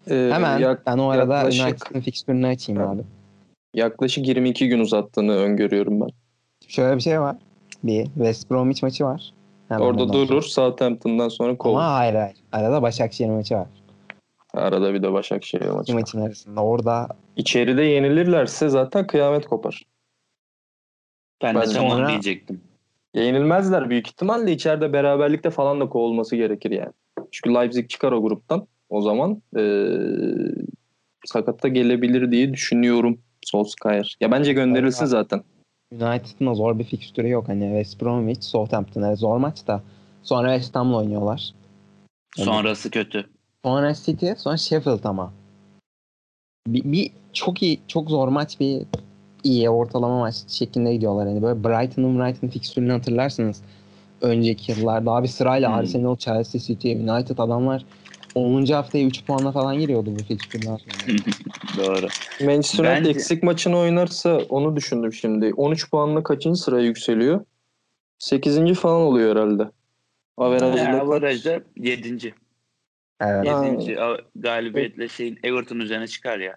Ee, 0.10 0.30
Hemen 0.34 0.58
yak- 0.60 0.86
ben 0.86 0.98
o 0.98 1.08
arada 1.10 1.36
yaklaşık- 1.38 1.66
United'ın 1.68 2.02
fikstürünü 2.02 2.48
açayım 2.48 2.82
abi. 2.82 3.02
yaklaşık 3.74 4.28
22 4.28 4.68
gün 4.68 4.80
uzattığını 4.80 5.32
öngörüyorum 5.36 6.02
ben. 6.02 6.10
Şöyle 6.68 6.96
bir 6.96 7.02
şey 7.02 7.22
var. 7.22 7.36
Bir 7.84 8.04
West 8.06 8.52
Bromwich 8.52 8.84
maçı 8.84 9.06
var. 9.06 9.34
Hemen 9.68 9.82
Orada 9.86 10.04
ondan 10.04 10.14
sonra. 10.14 10.28
durur 10.28 10.42
Southampton'dan 10.42 11.30
sonra 11.30 11.58
kov. 11.58 11.70
Ama 11.70 11.94
hayır 11.94 12.14
hayır. 12.16 12.38
Arada 12.52 12.82
Başakşehir 12.82 13.30
maçı 13.30 13.56
var. 13.56 13.68
Arada 14.54 14.94
bir 14.94 15.04
de 15.04 15.14
Başakşehir 15.14 15.62
İki 15.64 15.72
maçı. 15.72 15.94
var. 15.94 16.00
maçın 16.00 16.22
arasında. 16.22 16.62
Orada 16.64 17.08
İçeride 17.36 17.84
yenilirlerse 17.84 18.70
zaten 18.70 19.08
kıyamet 19.08 19.46
kopar. 19.48 19.86
Ben, 21.44 21.56
Ben 21.56 21.62
de 21.70 21.74
tam 21.74 21.86
onu 21.86 21.92
sonra- 21.92 22.08
diyecektim. 22.10 22.62
Yenilmezler 23.14 23.90
büyük 23.90 24.08
ihtimalle 24.08 24.52
içeride 24.52 24.94
beraberlikte 24.94 25.50
falan 25.50 25.80
da 25.82 25.90
kovulması 25.90 26.36
gerekir 26.36 26.72
yani. 26.72 26.92
Çünkü 27.32 27.56
Leipzig 27.56 27.90
çıkar 27.90 28.12
o 28.12 28.22
gruptan. 28.22 28.68
O 28.90 29.02
zaman 29.02 29.42
ee, 29.58 29.88
sakatta 31.26 31.68
gelebilir 31.68 32.32
diye 32.32 32.54
düşünüyorum 32.54 33.20
Solskjaer. 33.46 34.18
Ya 34.22 34.32
bence 34.32 34.54
gönderilsin 34.54 35.02
Evet. 35.02 35.12
zaten. 35.12 35.44
United'ın 35.92 36.54
zor 36.54 36.80
bir 36.80 36.84
fikstürü 36.84 37.30
yok. 37.30 37.48
Hani 37.48 37.64
West 37.64 38.02
Bromwich, 38.02 38.42
Southampton 38.42 39.14
zor 39.14 39.38
maç 39.38 39.68
da. 39.68 39.82
Sonra 40.24 40.54
West 40.54 40.76
Ham'la 40.76 40.98
oynuyorlar. 40.98 41.54
Sonrası 42.36 42.92
kötü. 42.92 43.30
Sonra 43.66 43.94
City, 43.94 44.32
sonra 44.38 44.58
Sheffield 44.58 45.04
ama. 45.04 45.34
Bir, 46.68 46.84
bir 46.84 47.12
çok 47.34 47.64
iyi, 47.64 47.80
çok 47.88 48.10
zor 48.10 48.28
maç 48.28 48.60
bir 48.60 48.82
iyi 49.44 49.70
ortalama 49.70 50.20
maç 50.20 50.36
şeklinde 50.48 50.94
gidiyorlar. 50.94 51.28
Hani 51.28 51.42
böyle 51.42 51.64
Brighton'ın 51.64 52.20
Brighton 52.20 52.48
fikstürünü 52.48 52.92
hatırlarsınız. 52.92 53.62
Önceki 54.22 54.72
yıllarda 54.72 55.12
abi 55.12 55.28
sırayla 55.28 55.70
Hmm. 55.70 55.76
Arsenal, 55.76 56.18
Chelsea, 56.18 56.62
City, 56.62 56.92
United 56.94 57.38
adamlar 57.38 57.86
10. 58.38 58.74
haftaya 58.74 59.06
3 59.06 59.26
puanla 59.26 59.52
falan 59.52 59.80
giriyordu 59.80 60.16
bu 60.20 60.24
fikstürden 60.24 60.78
sonra. 60.78 61.18
Doğru. 61.78 62.08
Manchester 62.46 62.84
United 62.84 62.98
Bence- 62.98 63.10
eksik 63.10 63.44
maçını 63.44 63.78
oynarsa 63.78 64.38
onu 64.50 64.76
düşündüm 64.76 65.14
şimdi. 65.14 65.54
13 65.54 65.90
puanla 65.92 66.24
kaçıncı 66.24 66.60
sıraya 66.62 66.86
yükseliyor? 66.86 67.46
8. 68.20 68.74
falan 68.74 69.02
oluyor 69.02 69.36
herhalde. 69.36 69.72
Averajda 70.38 70.78
Yani 70.78 70.92
kaç? 70.92 71.02
avarajda 71.02 71.60
7. 71.76 72.34
Evet. 73.22 73.46
Ya- 73.46 73.64
7. 73.64 73.98
galibiyetle 74.36 75.08
şeyin 75.08 75.40
Everton 75.44 75.80
üzerine 75.80 76.08
çıkar 76.08 76.40
ya. 76.40 76.56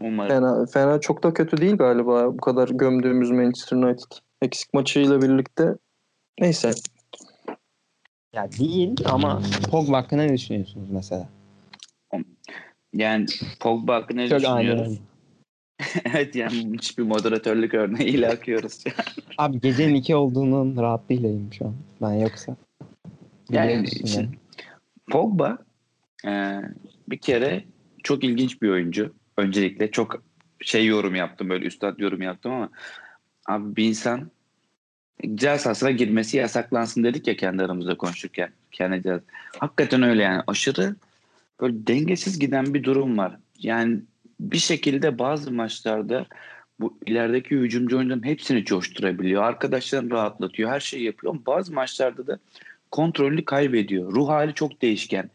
Umarım. 0.00 0.28
Fena, 0.28 0.66
fena 0.66 1.00
çok 1.00 1.22
da 1.22 1.34
kötü 1.34 1.56
değil 1.56 1.76
galiba 1.76 2.32
bu 2.32 2.36
kadar 2.36 2.68
gömdüğümüz 2.68 3.30
Manchester 3.30 3.76
United. 3.76 4.12
Eksik 4.42 4.74
maçıyla 4.74 5.22
birlikte. 5.22 5.74
Neyse. 6.40 6.70
Ya 8.36 8.52
değil 8.52 8.94
ama 9.04 9.42
Pogba 9.70 9.96
hakkında 9.96 10.22
ne 10.22 10.32
düşünüyorsunuz 10.32 10.90
mesela? 10.90 11.28
Yani 12.92 13.26
Pogba 13.60 13.94
hakkında 13.94 14.20
ne 14.20 14.28
Çok 14.28 14.40
düşünüyoruz? 14.40 14.98
evet 16.04 16.36
yani 16.36 16.72
hiçbir 16.72 17.02
moderatörlük 17.02 17.74
örneğiyle 17.74 18.28
akıyoruz. 18.28 18.84
Abi 19.38 19.60
gecenin 19.60 19.94
2 19.94 20.16
olduğunun 20.16 20.76
rahatlığıylayım 20.76 21.52
şu 21.52 21.66
an. 21.66 21.74
Ben 22.02 22.12
yoksa. 22.12 22.56
Yani 23.50 23.68
Biliyorsun 23.68 24.06
şimdi 24.06 24.38
Pogba 25.10 25.58
e, 26.26 26.60
bir 27.08 27.18
kere 27.18 27.64
çok 28.02 28.24
ilginç 28.24 28.62
bir 28.62 28.68
oyuncu. 28.68 29.14
Öncelikle 29.36 29.90
çok 29.90 30.22
şey 30.60 30.86
yorum 30.86 31.14
yaptım 31.14 31.48
böyle 31.48 31.66
üstad 31.66 31.98
yorum 31.98 32.22
yaptım 32.22 32.52
ama 32.52 32.70
abi 33.48 33.76
bir 33.76 33.84
insan 33.84 34.30
ceza 35.34 35.58
sahasına 35.58 35.90
girmesi 35.90 36.36
yasaklansın 36.36 37.04
dedik 37.04 37.26
ya 37.26 37.36
kendi 37.36 37.62
aramızda 37.62 37.96
konuşurken. 37.96 38.50
Kendi 38.72 39.02
ceza. 39.02 39.20
Hakikaten 39.58 40.02
öyle 40.02 40.22
yani 40.22 40.42
aşırı 40.46 40.96
böyle 41.60 41.86
dengesiz 41.86 42.38
giden 42.38 42.74
bir 42.74 42.84
durum 42.84 43.18
var. 43.18 43.36
Yani 43.58 44.00
bir 44.40 44.58
şekilde 44.58 45.18
bazı 45.18 45.52
maçlarda 45.52 46.26
bu 46.80 46.98
ilerideki 47.06 47.56
hücumcu 47.56 47.96
oyuncuların 47.96 48.24
hepsini 48.24 48.64
coşturabiliyor. 48.64 49.42
Arkadaşlarını 49.42 50.10
rahatlatıyor. 50.10 50.70
Her 50.70 50.80
şeyi 50.80 51.04
yapıyor 51.04 51.32
ama 51.32 51.46
bazı 51.46 51.72
maçlarda 51.72 52.26
da 52.26 52.38
kontrolünü 52.90 53.44
kaybediyor. 53.44 54.12
Ruh 54.12 54.28
hali 54.28 54.54
çok 54.54 54.82
değişken. 54.82 55.30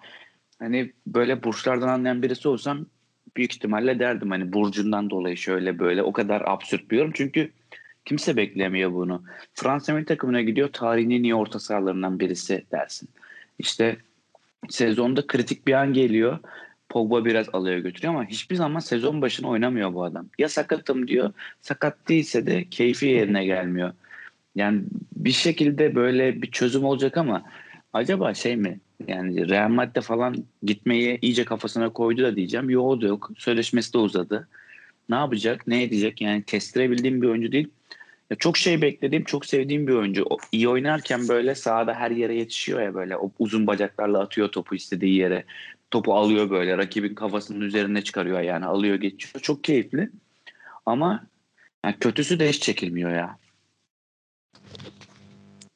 hani 0.60 0.92
böyle 1.08 1.44
burçlardan 1.44 1.88
anlayan 1.88 2.22
birisi 2.22 2.48
olsam 2.48 2.86
büyük 3.38 3.54
ihtimalle 3.54 4.00
derdim 4.00 4.32
hani 4.32 4.54
burcundan 4.54 5.10
dolayı 5.10 5.38
şöyle 5.38 5.80
böyle 5.80 6.04
o 6.04 6.14
kadar 6.14 6.42
absürt 6.46 6.92
bir 6.92 6.98
yorum. 6.98 7.12
Çünkü 7.16 7.52
kimse 8.06 8.38
beklemiyor 8.38 8.94
bunu. 8.94 9.24
Fransa 9.54 9.94
milli 9.94 10.06
takımına 10.06 10.42
gidiyor 10.42 10.70
tarihin 10.74 11.10
en 11.10 11.24
iyi 11.24 11.36
orta 11.36 11.60
sahalarından 11.60 12.20
birisi 12.20 12.66
dersin. 12.72 13.10
İşte 13.60 13.98
sezonda 14.70 15.28
kritik 15.28 15.68
bir 15.68 15.74
an 15.74 15.94
geliyor. 15.94 16.40
Pogba 16.90 17.26
biraz 17.26 17.48
alıyor 17.54 17.78
götürüyor 17.78 18.14
ama 18.14 18.26
hiçbir 18.26 18.56
zaman 18.56 18.80
sezon 18.80 19.22
başına 19.22 19.48
oynamıyor 19.48 19.94
bu 19.94 20.04
adam. 20.04 20.28
Ya 20.40 20.50
sakatım 20.50 21.08
diyor. 21.08 21.34
Sakat 21.62 22.08
değilse 22.10 22.46
de 22.46 22.66
keyfi 22.70 23.06
yerine 23.06 23.46
gelmiyor. 23.46 23.94
Yani 24.56 24.82
bir 25.16 25.32
şekilde 25.32 25.96
böyle 25.96 26.42
bir 26.42 26.52
çözüm 26.52 26.84
olacak 26.84 27.18
ama 27.18 27.44
acaba 27.94 28.34
şey 28.34 28.56
mi? 28.56 28.80
Yani 29.08 29.50
Real 29.50 29.70
Madrid'de 29.70 30.02
falan 30.02 30.36
gitmeyi 30.64 31.20
iyice 31.22 31.46
kafasına 31.46 31.90
koydu 31.90 32.24
da 32.24 32.36
diyeceğim. 32.36 32.70
Yok 32.70 33.02
da 33.02 33.08
yok. 33.08 33.32
Sözleşmesi 33.38 33.94
de 33.94 33.98
uzadı. 33.98 34.48
Ne 35.10 35.16
yapacak? 35.16 35.68
Ne 35.68 35.84
edecek? 35.84 36.22
Yani 36.22 36.44
kestirebildiğim 36.44 37.22
bir 37.22 37.28
oyuncu 37.28 37.52
değil. 37.52 37.68
Ya 38.32 38.38
çok 38.38 38.58
şey 38.58 38.82
beklediğim, 38.82 39.24
çok 39.24 39.46
sevdiğim 39.46 39.88
bir 39.88 39.94
oyuncu. 39.94 40.26
O, 40.30 40.38
iyi 40.52 40.70
oynarken 40.70 41.28
böyle 41.28 41.56
sahada 41.56 41.94
her 41.94 42.12
yere 42.12 42.36
yetişiyor 42.36 42.82
ya 42.82 42.94
böyle. 42.94 43.18
O 43.18 43.32
uzun 43.40 43.68
bacaklarla 43.68 44.20
atıyor 44.20 44.48
topu 44.48 44.76
istediği 44.76 45.16
yere. 45.16 45.44
Topu 45.92 46.14
alıyor 46.14 46.50
böyle. 46.50 46.78
Rakibin 46.78 47.16
kafasının 47.16 47.62
üzerine 47.62 48.02
çıkarıyor 48.02 48.40
yani. 48.40 48.66
Alıyor 48.66 48.96
geçiyor. 48.96 49.42
Çok 49.42 49.64
keyifli. 49.64 50.10
Ama 50.86 51.24
yani 51.86 51.96
kötüsü 52.00 52.40
de 52.40 52.50
hiç 52.50 52.62
çekilmiyor 52.62 53.12
ya. 53.12 53.38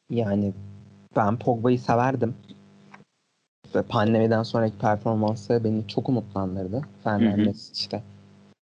Yani 0.09 0.53
ben 1.15 1.39
Pogba'yı 1.39 1.79
severdim. 1.79 2.35
Ve 3.75 3.81
pandemiden 3.81 4.43
sonraki 4.43 4.77
performansı 4.77 5.61
beni 5.63 5.87
çok 5.87 6.09
umutlandırdı. 6.09 6.81
Fernandes 7.03 7.71
işte. 7.79 8.03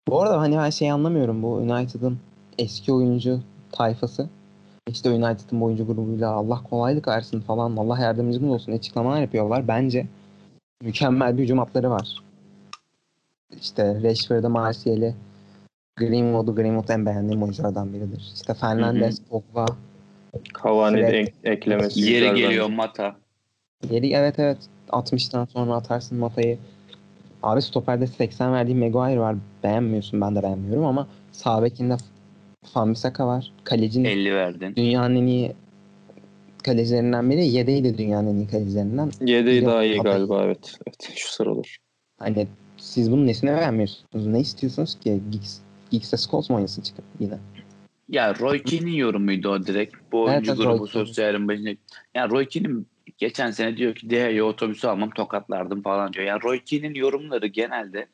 Bu 0.09 0.23
arada 0.23 0.41
hani 0.41 0.57
ben 0.57 0.71
şey 0.71 0.91
anlamıyorum 0.91 1.43
bu 1.43 1.55
United'ın 1.55 2.19
eski 2.59 2.93
oyuncu 2.93 3.41
tayfası. 3.75 4.29
İşte 4.89 5.11
United'ın 5.11 5.61
oyuncu 5.61 5.87
grubuyla 5.87 6.31
Allah 6.31 6.63
kolaylık 6.71 7.09
versin 7.09 7.41
falan 7.41 7.77
Allah 7.77 7.99
yardımcımız 7.99 8.51
olsun 8.51 8.73
açıklamalar 8.73 9.21
yapıyorlar. 9.21 9.69
Bence 9.69 10.07
mükemmel 10.83 11.39
bir 11.39 11.43
hücum 11.43 11.59
hatları 11.59 11.91
var. 11.91 12.23
İşte 13.61 14.03
Rashford'ı, 14.03 14.51
Martial'i, 14.51 15.15
Greenwood'u, 15.99 16.55
Greenwood 16.55 16.89
en 16.89 17.07
beğendiğim 17.07 17.43
oyunculardan 17.43 17.93
biridir. 17.93 18.33
İşte 18.35 18.55
Fernandes, 18.55 19.21
Pogba, 19.21 19.67
Cavani 20.65 20.97
de 20.97 21.07
Fred. 21.07 21.15
ek- 21.15 21.33
eklemesi 21.45 22.01
Yeri 22.01 22.13
güzel 22.15 22.35
geliyor 22.35 22.65
bence. 22.65 22.75
Mata. 22.77 23.17
Yeri 23.91 24.13
evet 24.13 24.39
evet 24.39 24.59
60'tan 24.89 25.47
sonra 25.51 25.75
atarsın 25.75 26.19
Mata'yı. 26.19 26.59
Abi 27.43 27.63
stoperde 27.63 28.07
80 28.07 28.53
verdiği 28.53 28.75
Maguire 28.75 29.21
var. 29.21 29.37
Beğenmiyorsun 29.63 30.21
ben 30.21 30.35
de 30.37 30.43
beğenmiyorum 30.43 30.85
ama 30.85 31.07
sağ 31.33 31.63
bekinde 31.63 31.97
Fambisaka 32.73 33.27
var. 33.27 33.53
Kalecinin 33.65 34.05
50 34.05 34.35
verdin. 34.35 34.77
dünyanın 34.77 35.17
en 35.17 35.27
iyi 35.27 35.53
kalecilerinden 36.65 37.31
biri. 37.31 37.47
Yedeği 37.47 37.85
de 37.85 37.99
dünyanın 37.99 38.35
en 38.35 38.37
iyi 38.37 38.49
kalecilerinden. 38.49 39.11
Yedeği 39.21 39.63
Yok, 39.63 39.71
daha 39.71 39.85
iyi 39.85 40.01
abi. 40.01 40.03
galiba 40.03 40.45
evet. 40.45 40.79
Evet 40.87 41.13
şu 41.17 41.33
sıralar. 41.33 41.79
Hani 42.19 42.49
siz 42.77 43.13
bunun 43.13 43.27
nesine 43.27 43.57
beğenmiyorsunuz? 43.57 44.27
Ne 44.27 44.41
istiyorsunuz 44.41 44.99
ki? 45.01 45.21
Giggs, 45.31 45.59
Giggs'e 45.91 46.17
Scholes 46.17 46.51
mu 46.51 46.57
oynasın 46.57 46.83
çıkıp 46.83 47.05
yine? 47.21 47.39
Ya 48.09 48.35
Roy 48.41 48.63
Keane'in 48.63 48.97
yorumuydu 48.97 49.49
o 49.49 49.67
direkt. 49.67 49.95
Bu 50.13 50.23
oyuncu 50.23 50.53
evet, 50.53 50.63
grubu 50.63 50.87
sosyalin 50.87 51.49
başında. 51.49 51.71
Ya 52.15 52.29
Roy 52.29 52.49
Keane'in 52.49 52.87
geçen 53.19 53.51
sene 53.51 53.77
diyor 53.77 53.95
ki 53.95 54.11
Deha'yı 54.11 54.45
otobüsü 54.45 54.87
almam 54.87 55.11
tokatlardım 55.11 55.83
falan 55.83 56.13
diyor. 56.13 56.27
Yani 56.27 56.43
Roy 56.43 56.61
Keane'in 56.65 56.95
yorumları 56.95 57.47
genelde 57.47 58.07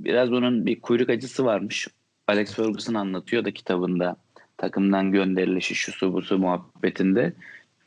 biraz 0.00 0.30
bunun 0.30 0.66
bir 0.66 0.80
kuyruk 0.80 1.10
acısı 1.10 1.44
varmış. 1.44 1.88
Alex 2.28 2.54
Ferguson 2.54 2.94
anlatıyor 2.94 3.44
da 3.44 3.50
kitabında 3.50 4.16
takımdan 4.56 5.12
gönderilişi 5.12 5.74
şu 5.74 5.92
su 5.92 6.12
bu 6.12 6.22
su 6.22 6.38
muhabbetinde 6.38 7.32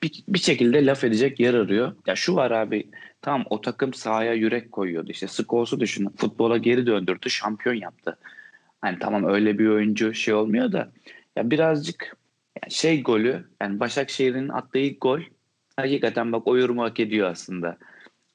bir, 0.04 0.24
bir 0.28 0.40
şekilde 0.40 0.86
laf 0.86 1.04
edecek 1.04 1.40
yer 1.40 1.54
arıyor. 1.54 1.96
Ya 2.08 2.16
şu 2.16 2.36
var 2.36 2.52
abi 2.52 2.90
tam 3.22 3.44
o 3.50 3.62
takım 3.62 3.94
sahaya 3.94 4.34
yürek 4.34 4.72
koyuyordu. 4.72 5.12
İşte 5.12 5.28
Scholes'u 5.28 5.80
düşün 5.80 6.10
futbola 6.18 6.58
geri 6.58 6.86
döndürdü 6.86 7.30
şampiyon 7.30 7.76
yaptı. 7.76 8.18
Hani 8.82 9.00
tamam 9.00 9.24
öyle 9.24 9.60
bir 9.60 9.68
oyuncu 9.68 10.14
şey 10.14 10.34
olmuyor 10.34 10.72
da 10.72 10.92
ya 11.36 11.52
birazcık 11.52 12.18
yani 12.64 12.72
şey 12.72 13.04
golü 13.04 13.46
yani 13.62 13.80
Başakşehir'in 13.80 14.50
attığı 14.50 14.78
ilk 14.78 15.02
gol 15.02 15.20
hakikaten 15.76 16.32
bak 16.32 16.48
o 16.48 16.58
yorumu 16.58 16.84
hak 16.84 17.00
ediyor 17.00 17.30
aslında. 17.30 17.78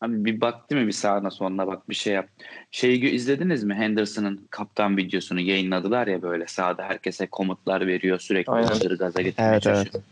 Abi 0.01 0.25
bir 0.25 0.41
bak 0.41 0.71
değil 0.71 0.83
mi 0.83 0.87
bir 0.87 0.93
sağına 0.93 1.31
sonuna 1.31 1.67
bak 1.67 1.89
bir 1.89 1.95
şey 1.95 2.13
yap. 2.13 2.29
Şeyi 2.71 3.11
izlediniz 3.11 3.65
mi 3.65 3.75
Henderson'ın 3.75 4.47
kaptan 4.51 4.97
videosunu 4.97 5.41
yayınladılar 5.41 6.07
ya 6.07 6.23
böyle 6.23 6.47
sahada 6.47 6.83
herkese 6.83 7.27
komutlar 7.27 7.87
veriyor 7.87 8.19
sürekli 8.19 8.53
Aynen. 8.53 8.97
gaza 8.99 9.23
getirmeye 9.23 9.53
Evet, 9.53 9.63
çalışıyor. 9.63 10.03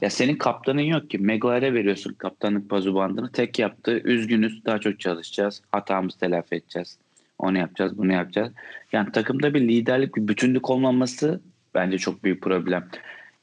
Ya 0.00 0.10
senin 0.10 0.36
kaptanın 0.36 0.80
yok 0.80 1.10
ki. 1.10 1.18
Maguire'e 1.18 1.74
veriyorsun 1.74 2.12
kaptanlık 2.12 2.70
pazu 2.70 2.94
bandını. 2.94 3.32
Tek 3.32 3.58
yaptı. 3.58 4.00
Üzgünüz. 4.04 4.64
Daha 4.64 4.78
çok 4.78 5.00
çalışacağız. 5.00 5.62
Hatamızı 5.72 6.18
telafi 6.18 6.54
edeceğiz. 6.54 6.98
Onu 7.38 7.58
yapacağız. 7.58 7.98
Bunu 7.98 8.12
yapacağız. 8.12 8.52
Yani 8.92 9.12
takımda 9.12 9.54
bir 9.54 9.60
liderlik, 9.60 10.16
bir 10.16 10.28
bütünlük 10.28 10.70
olmaması 10.70 11.40
bence 11.74 11.98
çok 11.98 12.24
büyük 12.24 12.42
problem. 12.42 12.88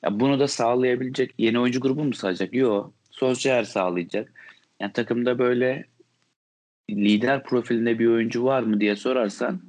Ya 0.03 0.19
bunu 0.19 0.39
da 0.39 0.47
sağlayabilecek 0.47 1.33
yeni 1.37 1.59
oyuncu 1.59 1.79
grubu 1.79 2.03
mu 2.03 2.13
sağlayacak? 2.13 2.53
Yok. 2.53 2.91
Solskjaer 3.11 3.63
sağlayacak. 3.63 4.31
Yani 4.83 4.93
takımda 4.93 5.39
böyle 5.39 5.85
lider 6.89 7.43
profilinde 7.43 7.99
bir 7.99 8.07
oyuncu 8.07 8.43
var 8.43 8.63
mı 8.63 8.79
diye 8.79 8.95
sorarsan 8.95 9.61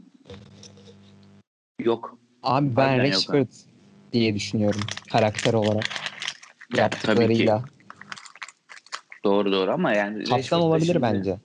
yok. 1.81 2.19
Abi 2.43 2.77
ben 2.77 2.99
Rashford 2.99 3.47
diye 4.13 4.35
düşünüyorum 4.35 4.81
karakter 5.13 5.55
olarak. 5.55 5.85
Ya, 6.77 6.91
tabii 6.91 7.35
ki. 7.35 7.43
Yaptıklarıyla. 7.43 7.63
Doğru 9.25 9.53
doğru 9.53 9.71
ama 9.71 9.93
yani 9.93 10.25
Kaptan 10.25 10.61
olabilir 10.61 10.87
şimdi- 10.87 11.03
bence. 11.03 11.37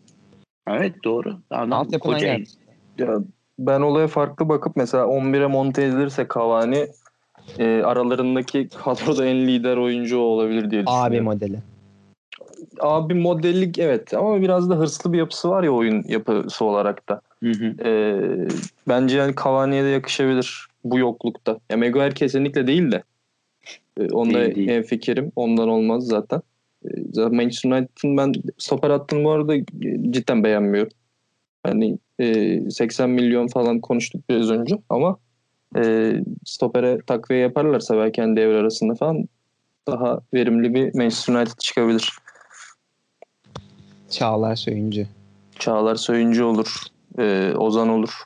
Evet 0.67 0.95
doğru. 1.03 1.39
Adam 1.49 1.91
koca. 1.91 2.37
Ya 2.97 3.17
ben 3.59 3.81
olaya 3.81 4.07
farklı 4.07 4.49
bakıp 4.49 4.75
mesela 4.75 5.03
11'e 5.03 5.47
monte 5.47 5.83
edilirse 5.83 6.27
Cavani 6.33 6.87
e, 7.57 7.81
aralarındaki 7.83 8.69
kadroda 8.69 9.25
en 9.25 9.47
lider 9.47 9.77
oyuncu 9.77 10.17
olabilir 10.17 10.71
diye 10.71 10.81
düşünüyorum. 10.81 11.13
Abi 11.13 11.21
modeli. 11.21 11.59
Abi 12.79 13.13
modellik 13.13 13.79
evet 13.79 14.13
ama 14.13 14.41
biraz 14.41 14.69
da 14.69 14.75
hırslı 14.75 15.13
bir 15.13 15.17
yapısı 15.17 15.49
var 15.49 15.63
ya 15.63 15.71
oyun 15.71 16.03
yapısı 16.07 16.65
olarak 16.65 17.09
da. 17.09 17.21
Hı 17.43 17.51
hı. 17.51 17.87
E, 17.89 17.91
bence 18.87 19.17
yani 19.17 19.33
Cavani'ye 19.43 19.83
de 19.83 19.87
yakışabilir 19.87 20.67
bu 20.83 20.99
yoklukta. 20.99 21.59
Ya 21.69 21.77
Maguire 21.77 22.13
kesinlikle 22.13 22.67
değil 22.67 22.91
de. 22.91 23.03
E, 23.99 24.05
onda 24.05 24.55
Değil, 24.55 24.83
fikrim. 24.83 25.31
Ondan 25.35 25.69
olmaz 25.69 26.03
zaten. 26.03 26.41
E, 26.85 26.89
zaten 27.13 27.35
Manchester 27.35 27.71
United'ın 27.71 28.17
ben 28.17 28.33
stoper 28.57 28.89
hattını 28.89 29.23
bu 29.23 29.31
arada 29.31 29.53
cidden 30.11 30.43
beğenmiyorum. 30.43 30.91
Yani 31.67 31.97
e, 32.19 32.61
80 32.69 33.09
milyon 33.09 33.47
falan 33.47 33.79
konuştuk 33.79 34.29
biraz 34.29 34.49
önce 34.49 34.75
ama 34.89 35.17
e, 35.77 36.13
stopere 36.45 36.99
takviye 37.07 37.39
yaparlarsa 37.39 37.97
belki 37.97 38.21
hani 38.21 38.35
devre 38.35 38.57
arasında 38.57 38.95
falan 38.95 39.25
daha 39.87 40.21
verimli 40.33 40.73
bir 40.73 40.95
Manchester 40.95 41.33
United 41.33 41.57
çıkabilir. 41.59 42.13
Çağlar 44.09 44.55
Söyüncü. 44.55 45.07
Çağlar 45.59 45.95
Söyüncü 45.95 46.43
olur. 46.43 46.83
e, 47.19 47.53
Ozan 47.57 47.89
olur. 47.89 48.23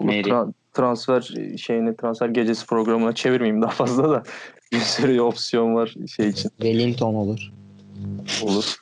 Tra- 0.00 0.52
transfer 0.72 1.20
şeyini 1.58 1.96
transfer 1.96 2.28
gecesi 2.28 2.66
programına 2.66 3.14
çevirmeyeyim 3.14 3.62
daha 3.62 3.70
fazla 3.70 4.10
da 4.10 4.22
bir 4.72 4.78
sürü 4.78 5.20
opsiyon 5.20 5.74
var 5.74 5.94
şey 6.16 6.28
için. 6.28 6.48
Wellington 6.48 7.14
olur. 7.14 7.52
Olur. 8.42 8.74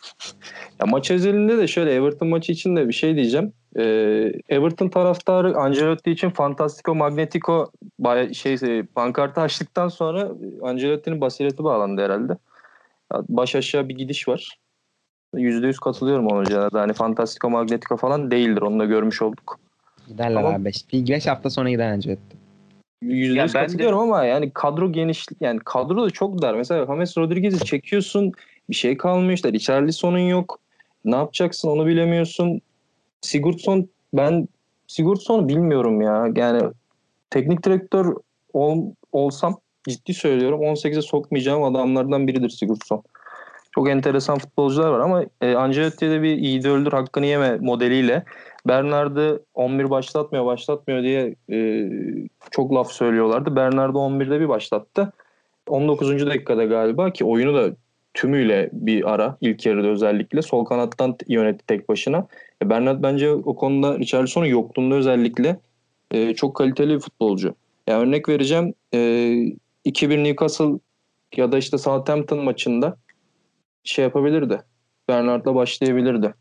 Ya 0.81 0.87
maç 0.87 1.11
özelinde 1.11 1.59
de 1.59 1.67
şöyle 1.67 1.95
Everton 1.95 2.29
maçı 2.29 2.53
için 2.53 2.77
de 2.77 2.89
bir 2.89 2.93
şey 2.93 3.17
diyeceğim. 3.17 3.53
Ee, 3.77 4.33
Everton 4.49 4.89
taraftarı 4.89 5.57
Ancelotti 5.57 6.11
için 6.11 6.31
Fantastico 6.31 6.95
Magnetico 6.95 7.71
baya 7.99 8.35
şey 8.35 8.55
e, 8.55 8.83
pankartı 8.95 9.41
açtıktan 9.41 9.89
sonra 9.89 10.29
Ancelotti'nin 10.63 11.21
basireti 11.21 11.65
bağlandı 11.65 12.03
herhalde. 12.03 12.33
Ya 13.13 13.23
Baş 13.29 13.55
aşağı 13.55 13.89
bir 13.89 13.95
gidiş 13.95 14.29
var. 14.29 14.59
%100 15.35 15.77
katılıyorum 15.79 16.27
ona 16.27 16.45
Caner'de. 16.45 16.79
Hani 16.79 16.93
Fantastico 16.93 17.51
Magnetico 17.51 17.97
falan 17.97 18.31
değildir. 18.31 18.63
Onu 18.63 18.79
da 18.81 18.85
görmüş 18.85 19.23
olduk. 19.23 19.59
Giderler 20.09 20.35
Tamam. 20.35 20.55
abi. 20.55 20.65
5 20.65 20.85
5 20.93 21.27
hafta 21.27 21.51
sonra 21.51 21.71
gider 21.71 21.93
Ancelotti. 21.93 22.37
%100 23.03 23.37
Ya 23.37 23.45
ben 23.45 23.49
de- 23.49 23.67
katılıyorum 23.67 23.99
ama 23.99 24.25
yani 24.25 24.51
kadro 24.55 24.93
genişlik 24.93 25.39
yani 25.41 25.61
kadro 25.65 26.05
da 26.05 26.11
çok 26.11 26.43
dar. 26.43 26.55
Mesela 26.55 26.87
James 26.87 27.19
Rodriguez'i 27.19 27.65
çekiyorsun 27.65 28.33
bir 28.71 28.75
şey 28.75 28.97
kalmıyor 28.97 29.33
işte 29.33 29.53
Richarlison'un 29.53 30.19
yok. 30.19 30.59
Ne 31.05 31.17
yapacaksın 31.17 31.69
onu 31.69 31.87
bilemiyorsun. 31.87 32.61
Sigurdsson 33.21 33.89
ben 34.15 34.49
Sigurdsson'u 34.87 35.49
bilmiyorum 35.49 36.01
ya. 36.01 36.29
Yani 36.37 36.63
teknik 37.31 37.65
direktör 37.65 38.15
ol, 38.53 38.93
olsam 39.13 39.57
ciddi 39.89 40.15
söylüyorum 40.15 40.61
18'e 40.61 41.03
sokmayacağım 41.03 41.63
adamlardan 41.63 42.27
biridir 42.27 42.49
Sigurdsson. 42.49 43.03
Çok 43.79 43.89
enteresan 43.89 44.39
futbolcular 44.39 44.89
var 44.89 45.01
ama 45.01 45.25
e, 45.41 45.55
Ancelotti'ye 45.55 46.11
de 46.11 46.23
bir 46.23 46.37
iyi 46.37 46.69
öldür 46.69 46.93
hakkını 46.93 47.27
yeme 47.27 47.57
modeliyle 47.57 48.25
Bernard'ı 48.69 49.43
11 49.55 49.91
başlatmıyor 49.91 50.47
başlatmıyor 50.47 51.03
diye 51.03 51.35
e, 51.51 51.91
çok 52.51 52.75
laf 52.75 52.93
söylüyorlardı. 52.93 53.57
Bernard'ı 53.57 53.99
11'de 53.99 54.41
bir 54.41 54.49
başlattı. 54.49 55.13
19. 55.69 56.27
dakikada 56.27 56.65
galiba 56.65 57.11
ki 57.11 57.25
oyunu 57.25 57.55
da 57.55 57.77
tümüyle 58.15 58.71
bir 58.73 59.15
ara 59.15 59.37
ilk 59.41 59.67
yarıda 59.67 59.89
özellikle 59.89 60.43
sol 60.43 60.65
kanattan 60.65 61.17
yönetti 61.29 61.67
tek 61.67 61.89
başına. 61.89 62.27
E, 62.63 62.71
Bernard 62.71 63.03
bence 63.03 63.33
o 63.33 63.57
konuda 63.57 63.99
Richarlison'un 63.99 64.47
yokluğunda 64.47 64.95
özellikle 64.95 65.61
e, 66.11 66.35
çok 66.35 66.57
kaliteli 66.57 66.95
bir 66.95 67.01
futbolcu. 67.01 67.55
Yani 67.87 68.03
örnek 68.03 68.29
vereceğim 68.29 68.75
e, 68.95 68.99
2-1 68.99 70.25
Newcastle 70.25 70.79
ya 71.37 71.53
da 71.53 71.59
işte 71.59 71.79
Southampton 71.79 72.45
maçında 72.45 72.97
şey 73.85 74.05
yapabilirdi. 74.05 74.63
Bernard'la 75.09 75.55
başlayabilirdi. 75.55 76.35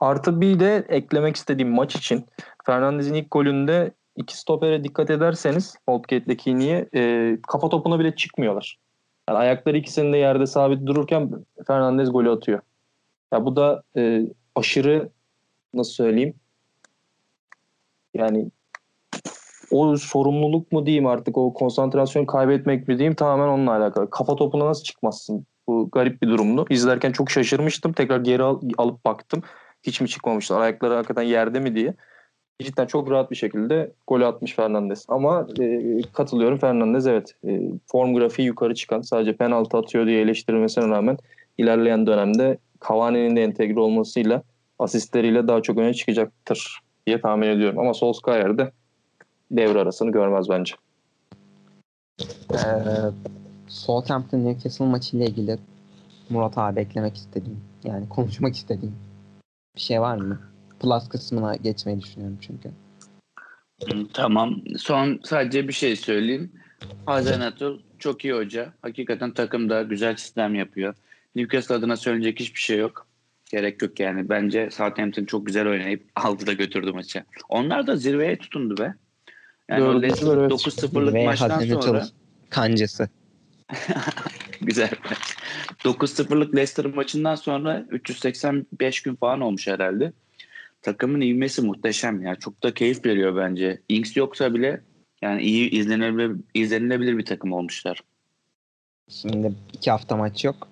Artı 0.00 0.40
bir 0.40 0.60
de 0.60 0.86
eklemek 0.88 1.36
istediğim 1.36 1.72
maç 1.72 1.96
için 1.96 2.26
Fernandez'in 2.66 3.14
ilk 3.14 3.30
golünde 3.30 3.94
iki 4.16 4.38
stopere 4.38 4.84
dikkat 4.84 5.10
ederseniz 5.10 5.76
Oldgate'deki 5.86 6.58
niye 6.58 6.88
e, 6.94 7.36
kafa 7.48 7.68
topuna 7.68 7.98
bile 7.98 8.16
çıkmıyorlar. 8.16 8.78
Yani 9.28 9.38
ayakları 9.38 9.76
ikisinin 9.76 10.12
de 10.12 10.16
yerde 10.16 10.46
sabit 10.46 10.86
dururken 10.86 11.30
Fernandez 11.66 12.12
golü 12.12 12.30
atıyor. 12.30 12.60
Ya 13.32 13.44
bu 13.44 13.56
da 13.56 13.82
e, 13.96 14.22
aşırı 14.54 15.10
nasıl 15.74 15.92
söyleyeyim? 15.92 16.34
Yani 18.14 18.50
o 19.70 19.96
sorumluluk 19.96 20.72
mu 20.72 20.86
diyeyim 20.86 21.06
artık 21.06 21.38
o 21.38 21.54
konsantrasyon 21.54 22.26
kaybetmek 22.26 22.88
mi 22.88 22.98
diyeyim 22.98 23.14
tamamen 23.14 23.48
onunla 23.48 23.76
alakalı. 23.76 24.10
Kafa 24.10 24.36
topuna 24.36 24.66
nasıl 24.66 24.84
çıkmazsın? 24.84 25.46
Bu 25.70 25.88
garip 25.92 26.22
bir 26.22 26.28
durumdu. 26.28 26.66
İzlerken 26.70 27.12
çok 27.12 27.30
şaşırmıştım. 27.30 27.92
Tekrar 27.92 28.20
geri 28.20 28.42
al, 28.42 28.60
alıp 28.78 29.04
baktım. 29.04 29.42
Hiç 29.82 30.00
mi 30.00 30.08
çıkmamışlar? 30.08 30.60
Ayakları 30.60 30.94
hakikaten 30.94 31.22
yerde 31.22 31.60
mi 31.60 31.74
diye. 31.74 31.94
Cidden 32.62 32.86
çok 32.86 33.10
rahat 33.10 33.30
bir 33.30 33.36
şekilde 33.36 33.92
gol 34.06 34.20
atmış 34.20 34.54
Fernandez. 34.54 35.06
Ama 35.08 35.46
e, 35.60 36.00
katılıyorum 36.12 36.58
Fernandez 36.58 37.06
evet. 37.06 37.34
E, 37.48 37.60
form 37.86 38.14
grafiği 38.14 38.46
yukarı 38.46 38.74
çıkan 38.74 39.00
sadece 39.00 39.36
penaltı 39.36 39.76
atıyor 39.76 40.06
diye 40.06 40.20
eleştirilmesine 40.20 40.88
rağmen 40.88 41.18
ilerleyen 41.58 42.06
dönemde 42.06 42.58
Cavani'nin 42.88 43.36
de 43.36 43.42
entegre 43.42 43.80
olmasıyla 43.80 44.42
asistleriyle 44.78 45.48
daha 45.48 45.62
çok 45.62 45.78
öne 45.78 45.94
çıkacaktır 45.94 46.80
diye 47.06 47.20
tahmin 47.20 47.48
ediyorum. 47.48 47.78
Ama 47.78 47.94
Solskjaer'de 47.94 48.72
devre 49.50 49.78
arasını 49.78 50.12
görmez 50.12 50.48
bence. 50.48 50.74
Ee, 52.52 53.39
Southampton 53.70 54.44
Newcastle 54.44 54.84
maçı 54.84 55.16
ile 55.16 55.24
ilgili 55.24 55.58
Murat 56.30 56.58
abi 56.58 56.80
eklemek 56.80 57.16
istediğim 57.16 57.60
yani 57.84 58.08
konuşmak 58.08 58.54
istediğim 58.54 58.94
bir 59.76 59.80
şey 59.80 60.00
var 60.00 60.16
mı? 60.16 60.40
Plus 60.80 61.08
kısmına 61.08 61.56
geçmeyi 61.56 62.00
düşünüyorum 62.00 62.38
çünkü. 62.40 62.70
Tamam. 64.12 64.62
Son 64.76 65.20
sadece 65.24 65.68
bir 65.68 65.72
şey 65.72 65.96
söyleyeyim. 65.96 66.52
Hazen 67.06 67.40
Atul 67.40 67.80
çok 67.98 68.24
iyi 68.24 68.34
hoca. 68.34 68.72
Hakikaten 68.82 69.30
takımda 69.30 69.82
güzel 69.82 70.16
sistem 70.16 70.54
yapıyor. 70.54 70.94
Newcastle 71.34 71.74
adına 71.74 71.96
söyleyecek 71.96 72.40
hiçbir 72.40 72.60
şey 72.60 72.78
yok. 72.78 73.06
Gerek 73.50 73.82
yok 73.82 74.00
yani. 74.00 74.28
Bence 74.28 74.70
Southampton 74.70 75.24
çok 75.24 75.46
güzel 75.46 75.68
oynayıp 75.68 76.04
aldı 76.16 76.46
da 76.46 76.52
götürdü 76.52 76.92
maçı. 76.92 77.24
Onlar 77.48 77.86
da 77.86 77.96
zirveye 77.96 78.38
tutundu 78.38 78.76
be. 78.76 78.94
Yani 79.68 80.04
evet. 80.04 80.22
9-0'lık 80.22 81.14
Ve 81.14 81.24
maçtan 81.24 81.60
sonra 81.60 82.06
kancası. 82.50 83.08
güzel 84.60 84.90
maç. 85.04 85.36
9-0'lık 85.84 86.54
Leicester 86.54 86.86
maçından 86.86 87.34
sonra 87.34 87.86
385 87.90 89.02
gün 89.02 89.14
falan 89.14 89.40
olmuş 89.40 89.66
herhalde. 89.66 90.12
Takımın 90.82 91.20
ivmesi 91.20 91.62
muhteşem 91.62 92.22
ya. 92.22 92.34
Çok 92.34 92.62
da 92.62 92.74
keyif 92.74 93.06
veriyor 93.06 93.36
bence. 93.36 93.80
Ings 93.88 94.16
yoksa 94.16 94.54
bile 94.54 94.80
yani 95.22 95.42
iyi 95.42 95.70
izlenebilir, 95.70 96.36
izlenilebilir 96.54 97.18
bir 97.18 97.24
takım 97.24 97.52
olmuşlar. 97.52 98.00
Şimdi 99.08 99.52
iki 99.72 99.90
hafta 99.90 100.16
maç 100.16 100.44
yok. 100.44 100.68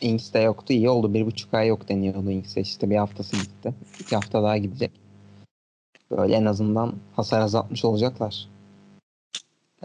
Ings 0.00 0.34
de 0.34 0.38
yoktu. 0.38 0.72
İyi 0.72 0.88
oldu. 0.88 1.14
Bir 1.14 1.26
buçuk 1.26 1.54
ay 1.54 1.68
yok 1.68 1.88
deniyordu 1.88 2.30
Ings'e. 2.30 2.60
İşte 2.60 2.90
bir 2.90 2.96
haftası 2.96 3.36
gitti. 3.36 3.74
İki 4.00 4.14
hafta 4.14 4.42
daha 4.42 4.56
gidecek. 4.56 4.90
Böyle 6.10 6.34
en 6.34 6.44
azından 6.44 6.94
hasar 7.16 7.40
azaltmış 7.40 7.84
olacaklar. 7.84 8.48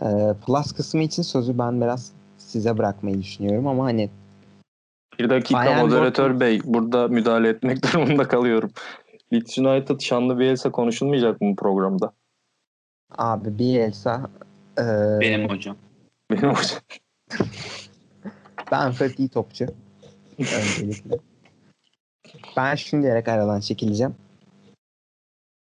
Ee, 0.01 0.05
plus 0.45 0.71
kısmı 0.71 1.03
için 1.03 1.23
sözü 1.23 1.57
ben 1.57 1.81
biraz 1.81 2.11
size 2.55 2.77
bırakmayı 2.77 3.19
düşünüyorum 3.19 3.67
ama 3.67 3.85
hani 3.85 4.09
Bir 5.19 5.29
dakika 5.29 5.59
Bayern 5.59 5.85
moderatör 5.85 6.29
Dortmund- 6.31 6.39
bey 6.39 6.61
burada 6.63 7.07
müdahale 7.07 7.49
etmek 7.49 7.83
durumunda 7.93 8.27
kalıyorum. 8.27 8.71
Leeds 9.33 9.57
United 9.57 9.99
şanlı 9.99 10.39
Bielsa 10.39 10.71
konuşulmayacak 10.71 11.41
mı 11.41 11.51
bu 11.51 11.55
programda? 11.55 12.13
abi 13.17 13.59
Bielsa 13.59 14.29
e, 14.79 14.83
Benim 15.21 15.49
hocam. 15.49 15.77
Benim 16.31 16.49
hocam. 16.49 16.79
Benford 18.71 19.17
iyi 19.17 19.29
topçu. 19.29 19.65
Öncelikle. 20.39 21.17
Ben 22.57 22.75
şunu 22.75 23.01
diyerek 23.03 23.27
aradan 23.27 23.59
çekileceğim. 23.59 24.15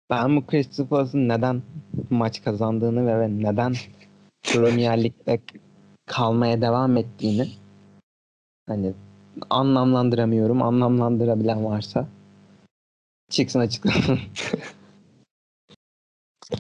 Ben 0.10 0.36
bu 0.36 0.44
Crystal 0.52 0.88
Palace'ın 0.88 1.30
neden 1.30 1.62
maç 2.10 2.44
kazandığını 2.44 3.20
ve 3.20 3.30
neden 3.30 3.74
Premier 4.54 5.04
Lig'de 5.04 5.40
kalmaya 6.06 6.62
devam 6.62 6.98
ettiğini 6.98 7.48
hani 8.68 8.94
anlamlandıramıyorum. 9.50 10.62
Anlamlandırabilen 10.62 11.66
varsa 11.66 12.08
çıksın 13.30 13.60
açıklasın. 13.60 14.20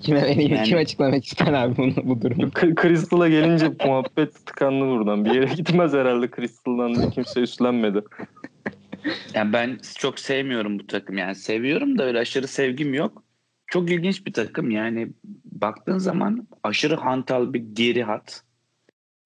kime 0.01 0.21
vereyim, 0.21 0.53
Yani- 0.55 0.67
kim 0.67 0.77
açıklamak 0.77 1.25
ister 1.25 1.53
abi 1.53 1.77
bunu, 1.77 1.95
bu 2.03 2.21
durumu? 2.21 2.51
Crystal'a 2.81 3.29
gelince 3.29 3.71
muhabbet 3.85 4.45
tıkandı 4.45 4.85
buradan. 4.85 5.25
Bir 5.25 5.31
yere 5.31 5.53
gitmez 5.53 5.93
herhalde 5.93 6.29
Crystal'dan 6.35 6.95
da 6.95 7.09
kimse 7.09 7.39
üstlenmedi. 7.41 8.01
Yani 9.33 9.53
ben 9.53 9.79
çok 9.97 10.19
sevmiyorum 10.19 10.79
bu 10.79 10.87
takım. 10.87 11.17
Yani 11.17 11.35
seviyorum 11.35 11.97
da 11.97 12.03
öyle 12.03 12.19
aşırı 12.19 12.47
sevgim 12.47 12.93
yok. 12.93 13.23
Çok 13.67 13.91
ilginç 13.91 14.25
bir 14.25 14.33
takım. 14.33 14.71
Yani 14.71 15.11
baktığın 15.45 15.97
zaman 15.97 16.47
aşırı 16.63 16.95
hantal 16.95 17.53
bir 17.53 17.59
geri 17.73 18.03
hat. 18.03 18.43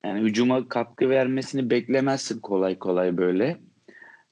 Yani 0.05 0.21
hücuma 0.21 0.67
katkı 0.67 1.09
vermesini 1.09 1.69
beklemezsin 1.69 2.39
kolay 2.39 2.79
kolay 2.79 3.17
böyle. 3.17 3.57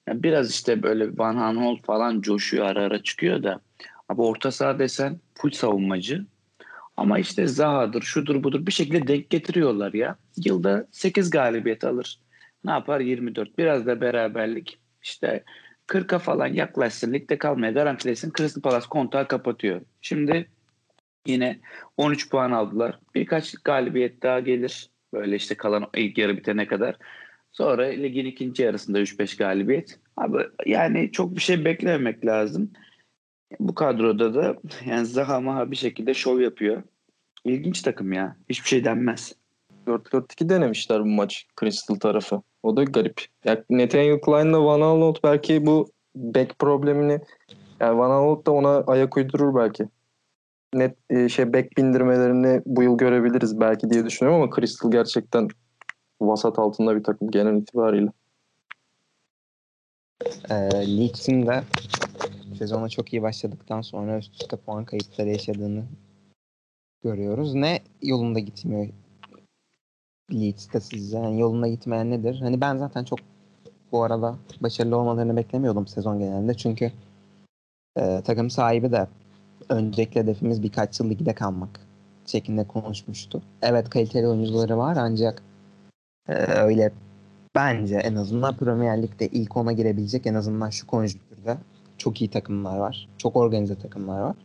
Yani 0.07 0.23
biraz 0.23 0.51
işte 0.51 0.83
böyle 0.83 1.17
Van 1.17 1.37
Aanholt 1.37 1.85
falan 1.85 2.21
coşuyor 2.21 2.65
ara 2.65 2.83
ara 2.83 3.03
çıkıyor 3.03 3.43
da. 3.43 3.61
Abi 4.09 4.21
orta 4.21 4.51
saha 4.51 4.79
desen 4.79 5.19
full 5.35 5.51
savunmacı. 5.51 6.25
Ama 6.97 7.19
işte 7.19 7.47
Zaha'dır, 7.47 8.01
şudur 8.01 8.43
budur 8.43 8.65
bir 8.65 8.71
şekilde 8.71 9.07
denk 9.07 9.29
getiriyorlar 9.29 9.93
ya. 9.93 10.17
Yılda 10.45 10.87
8 10.91 11.29
galibiyet 11.29 11.83
alır. 11.83 12.19
Ne 12.65 12.71
yapar? 12.71 12.99
24. 12.99 13.57
Biraz 13.57 13.85
da 13.85 14.01
beraberlik. 14.01 14.79
İşte 15.03 15.43
40'a 15.87 16.19
falan 16.19 16.47
yaklaşsın. 16.47 17.13
Ligde 17.13 17.37
kalmaya 17.37 17.71
garantilesin. 17.71 18.33
Crystal 18.37 18.61
Palace 18.61 18.87
kontağı 18.89 19.27
kapatıyor. 19.27 19.81
Şimdi 20.01 20.49
yine 21.27 21.59
13 21.97 22.29
puan 22.29 22.51
aldılar. 22.51 22.99
Birkaç 23.15 23.53
galibiyet 23.53 24.23
daha 24.23 24.39
gelir. 24.39 24.92
Böyle 25.13 25.35
işte 25.35 25.55
kalan 25.55 25.87
ilk 25.95 26.17
yarı 26.17 26.37
bitene 26.37 26.67
kadar. 26.67 26.97
Sonra 27.51 27.83
ligin 27.83 28.25
ikinci 28.25 28.63
yarısında 28.63 28.99
3-5 28.99 29.37
galibiyet. 29.37 29.99
Abi 30.17 30.37
yani 30.65 31.11
çok 31.11 31.35
bir 31.35 31.41
şey 31.41 31.65
beklememek 31.65 32.25
lazım. 32.25 32.71
Bu 33.59 33.75
kadroda 33.75 34.33
da 34.33 34.55
yani 34.85 35.05
Zaha 35.05 35.41
Maha 35.41 35.71
bir 35.71 35.75
şekilde 35.75 36.13
şov 36.13 36.39
yapıyor. 36.39 36.83
İlginç 37.45 37.81
takım 37.81 38.13
ya. 38.13 38.35
Hiçbir 38.49 38.69
şey 38.69 38.85
denmez. 38.85 39.35
4-4-2 39.87 40.49
denemişler 40.49 41.01
bu 41.01 41.05
maç 41.05 41.47
Crystal 41.59 41.95
tarafı. 41.95 42.41
O 42.63 42.77
da 42.77 42.83
garip. 42.83 43.25
Ya 43.45 43.63
Nathaniel 43.69 44.19
Klein'la 44.19 44.65
Van 44.65 44.81
Aanholt 44.81 45.23
belki 45.23 45.65
bu 45.65 45.91
back 46.15 46.59
problemini 46.59 47.19
yani 47.79 47.97
Van 47.97 48.11
Aanholt 48.11 48.45
da 48.45 48.51
ona 48.51 48.83
ayak 48.87 49.17
uydurur 49.17 49.55
belki. 49.55 49.87
Net 50.73 50.97
e, 51.09 51.29
şey 51.29 51.53
back 51.53 51.77
bindirmelerini 51.77 52.61
bu 52.65 52.83
yıl 52.83 52.97
görebiliriz 52.97 53.59
belki 53.59 53.89
diye 53.89 54.05
düşünüyorum 54.05 54.43
ama 54.43 54.55
Crystal 54.55 54.91
gerçekten 54.91 55.47
vasat 56.21 56.59
altında 56.59 56.95
bir 56.95 57.03
takım 57.03 57.31
genel 57.31 57.57
itibariyle. 57.57 58.09
e, 60.49 60.55
Leeds'in 60.97 61.47
de 61.47 61.63
sezona 62.57 62.89
çok 62.89 63.13
iyi 63.13 63.21
başladıktan 63.21 63.81
sonra 63.81 64.17
üst 64.17 64.41
üste 64.41 64.57
puan 64.57 64.85
kayıpları 64.85 65.29
yaşadığını 65.29 65.83
görüyoruz. 67.03 67.53
Ne 67.53 67.79
yolunda 68.01 68.39
gitmiyor 68.39 68.87
Leeds'te 70.31 70.79
sizce? 70.79 71.17
Yani 71.17 71.39
yolunda 71.39 71.67
gitmeyen 71.67 72.11
nedir? 72.11 72.39
Hani 72.39 72.61
ben 72.61 72.77
zaten 72.77 73.03
çok 73.03 73.19
bu 73.91 74.03
arada 74.03 74.35
başarılı 74.61 74.97
olmalarını 74.97 75.35
beklemiyordum 75.35 75.87
sezon 75.87 76.19
genelinde. 76.19 76.53
Çünkü 76.53 76.91
e, 77.97 78.21
takım 78.25 78.49
sahibi 78.49 78.91
de 78.91 79.07
öncelikli 79.69 80.19
hedefimiz 80.19 80.63
birkaç 80.63 80.99
yıl 80.99 81.09
ligde 81.09 81.35
kalmak 81.35 81.79
şeklinde 82.25 82.67
konuşmuştu. 82.67 83.41
Evet 83.61 83.89
kaliteli 83.89 84.27
oyuncuları 84.27 84.77
var 84.77 84.97
ancak 84.99 85.41
e, 86.29 86.33
öyle 86.35 86.91
bence 87.55 87.95
en 87.95 88.15
azından 88.15 88.55
Premier 88.55 89.03
Lig'de 89.03 89.27
ilk 89.27 89.57
ona 89.57 89.71
girebilecek 89.71 90.27
en 90.27 90.33
azından 90.33 90.69
şu 90.69 90.87
konjüktürde 90.87 91.57
çok 91.97 92.21
iyi 92.21 92.29
takımlar 92.29 92.77
var. 92.77 93.07
Çok 93.17 93.35
organize 93.35 93.75
takımlar 93.75 94.21
var. 94.21 94.35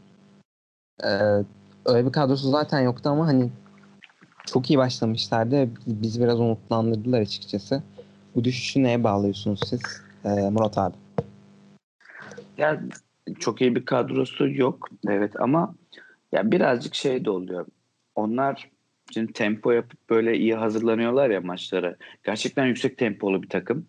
Ee, 1.04 1.44
öyle 1.86 2.06
bir 2.06 2.12
kadrosu 2.12 2.50
zaten 2.50 2.80
yoktu 2.80 3.10
ama 3.10 3.26
hani 3.26 3.50
çok 4.46 4.70
iyi 4.70 4.78
başlamışlardı. 4.78 5.68
Bizi 5.86 6.20
biraz 6.20 6.40
umutlandırdılar 6.40 7.20
açıkçası. 7.20 7.82
Bu 8.34 8.44
düşüşü 8.44 8.82
neye 8.82 9.04
bağlıyorsunuz 9.04 9.60
siz 9.66 9.80
ee, 10.24 10.50
Murat 10.50 10.78
abi? 10.78 10.94
Ya 12.58 12.80
çok 13.34 13.60
iyi 13.60 13.76
bir 13.76 13.84
kadrosu 13.84 14.48
yok. 14.48 14.88
Evet 15.08 15.40
ama 15.40 15.74
ya 16.32 16.50
birazcık 16.50 16.94
şey 16.94 17.24
de 17.24 17.30
oluyor. 17.30 17.66
Onlar 18.14 18.70
şimdi 19.14 19.32
tempo 19.32 19.72
yapıp 19.72 20.10
böyle 20.10 20.38
iyi 20.38 20.54
hazırlanıyorlar 20.54 21.30
ya 21.30 21.40
maçlara. 21.40 21.96
Gerçekten 22.24 22.66
yüksek 22.66 22.98
tempolu 22.98 23.42
bir 23.42 23.48
takım. 23.48 23.86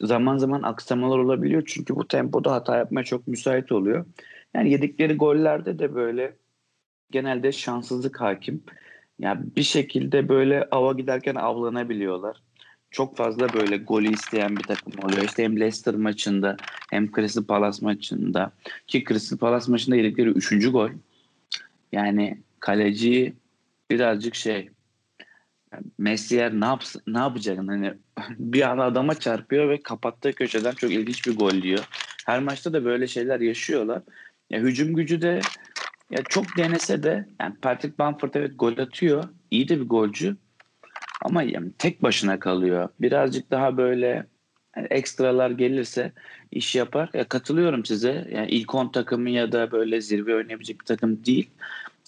Zaman 0.00 0.38
zaman 0.38 0.62
aksamalar 0.62 1.18
olabiliyor 1.18 1.62
çünkü 1.66 1.96
bu 1.96 2.08
tempoda 2.08 2.52
hata 2.52 2.76
yapmaya 2.76 3.04
çok 3.04 3.26
müsait 3.28 3.72
oluyor. 3.72 4.06
Yani 4.54 4.70
yedikleri 4.70 5.16
gollerde 5.16 5.78
de 5.78 5.94
böyle 5.94 6.36
genelde 7.10 7.52
şanssızlık 7.52 8.20
hakim. 8.20 8.64
Ya 9.18 9.42
bir 9.56 9.62
şekilde 9.62 10.28
böyle 10.28 10.68
ava 10.70 10.92
giderken 10.92 11.34
avlanabiliyorlar. 11.34 12.42
Çok 12.90 13.16
fazla 13.16 13.52
böyle 13.52 13.76
golü 13.76 14.08
isteyen 14.08 14.56
bir 14.56 14.62
takım 14.62 14.92
oluyor. 15.04 15.22
İşte 15.22 15.44
hem 15.44 15.60
Leicester 15.60 15.94
maçında 15.94 16.56
hem 16.90 17.12
Crystal 17.12 17.44
Palace 17.44 17.78
maçında 17.86 18.52
ki 18.86 19.04
Crystal 19.08 19.38
Palace 19.38 19.70
maçında 19.70 19.96
yedikleri 19.96 20.28
üçüncü 20.28 20.72
gol. 20.72 20.90
Yani 21.92 22.38
kaleci 22.60 23.34
birazcık 23.90 24.34
şey 24.34 24.70
Messier 25.98 26.60
ne 26.60 26.64
yapsın 26.64 27.02
ne 27.06 27.18
yapacak 27.18 27.58
hani 27.58 27.94
bir 28.30 28.70
anda 28.70 28.84
adama 28.84 29.14
çarpıyor 29.14 29.68
ve 29.68 29.82
kapattığı 29.82 30.32
köşeden 30.32 30.72
çok 30.72 30.90
ilginç 30.90 31.26
bir 31.26 31.36
gol 31.36 31.62
diyor. 31.62 31.88
Her 32.26 32.42
maçta 32.42 32.72
da 32.72 32.84
böyle 32.84 33.06
şeyler 33.06 33.40
yaşıyorlar. 33.40 34.02
Ya 34.50 34.60
hücum 34.60 34.94
gücü 34.94 35.22
de 35.22 35.40
ya 36.10 36.22
çok 36.22 36.56
denese 36.56 37.02
de 37.02 37.28
yani 37.40 37.54
Patrick 37.62 37.98
Bamford 37.98 38.34
evet 38.34 38.52
gol 38.58 38.78
atıyor. 38.78 39.24
İyi 39.50 39.68
de 39.68 39.80
bir 39.80 39.88
golcü. 39.88 40.36
Ama 41.22 41.42
yani 41.42 41.72
tek 41.78 42.02
başına 42.02 42.38
kalıyor. 42.38 42.88
Birazcık 43.00 43.50
daha 43.50 43.76
böyle 43.76 44.26
yani 44.76 44.86
ekstralar 44.90 45.50
gelirse 45.50 46.12
iş 46.50 46.74
yapar. 46.74 47.10
Ya 47.14 47.28
katılıyorum 47.28 47.84
size. 47.84 48.28
Yani 48.32 48.50
ilk 48.50 48.74
10 48.74 48.88
takımı 48.88 49.30
ya 49.30 49.52
da 49.52 49.72
böyle 49.72 50.00
zirve 50.00 50.34
oynayabilecek 50.34 50.80
bir 50.80 50.84
takım 50.84 51.24
değil. 51.24 51.50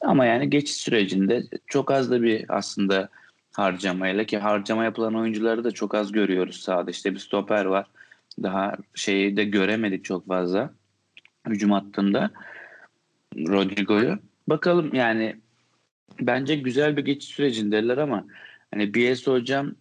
Ama 0.02 0.26
yani 0.26 0.50
geçiş 0.50 0.76
sürecinde 0.76 1.42
çok 1.66 1.90
az 1.90 2.10
da 2.10 2.22
bir 2.22 2.44
aslında 2.48 3.08
harcamayla 3.52 4.24
ki 4.24 4.38
harcama 4.38 4.84
yapılan 4.84 5.14
oyuncuları 5.14 5.64
da 5.64 5.70
çok 5.70 5.94
az 5.94 6.12
görüyoruz 6.12 6.56
sahada. 6.56 6.90
İşte 6.90 7.14
bir 7.14 7.18
stoper 7.18 7.64
var. 7.64 7.86
Daha 8.42 8.76
şeyi 8.94 9.36
de 9.36 9.44
göremedik 9.44 10.04
çok 10.04 10.26
fazla 10.26 10.70
hücum 11.48 11.70
hattında 11.70 12.30
Rodrigo'yu. 13.36 14.18
Bakalım 14.48 14.94
yani 14.94 15.36
bence 16.20 16.56
güzel 16.56 16.96
bir 16.96 17.04
geçiş 17.04 17.34
sürecindeler 17.34 17.98
ama 17.98 18.24
hani 18.74 18.94
Bielsa 18.94 19.32
hocam 19.32 19.74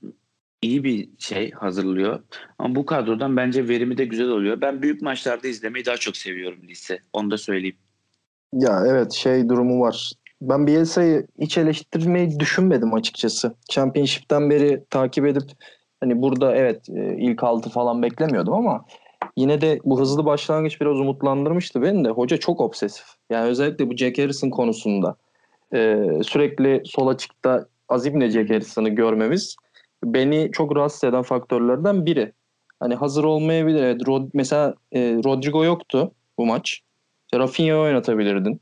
iyi 0.61 0.83
bir 0.83 1.09
şey 1.19 1.51
hazırlıyor. 1.51 2.23
Ama 2.59 2.75
bu 2.75 2.85
kadrodan 2.85 3.37
bence 3.37 3.67
verimi 3.67 3.97
de 3.97 4.05
güzel 4.05 4.27
oluyor. 4.27 4.61
Ben 4.61 4.81
büyük 4.81 5.01
maçlarda 5.01 5.47
izlemeyi 5.47 5.85
daha 5.85 5.97
çok 5.97 6.17
seviyorum 6.17 6.59
lise. 6.67 6.99
Onu 7.13 7.31
da 7.31 7.37
söyleyeyim. 7.37 7.77
Ya 8.53 8.83
evet 8.87 9.13
şey 9.13 9.49
durumu 9.49 9.81
var. 9.81 10.11
Ben 10.41 10.67
Bielsa'yı 10.67 11.27
hiç 11.39 11.57
eleştirmeyi 11.57 12.39
düşünmedim 12.39 12.93
açıkçası. 12.93 13.55
Championship'ten 13.69 14.49
beri 14.49 14.83
takip 14.89 15.25
edip 15.25 15.43
hani 15.99 16.21
burada 16.21 16.55
evet 16.55 16.89
e, 16.89 17.17
ilk 17.17 17.43
altı 17.43 17.69
falan 17.69 18.03
beklemiyordum 18.03 18.53
ama 18.53 18.85
yine 19.37 19.61
de 19.61 19.79
bu 19.85 19.99
hızlı 19.99 20.25
başlangıç 20.25 20.81
biraz 20.81 20.99
umutlandırmıştı 20.99 21.81
beni 21.81 22.05
de. 22.05 22.09
Hoca 22.09 22.37
çok 22.37 22.61
obsesif. 22.61 23.05
Yani 23.29 23.49
özellikle 23.49 23.89
bu 23.89 23.95
Jack 23.95 24.17
Harrison 24.17 24.49
konusunda 24.49 25.15
e, 25.73 26.05
sürekli 26.23 26.81
sol 26.85 27.07
açıkta 27.07 27.67
azimle 27.89 28.29
Jack 28.29 28.49
Harrison'ı 28.49 28.89
görmemiz 28.89 29.55
beni 30.03 30.49
çok 30.51 30.75
rahatsız 30.75 31.03
eden 31.03 31.21
faktörlerden 31.21 32.05
biri. 32.05 32.33
Hani 32.79 32.95
hazır 32.95 33.23
olmayabilir. 33.23 33.83
Evet, 33.83 34.07
Rod, 34.07 34.29
mesela 34.33 34.75
e, 34.91 34.99
Rodrigo 34.99 35.63
yoktu 35.63 36.11
bu 36.37 36.45
maç. 36.45 36.81
Rafinha'yı 37.33 37.75
oynatabilirdin. 37.75 38.61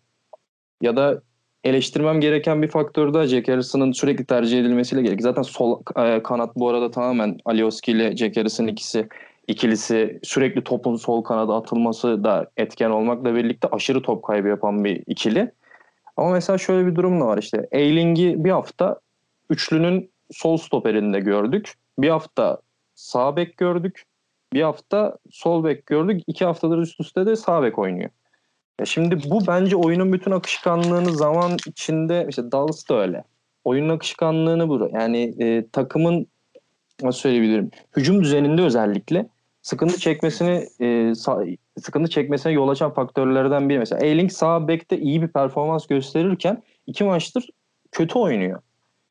Ya 0.81 0.95
da 0.95 1.21
eleştirmem 1.63 2.21
gereken 2.21 2.61
bir 2.61 2.67
faktör 2.67 3.13
de 3.13 3.27
Jack 3.27 3.47
Harrison'ın 3.47 3.91
sürekli 3.91 4.25
tercih 4.25 4.59
edilmesiyle 4.59 5.01
gerek. 5.01 5.21
Zaten 5.21 5.41
sol 5.41 5.81
e, 5.97 6.23
kanat 6.23 6.55
bu 6.55 6.69
arada 6.69 6.91
tamamen 6.91 7.37
Alioski 7.45 7.91
ile 7.91 8.17
Jack 8.17 8.37
Harrison 8.37 8.67
ikisi 8.67 9.07
ikilisi 9.47 10.19
sürekli 10.23 10.63
topun 10.63 10.95
sol 10.95 11.23
kanada 11.23 11.55
atılması 11.55 12.23
da 12.23 12.51
etken 12.57 12.89
olmakla 12.89 13.35
birlikte 13.35 13.67
aşırı 13.71 14.01
top 14.01 14.23
kaybı 14.23 14.47
yapan 14.47 14.83
bir 14.83 15.03
ikili. 15.07 15.51
Ama 16.17 16.29
mesela 16.29 16.57
şöyle 16.57 16.87
bir 16.87 16.95
durum 16.95 17.21
da 17.21 17.25
var 17.25 17.37
işte. 17.37 17.67
Eiling'i 17.71 18.43
bir 18.43 18.49
hafta 18.49 18.99
üçlünün 19.49 20.11
sol 20.31 20.57
stoperinde 20.57 21.19
gördük. 21.19 21.73
Bir 21.99 22.09
hafta 22.09 22.61
sağ 22.95 23.35
bek 23.35 23.57
gördük. 23.57 24.03
Bir 24.53 24.61
hafta 24.61 25.17
sol 25.31 25.63
bek 25.63 25.85
gördük. 25.85 26.21
İki 26.27 26.45
haftadır 26.45 26.77
üst 26.77 26.99
üste 26.99 27.25
de 27.25 27.35
sağ 27.35 27.63
bek 27.63 27.79
oynuyor. 27.79 28.09
Ya 28.79 28.85
şimdi 28.85 29.19
bu 29.29 29.47
bence 29.47 29.75
oyunun 29.75 30.13
bütün 30.13 30.31
akışkanlığını 30.31 31.11
zaman 31.11 31.57
içinde 31.67 32.25
işte 32.29 32.51
Dallas 32.51 32.89
da 32.89 32.99
öyle. 32.99 33.23
Oyunun 33.63 33.89
akışkanlığını 33.89 34.69
bu. 34.69 34.89
Yani 34.93 35.35
e, 35.39 35.67
takımın 35.71 36.27
nasıl 37.03 37.19
söyleyebilirim? 37.19 37.71
Hücum 37.97 38.23
düzeninde 38.23 38.61
özellikle 38.61 39.29
sıkıntı 39.61 39.99
çekmesini 39.99 40.67
e, 40.81 41.15
sıkıntı 41.81 42.09
çekmesine 42.09 42.51
yol 42.51 42.69
açan 42.69 42.93
faktörlerden 42.93 43.69
biri. 43.69 43.79
Mesela 43.79 44.05
Eiling 44.05 44.31
sağ 44.31 44.67
bekte 44.67 44.99
iyi 44.99 45.21
bir 45.21 45.27
performans 45.27 45.87
gösterirken 45.87 46.63
iki 46.87 47.03
maçtır 47.03 47.49
kötü 47.91 48.19
oynuyor. 48.19 48.61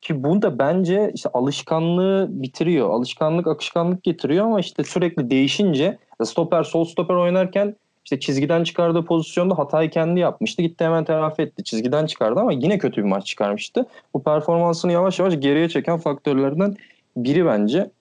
Ki 0.05 0.23
bunu 0.23 0.41
da 0.41 0.59
bence 0.59 1.11
işte 1.13 1.29
alışkanlığı 1.33 2.27
bitiriyor. 2.29 2.89
Alışkanlık 2.89 3.47
akışkanlık 3.47 4.03
getiriyor 4.03 4.45
ama 4.45 4.59
işte 4.59 4.83
sürekli 4.83 5.29
değişince 5.29 5.97
stoper 6.23 6.63
sol 6.63 6.85
stoper 6.85 7.15
oynarken 7.15 7.75
işte 8.03 8.19
çizgiden 8.19 8.63
çıkardığı 8.63 9.05
pozisyonda 9.05 9.57
hatayı 9.57 9.89
kendi 9.89 10.19
yapmıştı. 10.19 10.61
Gitti 10.61 10.83
hemen 10.83 11.05
telafi 11.05 11.41
etti. 11.41 11.63
Çizgiden 11.63 12.05
çıkardı 12.05 12.39
ama 12.39 12.51
yine 12.51 12.77
kötü 12.77 13.03
bir 13.03 13.07
maç 13.07 13.25
çıkarmıştı. 13.25 13.85
Bu 14.13 14.23
performansını 14.23 14.91
yavaş 14.91 15.19
yavaş 15.19 15.39
geriye 15.39 15.69
çeken 15.69 15.97
faktörlerden 15.97 16.75
biri 17.17 17.45
bence. 17.45 17.91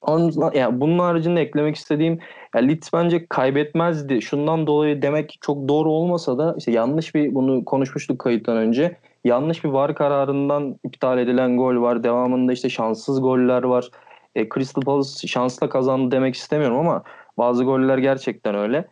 Onun, 0.00 0.52
yani 0.54 0.80
bunun 0.80 0.98
haricinde 0.98 1.40
eklemek 1.40 1.76
istediğim 1.76 2.18
ya 2.54 2.60
Leeds 2.60 2.92
bence 2.92 3.26
kaybetmezdi. 3.26 4.22
Şundan 4.22 4.66
dolayı 4.66 5.02
demek 5.02 5.38
çok 5.40 5.68
doğru 5.68 5.90
olmasa 5.90 6.38
da 6.38 6.54
işte 6.58 6.72
yanlış 6.72 7.14
bir 7.14 7.34
bunu 7.34 7.64
konuşmuştuk 7.64 8.18
kayıttan 8.18 8.56
önce. 8.56 8.96
Yanlış 9.26 9.64
bir 9.64 9.68
var 9.68 9.94
kararından 9.94 10.78
iptal 10.84 11.18
edilen 11.18 11.56
gol 11.56 11.82
var. 11.82 12.04
Devamında 12.04 12.52
işte 12.52 12.68
şanssız 12.68 13.20
goller 13.20 13.62
var. 13.62 13.90
E, 14.34 14.48
Crystal 14.48 14.82
Palace 14.82 15.28
şansla 15.28 15.68
kazandı 15.68 16.10
demek 16.10 16.34
istemiyorum 16.34 16.78
ama 16.78 17.02
bazı 17.38 17.64
goller 17.64 17.98
gerçekten 17.98 18.54
öyle. 18.54 18.88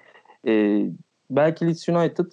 E, 0.47 0.83
belki 1.31 1.67
Leeds 1.67 1.89
United 1.89 2.33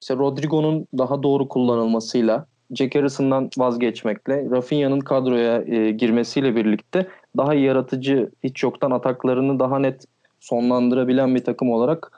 işte 0.00 0.16
Rodrigo'nun 0.16 0.86
daha 0.98 1.22
doğru 1.22 1.48
kullanılmasıyla 1.48 2.46
Jack 2.74 2.94
Harrison'dan 2.94 3.50
vazgeçmekle 3.58 4.50
Rafinha'nın 4.50 5.00
kadroya 5.00 5.62
e, 5.62 5.90
girmesiyle 5.90 6.56
birlikte 6.56 7.08
daha 7.36 7.54
yaratıcı 7.54 8.30
hiç 8.44 8.62
yoktan 8.62 8.90
ataklarını 8.90 9.58
daha 9.58 9.78
net 9.78 10.04
sonlandırabilen 10.40 11.34
bir 11.34 11.44
takım 11.44 11.70
olarak 11.70 12.17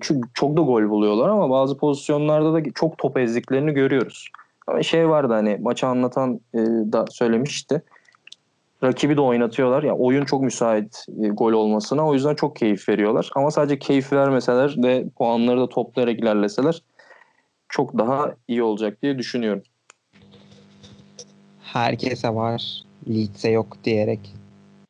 çünkü 0.00 0.28
çok 0.34 0.56
da 0.56 0.60
gol 0.60 0.88
buluyorlar 0.88 1.28
ama 1.28 1.50
bazı 1.50 1.76
pozisyonlarda 1.76 2.54
da 2.54 2.62
çok 2.74 2.98
top 2.98 3.18
ezdiklerini 3.18 3.72
görüyoruz. 3.72 4.28
Ama 4.66 4.82
şey 4.82 5.08
vardı 5.08 5.32
hani 5.32 5.58
maçı 5.60 5.86
anlatan 5.86 6.40
e, 6.54 6.58
da 6.92 7.04
söylemişti. 7.10 7.82
Rakibi 8.82 9.16
de 9.16 9.20
oynatıyorlar. 9.20 9.82
Yani 9.82 9.98
oyun 9.98 10.24
çok 10.24 10.42
müsait 10.42 11.06
e, 11.22 11.28
gol 11.28 11.52
olmasına. 11.52 12.08
O 12.08 12.14
yüzden 12.14 12.34
çok 12.34 12.56
keyif 12.56 12.88
veriyorlar. 12.88 13.30
Ama 13.34 13.50
sadece 13.50 13.78
keyif 13.78 14.12
vermeseler 14.12 14.74
ve 14.78 15.04
puanları 15.18 15.60
da 15.60 15.68
toplayarak 15.68 16.18
ilerleseler 16.18 16.82
çok 17.68 17.98
daha 17.98 18.34
iyi 18.48 18.62
olacak 18.62 19.02
diye 19.02 19.18
düşünüyorum. 19.18 19.62
Herkese 21.62 22.34
var, 22.34 22.82
Leeds'e 23.08 23.50
yok 23.50 23.76
diyerek 23.84 24.34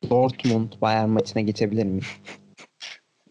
Dortmund 0.09 0.71
Bayern 0.81 1.09
maçına 1.09 1.41
geçebilir 1.41 1.85
miyim? 1.85 2.05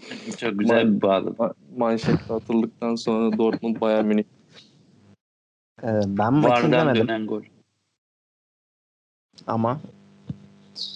Çok 0.36 0.59
güzel 0.59 0.96
bir 0.96 1.02
bağlı. 1.02 1.30
Ma- 1.30 1.54
manşet 1.76 2.30
atıldıktan 2.30 2.94
sonra 2.94 3.38
Dortmund 3.38 3.80
Bayern 3.80 4.04
Münih. 4.04 4.24
Ee, 5.82 6.00
ben 6.06 6.34
maçı 6.34 6.66
izlemedim 6.66 7.09
dönen 7.09 7.26
gol. 7.26 7.42
ama 9.46 9.80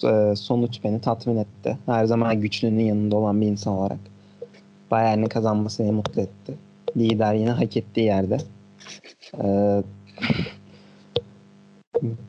e, 0.03 0.35
sonuç 0.35 0.83
beni 0.83 1.01
tatmin 1.01 1.37
etti. 1.37 1.77
Her 1.85 2.05
zaman 2.05 2.41
güçlünün 2.41 2.83
yanında 2.83 3.15
olan 3.15 3.41
bir 3.41 3.47
insan 3.47 3.73
olarak. 3.73 3.99
Bayern'in 4.91 5.25
kazanması 5.25 5.83
beni 5.83 5.91
mutlu 5.91 6.21
etti. 6.21 6.57
Lider 6.97 7.33
yine 7.33 7.51
hak 7.51 7.77
ettiği 7.77 8.05
yerde. 8.05 8.37
Ee, 9.43 9.83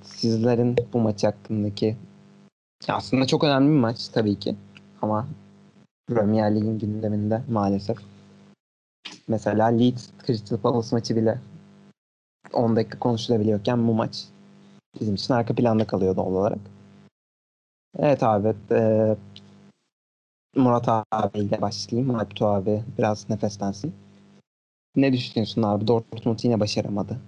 sizlerin 0.02 0.76
bu 0.92 0.98
maç 0.98 1.24
hakkındaki 1.24 1.96
aslında 2.88 3.26
çok 3.26 3.44
önemli 3.44 3.68
bir 3.68 3.80
maç 3.80 4.08
tabii 4.08 4.38
ki. 4.38 4.56
Ama 5.02 5.26
Premier 6.08 6.54
Lig'in 6.54 6.78
gündeminde 6.78 7.42
maalesef. 7.50 7.96
Mesela 9.28 9.66
Leeds 9.66 10.10
Crystal 10.26 10.56
Palace 10.56 10.88
maçı 10.92 11.16
bile 11.16 11.38
10 12.52 12.76
dakika 12.76 12.98
konuşulabiliyorken 12.98 13.88
bu 13.88 13.94
maç 13.94 14.24
bizim 15.00 15.14
için 15.14 15.34
arka 15.34 15.54
planda 15.54 15.86
kalıyor 15.86 16.16
doğal 16.16 16.32
olarak. 16.32 16.58
Evet 17.98 18.22
abi. 18.22 18.54
E, 18.70 19.16
Murat 20.56 20.88
abiyle 21.12 21.60
başlayayım. 21.60 22.14
Alptu 22.14 22.46
abi 22.46 22.82
biraz 22.98 23.30
nefeslensin. 23.30 23.94
Ne 24.96 25.12
düşünüyorsun 25.12 25.62
abi? 25.62 25.86
Dortmund 25.86 26.38
yine 26.42 26.60
başaramadı. 26.60 27.18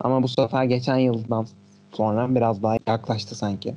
Ama 0.00 0.22
bu 0.22 0.28
sefer 0.28 0.64
geçen 0.64 0.96
yıldan 0.96 1.46
sonra 1.92 2.34
biraz 2.34 2.62
daha 2.62 2.76
yaklaştı 2.86 3.34
sanki. 3.34 3.74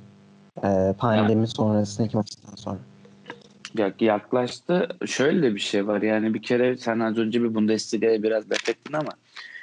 Ee, 0.64 0.96
pandemi 0.98 1.48
sonrasındaki 1.48 2.18
maçtan 2.18 2.56
sonra. 2.56 2.80
Ya, 3.78 3.94
yaklaştı. 4.00 4.88
Şöyle 5.06 5.42
de 5.42 5.56
bir 5.56 5.60
şey 5.60 5.88
var. 5.88 6.02
Yani 6.02 6.34
bir 6.34 6.42
kere 6.42 6.78
sen 6.78 7.00
az 7.00 7.18
önce 7.18 7.44
bir 7.44 7.56
Bundesliga'ya 7.56 8.24
biraz 8.24 8.52
laf 8.52 8.70
ettin 8.70 8.94
ama 8.94 9.12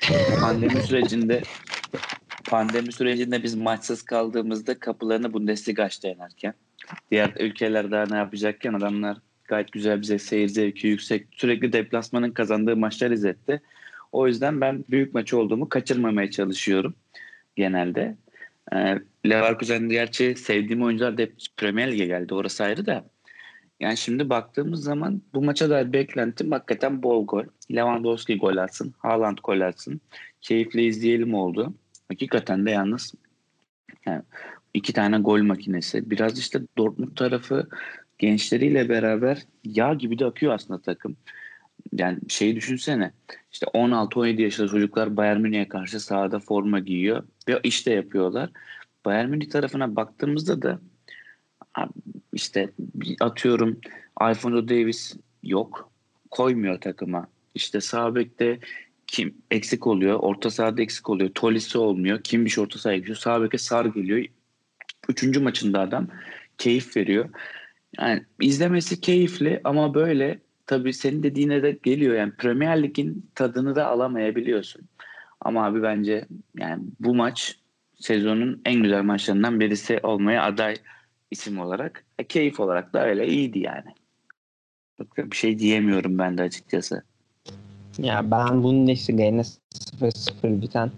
pandemi 0.41 0.83
sürecinde 0.83 1.43
pandemi 2.45 2.93
sürecinde 2.93 3.43
biz 3.43 3.55
maçsız 3.55 4.03
kaldığımızda 4.03 4.79
kapılarını 4.79 5.33
Bundesliga 5.33 5.83
açtı 5.83 6.07
yenerken. 6.07 6.55
Diğer 7.11 7.33
ülkeler 7.41 7.91
daha 7.91 8.07
ne 8.11 8.17
yapacakken 8.17 8.73
adamlar 8.75 9.17
gayet 9.45 9.73
güzel 9.73 10.01
bize 10.01 10.19
seyir 10.19 10.49
zevki 10.49 10.87
yüksek. 10.87 11.27
Sürekli 11.31 11.73
deplasmanın 11.73 12.31
kazandığı 12.31 12.77
maçlar 12.77 13.11
izletti. 13.11 13.61
O 14.13 14.27
yüzden 14.27 14.61
ben 14.61 14.85
büyük 14.91 15.15
maç 15.15 15.35
olduğumu 15.35 15.69
kaçırmamaya 15.69 16.31
çalışıyorum 16.31 16.95
genelde. 17.57 18.17
Ee, 18.73 18.99
Leverkusen 19.27 19.89
gerçi 19.89 20.35
sevdiğim 20.37 20.83
oyuncular 20.83 21.19
da 21.19 21.23
hep 21.23 21.35
Premier 21.57 21.93
Lig'e 21.93 22.07
geldi. 22.07 22.35
Orası 22.35 22.65
ayrı 22.65 22.87
da. 22.87 23.05
Yani 23.81 23.97
şimdi 23.97 24.31
baktığımız 24.31 24.83
zaman 24.83 25.23
bu 25.35 25.43
maça 25.43 25.71
dair 25.71 25.93
beklentim 25.93 26.53
hakikaten 26.53 27.03
bol 27.03 27.27
gol. 27.27 27.45
Lewandowski 27.71 28.39
gol 28.39 28.57
atsın, 28.57 28.95
Haaland 28.99 29.39
gol 29.45 29.61
atsın. 29.61 30.01
Keyifle 30.41 30.83
izleyelim 30.85 31.35
oldu. 31.35 31.75
Hakikaten 32.09 32.67
de 32.67 32.71
yalnız 32.71 33.15
yani 34.07 34.23
iki 34.75 34.93
tane 34.93 35.19
gol 35.19 35.43
makinesi. 35.43 36.11
Biraz 36.11 36.39
işte 36.39 36.61
Dortmund 36.79 37.17
tarafı 37.17 37.69
gençleriyle 38.19 38.89
beraber 38.89 39.43
yağ 39.65 39.95
gibi 39.95 40.19
de 40.19 40.27
akıyor 40.27 40.55
aslında 40.55 40.81
takım. 40.81 41.17
Yani 41.93 42.19
şeyi 42.29 42.57
düşünsene. 42.57 43.13
İşte 43.53 43.67
16-17 43.67 44.43
yaşında 44.43 44.69
çocuklar 44.69 45.17
Bayern 45.17 45.41
Münih'e 45.41 45.69
karşı 45.69 46.01
sahada 46.01 46.39
forma 46.39 46.79
giyiyor 46.79 47.23
ve 47.49 47.61
işte 47.63 47.93
yapıyorlar. 47.93 48.51
Bayern 49.05 49.29
Münih 49.29 49.51
tarafına 49.51 49.97
baktığımızda 49.97 50.63
da 50.63 50.81
işte 52.33 52.71
atıyorum 53.21 53.81
Alfonso 54.17 54.69
Davis 54.69 55.17
yok. 55.43 55.91
Koymuyor 56.31 56.81
takıma. 56.81 57.27
İşte 57.55 57.81
sağ 57.81 58.15
bekte 58.15 58.59
kim 59.07 59.35
eksik 59.51 59.87
oluyor. 59.87 60.19
Orta 60.21 60.51
sahada 60.51 60.83
eksik 60.83 61.11
oluyor. 61.11 61.31
Tolisi 61.35 61.79
olmuyor. 61.79 62.21
Kim 62.25 62.45
bir 62.45 62.51
şey 62.51 62.65
orta 62.65 62.79
sahaya 62.79 62.99
geçiyor. 62.99 63.17
Sağ 63.17 63.43
beke 63.43 63.59
Sar 63.59 63.85
geliyor. 63.85 64.25
Üçüncü 65.09 65.41
maçında 65.41 65.81
adam 65.81 66.09
keyif 66.59 66.97
veriyor. 66.97 67.29
Yani 67.99 68.23
izlemesi 68.41 69.01
keyifli 69.01 69.61
ama 69.65 69.95
böyle 69.95 70.39
tabii 70.67 70.93
senin 70.93 71.23
dediğine 71.23 71.63
de 71.63 71.79
geliyor. 71.83 72.15
Yani 72.15 72.33
Premier 72.33 72.83
Lig'in 72.83 73.27
tadını 73.35 73.77
da 73.77 73.87
alamayabiliyorsun. 73.87 74.83
Ama 75.41 75.67
abi 75.67 75.83
bence 75.83 76.27
yani 76.59 76.83
bu 77.01 77.15
maç 77.15 77.59
sezonun 77.95 78.63
en 78.65 78.83
güzel 78.83 79.03
maçlarından 79.03 79.61
birisi 79.61 80.01
olmaya 80.03 80.43
aday 80.43 80.75
isim 81.31 81.61
olarak. 81.61 82.05
E, 82.19 82.25
keyif 82.25 82.61
olarak 82.61 82.93
da 82.93 83.05
öyle 83.05 83.29
iyiydi 83.29 83.59
yani. 83.59 83.95
Bir 85.17 85.37
şey 85.37 85.59
diyemiyorum 85.59 86.19
ben 86.19 86.39
de 86.39 86.43
açıkçası. 86.43 87.03
Ya 87.99 88.31
ben 88.31 88.63
bunun 88.63 88.63
Bundesliga'ya 88.63 89.45
0-0 90.01 90.63
biten 90.63 90.91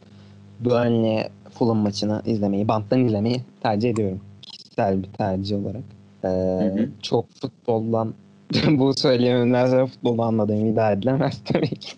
Burnley 0.60 1.28
Fulham 1.50 1.76
maçını 1.76 2.22
izlemeyi, 2.26 2.68
banttan 2.68 3.04
izlemeyi 3.04 3.40
tercih 3.62 3.90
ediyorum. 3.90 4.20
Kişisel 4.42 5.02
bir 5.02 5.08
tercih 5.12 5.56
olarak. 5.56 5.82
Ee, 6.24 6.28
hı 6.28 6.82
hı. 6.82 6.88
Çok 7.02 7.30
futboldan 7.30 8.14
bu 8.70 8.94
söyleyememden 8.94 9.66
sonra 9.66 9.86
futbolu 9.86 10.22
anladığım 10.22 10.66
iddia 10.66 10.92
edilemez 10.92 11.40
tabii 11.44 11.74
ki. 11.74 11.92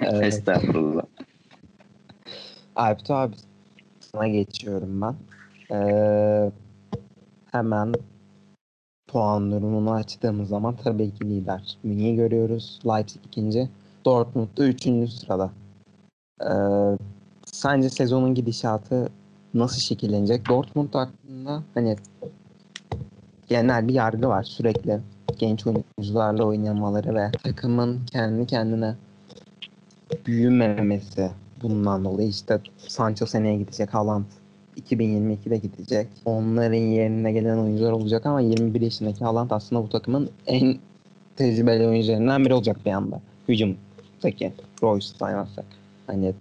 Ee, 0.00 0.16
Estağfurullah. 0.26 1.02
Alptu 2.76 3.14
abi 3.14 3.34
sana 4.12 4.28
geçiyorum 4.28 5.00
ben. 5.00 5.14
Ee, 5.70 6.50
hemen 7.52 7.94
puan 9.08 9.52
durumunu 9.52 9.92
açtığımız 9.92 10.48
zaman 10.48 10.76
tabii 10.76 11.14
ki 11.14 11.24
lider. 11.24 11.78
Münih'i 11.82 12.16
görüyoruz. 12.16 12.80
Leipzig 12.86 13.20
ikinci. 13.26 13.68
Dortmund'da 14.04 14.64
üçüncü 14.64 15.12
sırada. 15.12 15.50
Ee, 16.40 16.54
sence 17.44 17.90
sezonun 17.90 18.34
gidişatı 18.34 19.08
nasıl 19.54 19.80
şekillenecek? 19.80 20.48
Dortmund 20.48 20.94
hakkında 20.94 21.62
hani 21.74 21.96
genel 23.48 23.88
bir 23.88 23.94
yargı 23.94 24.28
var 24.28 24.42
sürekli 24.42 25.00
genç 25.38 25.66
oyuncularla 25.66 26.44
oynamaları 26.44 27.14
ve 27.14 27.30
takımın 27.42 28.06
kendi 28.06 28.46
kendine 28.46 28.94
büyümemesi 30.26 31.30
bundan 31.62 32.04
dolayı 32.04 32.28
işte 32.28 32.60
Sancho 32.76 33.26
seneye 33.26 33.56
gidecek 33.56 33.94
Haaland 33.94 34.24
2022'de 34.80 35.56
gidecek. 35.56 36.08
Onların 36.24 36.74
yerine 36.74 37.32
gelen 37.32 37.58
oyuncular 37.58 37.92
olacak 37.92 38.26
ama 38.26 38.40
21 38.40 38.80
yaşındaki 38.80 39.24
Haaland 39.24 39.50
aslında 39.50 39.82
bu 39.82 39.88
takımın 39.88 40.30
en 40.46 40.76
tecrübeli 41.36 41.86
oyuncularından 41.86 42.44
biri 42.44 42.54
olacak 42.54 42.76
bir 42.86 42.90
anda. 42.90 43.20
Hücumdaki 43.48 44.52
Royce 44.82 45.06
saymazsak. 45.06 45.64
Hani 46.06 46.34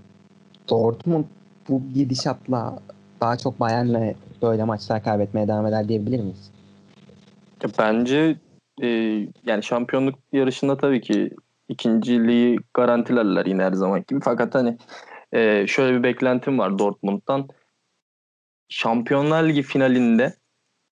Dortmund 0.70 1.26
bu 1.70 1.82
gidişatla 1.94 2.80
daha 3.22 3.38
çok 3.38 3.60
Bayern'le 3.60 4.16
böyle 4.42 4.64
maçlar 4.64 5.04
kaybetmeye 5.04 5.48
devam 5.48 5.66
eder 5.66 5.88
diyebilir 5.88 6.20
miyiz? 6.20 6.52
Bence 7.80 8.36
e, 8.82 8.88
yani 9.46 9.64
şampiyonluk 9.64 10.20
yarışında 10.34 10.78
tabii 10.78 11.02
ki 11.02 11.30
ikinciliği 11.70 12.58
garantilerler 12.74 13.46
yine 13.46 13.64
her 13.64 13.74
zaman 13.74 14.04
gibi. 14.08 14.20
Fakat 14.24 14.56
hani 14.56 14.78
e, 15.34 15.68
şöyle 15.68 15.98
bir 15.98 16.04
beklentim 16.04 16.60
var 16.60 16.80
Dortmund'dan. 16.80 17.48
Şampiyonlar 18.72 19.44
Ligi 19.44 19.62
finalinde 19.62 20.34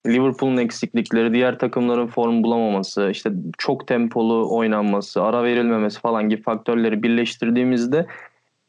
Liverpool'un 0.07 0.57
eksiklikleri, 0.57 1.33
diğer 1.33 1.59
takımların 1.59 2.07
form 2.07 2.43
bulamaması, 2.43 3.09
işte 3.11 3.31
çok 3.57 3.87
tempolu 3.87 4.57
oynanması, 4.57 5.23
ara 5.23 5.43
verilmemesi 5.43 5.99
falan 5.99 6.29
gibi 6.29 6.41
faktörleri 6.41 7.03
birleştirdiğimizde 7.03 8.07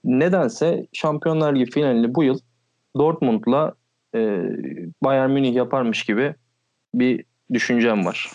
nedense 0.04 0.86
Şampiyonlar 0.92 1.54
Ligi 1.54 1.70
finalini 1.70 2.14
bu 2.14 2.24
yıl 2.24 2.38
Dortmund'la 2.96 3.74
e, 4.14 4.42
Bayern 5.04 5.30
Münih 5.30 5.54
yaparmış 5.54 6.04
gibi 6.04 6.34
bir 6.94 7.24
düşüncem 7.52 8.06
var. 8.06 8.30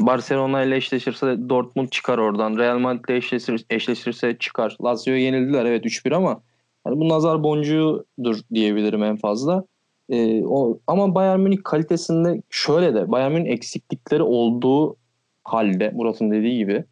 Barcelona 0.00 0.62
ile 0.62 0.76
eşleşirse 0.76 1.48
Dortmund 1.48 1.88
çıkar 1.88 2.18
oradan. 2.18 2.56
Real 2.56 2.78
Madrid 2.78 3.08
ile 3.08 3.16
eşleşir, 3.16 3.64
eşleşirse 3.70 4.36
çıkar. 4.38 4.76
Lazio'ya 4.84 5.18
yenildiler 5.18 5.64
evet 5.64 5.84
3-1 5.84 6.14
ama 6.14 6.40
yani 6.86 7.00
bu 7.00 7.08
nazar 7.08 7.42
boncuğudur 7.42 8.40
diyebilirim 8.54 9.02
en 9.02 9.16
fazla. 9.16 9.64
Ee, 10.08 10.44
o, 10.44 10.78
ama 10.86 11.14
Bayern 11.14 11.40
Münih 11.40 11.58
kalitesinde 11.64 12.42
şöyle 12.50 12.94
de 12.94 13.10
Bayern 13.10 13.32
Münih 13.32 13.50
eksiklikleri 13.50 14.22
olduğu 14.22 14.96
halde 15.44 15.90
Murat'ın 15.94 16.30
dediği 16.30 16.58
gibi 16.58 16.84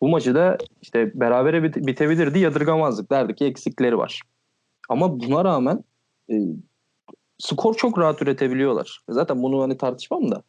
bu 0.00 0.08
maçı 0.08 0.34
da 0.34 0.58
işte 0.82 1.20
berabere 1.20 1.62
bit- 1.62 1.86
bitebilirdi 1.86 2.38
yadırgamazdık 2.38 3.10
derdi 3.10 3.34
ki 3.34 3.44
eksikleri 3.44 3.98
var. 3.98 4.20
Ama 4.88 5.20
buna 5.20 5.44
rağmen 5.44 5.84
e, 6.30 6.34
skor 7.38 7.74
çok 7.74 7.98
rahat 7.98 8.22
üretebiliyorlar. 8.22 9.00
Zaten 9.08 9.42
bunu 9.42 9.62
hani 9.62 9.76
tartışmam 9.76 10.30
da 10.30 10.42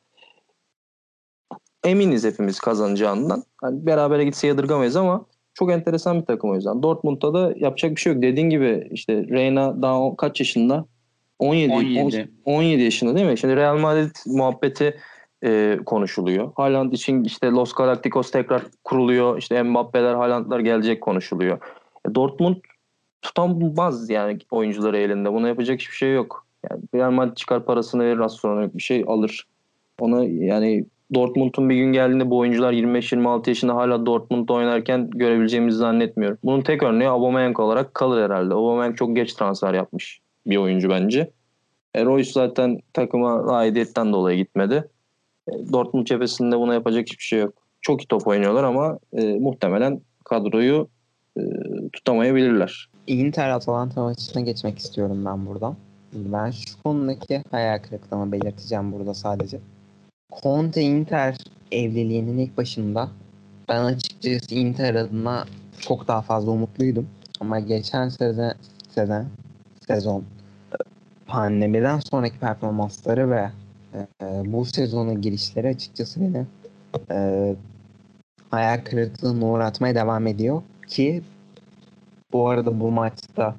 eminiz 1.83 2.23
hepimiz 2.23 2.59
kazanacağından. 2.59 3.43
Yani 3.63 3.85
berabere 3.85 4.25
gitse 4.25 4.47
yadırgamayız 4.47 4.95
ama 4.95 5.25
çok 5.54 5.72
enteresan 5.72 6.22
bir 6.22 6.26
takım 6.26 6.49
o 6.49 6.56
yüzden. 6.56 6.84
Dortmund'da 6.84 7.34
da 7.34 7.54
yapacak 7.58 7.91
bir 7.91 8.02
şey 8.02 8.14
yok. 8.14 8.22
Dediğin 8.22 8.49
gibi 8.49 8.88
işte 8.91 9.28
Reyna 9.30 9.82
daha 9.82 10.16
kaç 10.16 10.39
yaşında? 10.39 10.86
17, 11.39 11.74
17. 11.74 12.32
17 12.45 12.82
yaşında 12.82 13.16
değil 13.16 13.28
mi? 13.28 13.38
Şimdi 13.38 13.56
Real 13.56 13.78
Madrid 13.78 14.16
muhabbeti 14.26 14.97
e, 15.43 15.80
konuşuluyor. 15.86 16.52
Haaland 16.56 16.93
için 16.93 17.24
işte 17.24 17.47
Los 17.47 17.74
Galacticos 17.74 18.32
tekrar 18.32 18.62
kuruluyor. 18.84 19.38
İşte 19.38 19.64
Mbappe'ler, 19.64 20.14
Haaland'lar 20.14 20.60
gelecek 20.60 21.02
konuşuluyor. 21.02 21.60
E, 22.10 22.16
Dortmund 22.16 22.56
tutamaz 23.22 24.10
yani 24.10 24.38
oyuncuları 24.52 24.97
elinde. 24.97 25.34
Buna 25.34 25.47
yapacak 25.47 25.80
hiçbir 25.80 25.95
şey 25.95 26.14
yok. 26.14 26.45
Yani 26.70 26.82
Real 26.95 27.12
Madrid 27.12 27.36
çıkar 27.36 27.66
parasını 27.66 28.04
verir 28.04 28.30
sonra 28.30 28.74
bir 28.74 28.84
şey 28.84 29.04
alır. 29.08 29.47
Ona 29.99 30.24
yani 30.24 30.86
Dortmund'un 31.14 31.70
bir 31.70 31.76
gün 31.76 31.93
geldiğinde 31.93 32.30
bu 32.30 32.38
oyuncular 32.38 32.74
25-26 32.74 33.49
yaşında 33.49 33.76
hala 33.76 34.05
Dortmund'da 34.05 34.53
oynarken 34.53 35.09
görebileceğimizi 35.09 35.78
zannetmiyorum. 35.78 36.38
Bunun 36.43 36.62
tek 36.62 36.84
örneği 36.84 37.09
Aubameyang 37.09 37.59
olarak 37.59 37.93
kalır 37.93 38.24
herhalde. 38.24 38.53
Aubameyang 38.53 38.97
çok 38.97 39.16
geç 39.16 39.34
transfer 39.34 39.74
yapmış 39.74 40.20
bir 40.45 40.57
oyuncu 40.57 40.89
bence. 40.89 41.32
E, 41.95 42.05
Royce 42.05 42.32
zaten 42.32 42.80
takıma 42.93 43.53
aidiyetten 43.53 44.14
dolayı 44.14 44.38
gitmedi. 44.38 44.89
E, 45.47 45.51
Dortmund 45.74 46.05
cephesinde 46.05 46.57
buna 46.59 46.74
yapacak 46.74 47.07
hiçbir 47.07 47.24
şey 47.24 47.39
yok. 47.39 47.53
Çok 47.82 48.03
iyi 48.03 48.07
top 48.07 48.28
oynuyorlar 48.28 48.64
ama 48.64 48.99
e, 49.14 49.39
muhtemelen 49.39 50.01
kadroyu 50.26 50.88
e, 51.38 51.41
tutamayabilirler. 51.93 52.89
Inter 53.07 53.49
Atalanta 53.49 54.03
maçına 54.03 54.41
geçmek 54.41 54.80
istiyorum 54.80 55.26
ben 55.26 55.45
buradan. 55.45 55.76
Ben 56.14 56.51
şu 56.51 56.84
konudaki 56.84 57.43
hayal 57.51 57.80
kırıklığımı 57.80 58.32
belirteceğim 58.32 58.91
burada 58.91 59.14
sadece. 59.14 59.59
Conte 60.32 60.82
Inter 60.82 61.38
evliliğinin 61.71 62.38
ilk 62.38 62.57
başında 62.57 63.09
ben 63.69 63.84
açıkçası 63.84 64.55
Inter 64.55 64.95
adına 64.95 65.45
çok 65.79 66.07
daha 66.07 66.21
fazla 66.21 66.51
umutluydum. 66.51 67.07
Ama 67.39 67.59
geçen 67.59 68.09
sezon, 68.09 68.53
sezon, 68.89 69.25
sezon 69.88 70.23
pandemiden 71.27 71.99
sonraki 71.99 72.39
performansları 72.39 73.32
ve 73.32 73.49
e, 73.93 74.05
bu 74.45 74.65
sezonun 74.65 75.21
girişleri 75.21 75.67
açıkçası 75.67 76.21
beni 76.21 76.45
e, 77.11 77.55
hayal 78.49 78.82
kırıklığına 78.84 79.45
uğratmaya 79.45 79.95
devam 79.95 80.27
ediyor 80.27 80.61
ki 80.88 81.21
bu 82.34 82.49
arada 82.49 82.79
bu 82.79 82.91
maçta 82.91 83.55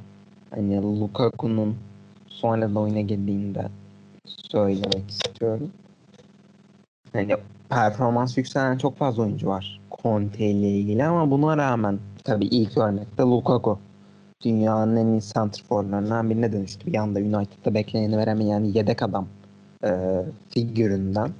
hani 0.50 0.82
Lukaku'nun 1.00 1.76
sonra 2.26 2.74
da 2.74 2.80
oyuna 2.80 3.00
girdiğinde 3.00 3.68
söylemek 4.50 5.10
istiyorum. 5.10 5.70
Hani 7.12 7.36
performans 7.70 8.38
yükselen 8.38 8.78
çok 8.78 8.96
fazla 8.96 9.22
oyuncu 9.22 9.46
var 9.46 9.80
Conte 10.02 10.46
ile 10.46 10.68
ilgili 10.68 11.04
ama 11.04 11.30
buna 11.30 11.56
rağmen 11.56 11.98
tabii 12.24 12.46
ilk 12.46 12.78
örnekte 12.78 13.22
Lukaku 13.22 13.78
dünyanın 14.44 14.96
en 14.96 15.06
iyi 15.06 15.20
santrforlarından 15.20 16.30
birine 16.30 16.52
dönüştü. 16.52 16.86
Bir 16.86 16.96
anda 16.96 17.18
United'da 17.18 17.74
bekleneni 17.74 18.16
veremeyen 18.16 18.64
yedek 18.64 19.02
adam 19.02 19.28
e, 19.84 20.22
figüründen 20.50 21.30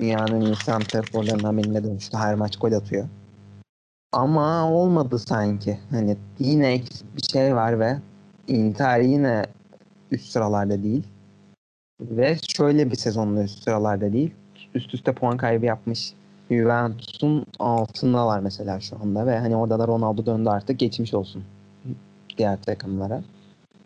dünyanın 0.00 0.40
en 0.40 0.40
iyi 0.40 0.56
santrforlarından 0.56 1.58
birine 1.58 1.84
dönüştü. 1.84 2.16
Her 2.16 2.34
maç 2.34 2.56
gol 2.56 2.72
atıyor. 2.72 3.08
Ama 4.12 4.72
olmadı 4.72 5.18
sanki. 5.18 5.78
Hani 5.90 6.16
yine 6.38 6.80
bir 7.16 7.22
şey 7.22 7.56
var 7.56 7.80
ve 7.80 7.96
Inter 8.48 9.00
yine 9.00 9.46
üst 10.10 10.32
sıralarda 10.32 10.82
değil. 10.82 11.04
Ve 12.00 12.36
şöyle 12.48 12.90
bir 12.90 12.96
sezonda 12.96 13.42
üst 13.42 13.64
sıralarda 13.64 14.12
değil. 14.12 14.34
Üst 14.74 14.94
üste 14.94 15.12
puan 15.12 15.36
kaybı 15.36 15.66
yapmış 15.66 16.12
Juventus'un 16.50 17.46
altındalar 17.58 18.40
mesela 18.40 18.80
şu 18.80 18.96
anda 19.02 19.26
ve 19.26 19.38
hani 19.38 19.56
orada 19.56 19.78
da 19.78 19.86
Ronaldo 19.86 20.26
döndü 20.26 20.48
artık 20.48 20.78
geçmiş 20.78 21.14
olsun 21.14 21.44
diğer 22.38 22.62
takımlara. 22.62 23.22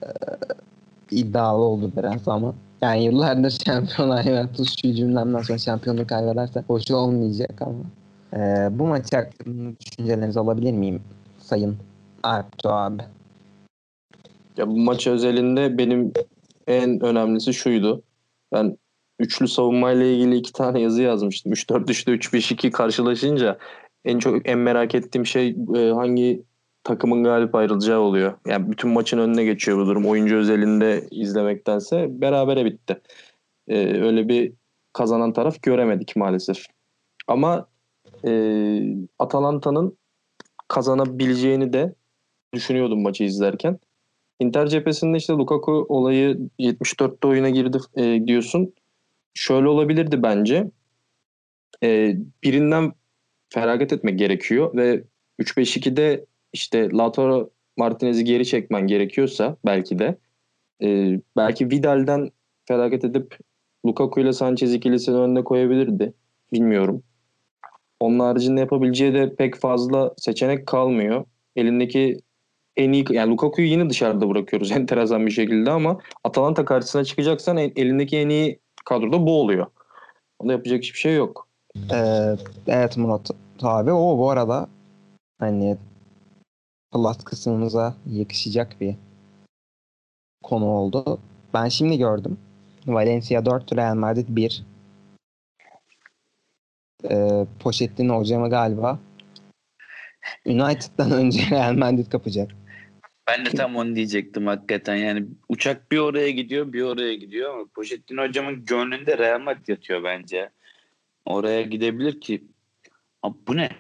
Ee, 0.03 0.07
iddialı 1.11 1.63
oldu 1.63 1.93
biraz 1.97 2.29
ama 2.29 2.55
yani 2.83 3.05
yıllardır 3.05 3.51
şampiyonlar 3.67 4.23
Juventus 4.23 4.77
şu 4.83 4.93
cümlemden 4.93 5.43
sonra 5.43 5.59
şampiyonluğu 5.59 6.07
kaybederse 6.07 6.65
hoş 6.67 6.91
olmayacak 6.91 7.63
ama. 7.63 7.79
Ee, 8.35 8.69
bu 8.79 8.87
maç 8.87 9.13
hakkında 9.13 9.73
düşüncelerinizi 9.81 10.41
alabilir 10.41 10.73
miyim 10.73 11.03
Sayın 11.39 11.77
Arto 12.23 12.69
abi? 12.69 13.03
Ya 14.57 14.69
bu 14.69 14.79
maç 14.79 15.07
özelinde 15.07 15.79
benim 15.79 16.13
en 16.67 17.01
önemlisi 17.01 17.55
şuydu. 17.55 18.03
Ben 18.53 18.77
üçlü 19.19 19.49
savunmayla 19.49 20.07
ilgili 20.07 20.37
iki 20.37 20.53
tane 20.53 20.81
yazı 20.81 21.03
yazmıştım. 21.03 21.53
3-4-3'te 21.53 22.13
3-5-2 22.13 22.71
karşılaşınca 22.71 23.59
en 24.05 24.19
çok 24.19 24.49
en 24.49 24.59
merak 24.59 24.95
ettiğim 24.95 25.27
şey 25.27 25.57
e, 25.77 25.91
hangi 25.91 26.43
takımın 26.85 27.25
galip 27.25 27.55
ayrılacağı 27.55 28.01
oluyor. 28.01 28.35
Yani 28.47 28.71
bütün 28.71 28.91
maçın 28.91 29.19
önüne 29.19 29.45
geçiyor 29.45 29.79
bu 29.79 29.87
durum. 29.87 30.07
Oyuncu 30.07 30.37
özelinde 30.37 31.07
izlemektense 31.11 32.07
berabere 32.21 32.65
bitti. 32.65 33.01
E, 33.69 34.03
öyle 34.03 34.29
bir 34.29 34.53
kazanan 34.93 35.33
taraf 35.33 35.63
göremedik 35.63 36.17
maalesef. 36.17 36.67
Ama 37.27 37.69
e, 38.25 38.31
Atalanta'nın 39.19 39.99
kazanabileceğini 40.69 41.73
de 41.73 41.95
düşünüyordum 42.55 43.03
maçı 43.03 43.25
izlerken. 43.25 43.79
Inter 44.41 44.67
cephesinde 44.67 45.17
işte 45.17 45.33
Lukaku 45.33 45.87
olayı 45.89 46.39
74'te 46.59 47.29
oyuna 47.29 47.51
girdi 47.51 47.79
e, 47.97 48.27
diyorsun. 48.27 48.75
Şöyle 49.35 49.69
olabilirdi 49.69 50.23
bence. 50.23 50.71
E, 51.83 52.17
birinden 52.43 52.93
feragat 53.49 53.93
etmek 53.93 54.19
gerekiyor 54.19 54.77
ve 54.77 55.05
3-5-2'de 55.41 56.27
işte 56.53 56.91
Lautaro 56.91 57.51
Martinez'i 57.77 58.25
geri 58.25 58.47
çekmen 58.47 58.87
gerekiyorsa 58.87 59.57
belki 59.67 59.99
de 59.99 60.19
e, 60.83 61.21
belki 61.37 61.71
Vidal'den 61.71 62.31
feragat 62.65 63.05
edip 63.05 63.39
Lukaku 63.87 64.21
ile 64.21 64.33
Sanchez 64.33 64.75
ikilisini 64.75 65.17
önüne 65.17 65.45
koyabilirdi. 65.45 66.15
Bilmiyorum. 66.53 67.03
Onun 68.01 68.19
haricinde 68.19 68.61
yapabileceği 68.61 69.15
de 69.15 69.35
pek 69.35 69.57
fazla 69.57 70.15
seçenek 70.17 70.67
kalmıyor. 70.67 71.25
Elindeki 71.57 72.21
en 72.77 72.93
iyi 72.93 73.05
yani 73.11 73.31
Lukaku'yu 73.31 73.69
yine 73.69 73.91
dışarıda 73.91 74.31
bırakıyoruz 74.31 74.73
enteresan 74.73 75.27
bir 75.27 75.31
şekilde 75.31 75.71
ama 75.71 75.99
Atalanta 76.25 76.65
karşısına 76.65 77.05
çıkacaksan 77.05 77.57
elindeki 77.57 78.19
en 78.19 78.29
iyi 78.29 78.61
kadroda 78.89 79.27
bu 79.27 79.41
oluyor. 79.41 79.67
Onda 80.39 80.53
yapacak 80.53 80.83
hiçbir 80.83 80.99
şey 80.99 81.17
yok. 81.17 81.49
Ee, 81.93 82.37
evet 82.67 82.97
Murat 82.97 83.31
abi 83.63 83.93
o 83.93 84.19
bu 84.19 84.31
arada 84.31 84.69
hani 85.39 85.77
plus 86.93 87.17
kısmımıza 87.25 87.95
yakışacak 88.07 88.81
bir 88.81 88.97
konu 90.43 90.65
oldu. 90.67 91.19
Ben 91.55 91.69
şimdi 91.69 91.99
gördüm. 91.99 92.39
Valencia 92.87 93.45
4, 93.45 93.77
Real 93.77 93.95
Madrid 93.95 94.27
1. 94.29 94.65
Ee, 97.11 97.47
Pochettino 97.61 98.19
hocamı 98.19 98.51
galiba 98.51 98.99
United'dan 100.47 101.11
önce 101.21 101.51
Real 101.51 101.75
Madrid 101.75 102.07
kapacak. 102.07 102.51
Ben 103.29 103.47
de 103.47 103.51
tam 103.51 103.77
onu 103.77 103.97
diyecektim 103.97 104.47
hakikaten. 104.47 104.97
Yani 104.97 105.27
uçak 105.49 105.93
bir 105.93 105.99
oraya 105.99 106.31
gidiyor 106.31 106.73
bir 106.73 106.83
oraya 106.83 107.15
gidiyor 107.15 107.55
ama 107.55 107.65
Pochettino 107.75 108.23
hocamın 108.23 108.65
gönlünde 108.65 109.19
Real 109.19 109.41
Madrid 109.41 109.69
yatıyor 109.69 110.05
bence. 110.05 110.51
Oraya 111.25 111.63
gidebilir 111.63 112.21
ki. 112.21 112.45
Abi 113.23 113.37
bu 113.49 113.57
ne? 113.57 113.71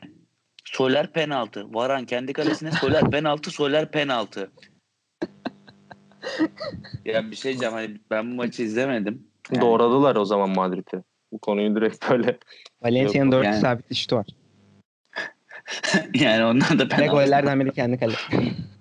Soler 0.64 1.12
penaltı. 1.12 1.74
Varan 1.74 2.06
kendi 2.06 2.32
kalesine 2.32 2.72
soler 2.72 3.02
penaltı, 3.10 3.50
soler 3.50 3.90
penaltı. 3.90 4.50
yani 7.04 7.30
bir 7.30 7.36
şey 7.36 7.52
diyeceğim 7.52 7.74
hani 7.74 8.00
ben 8.10 8.30
bu 8.30 8.34
maçı 8.34 8.62
izlemedim. 8.62 9.26
Yani... 9.52 9.62
Doğradılar 9.62 10.16
o 10.16 10.24
zaman 10.24 10.50
Madrid'i. 10.50 11.02
Bu 11.32 11.38
konuyu 11.38 11.76
direkt 11.76 12.10
böyle. 12.10 12.38
Valencia'nın 12.82 13.32
4 13.32 13.44
yani... 13.44 13.60
sabit 13.60 13.94
şutu 13.94 14.16
var. 14.16 14.26
yani 16.14 16.44
onlar 16.44 16.78
da 16.78 16.88
penaltı. 16.88 17.02
Ve 17.02 17.06
gollerden 17.06 17.60
biri 17.60 17.72
kendi 17.72 17.98
kalesi. 17.98 18.18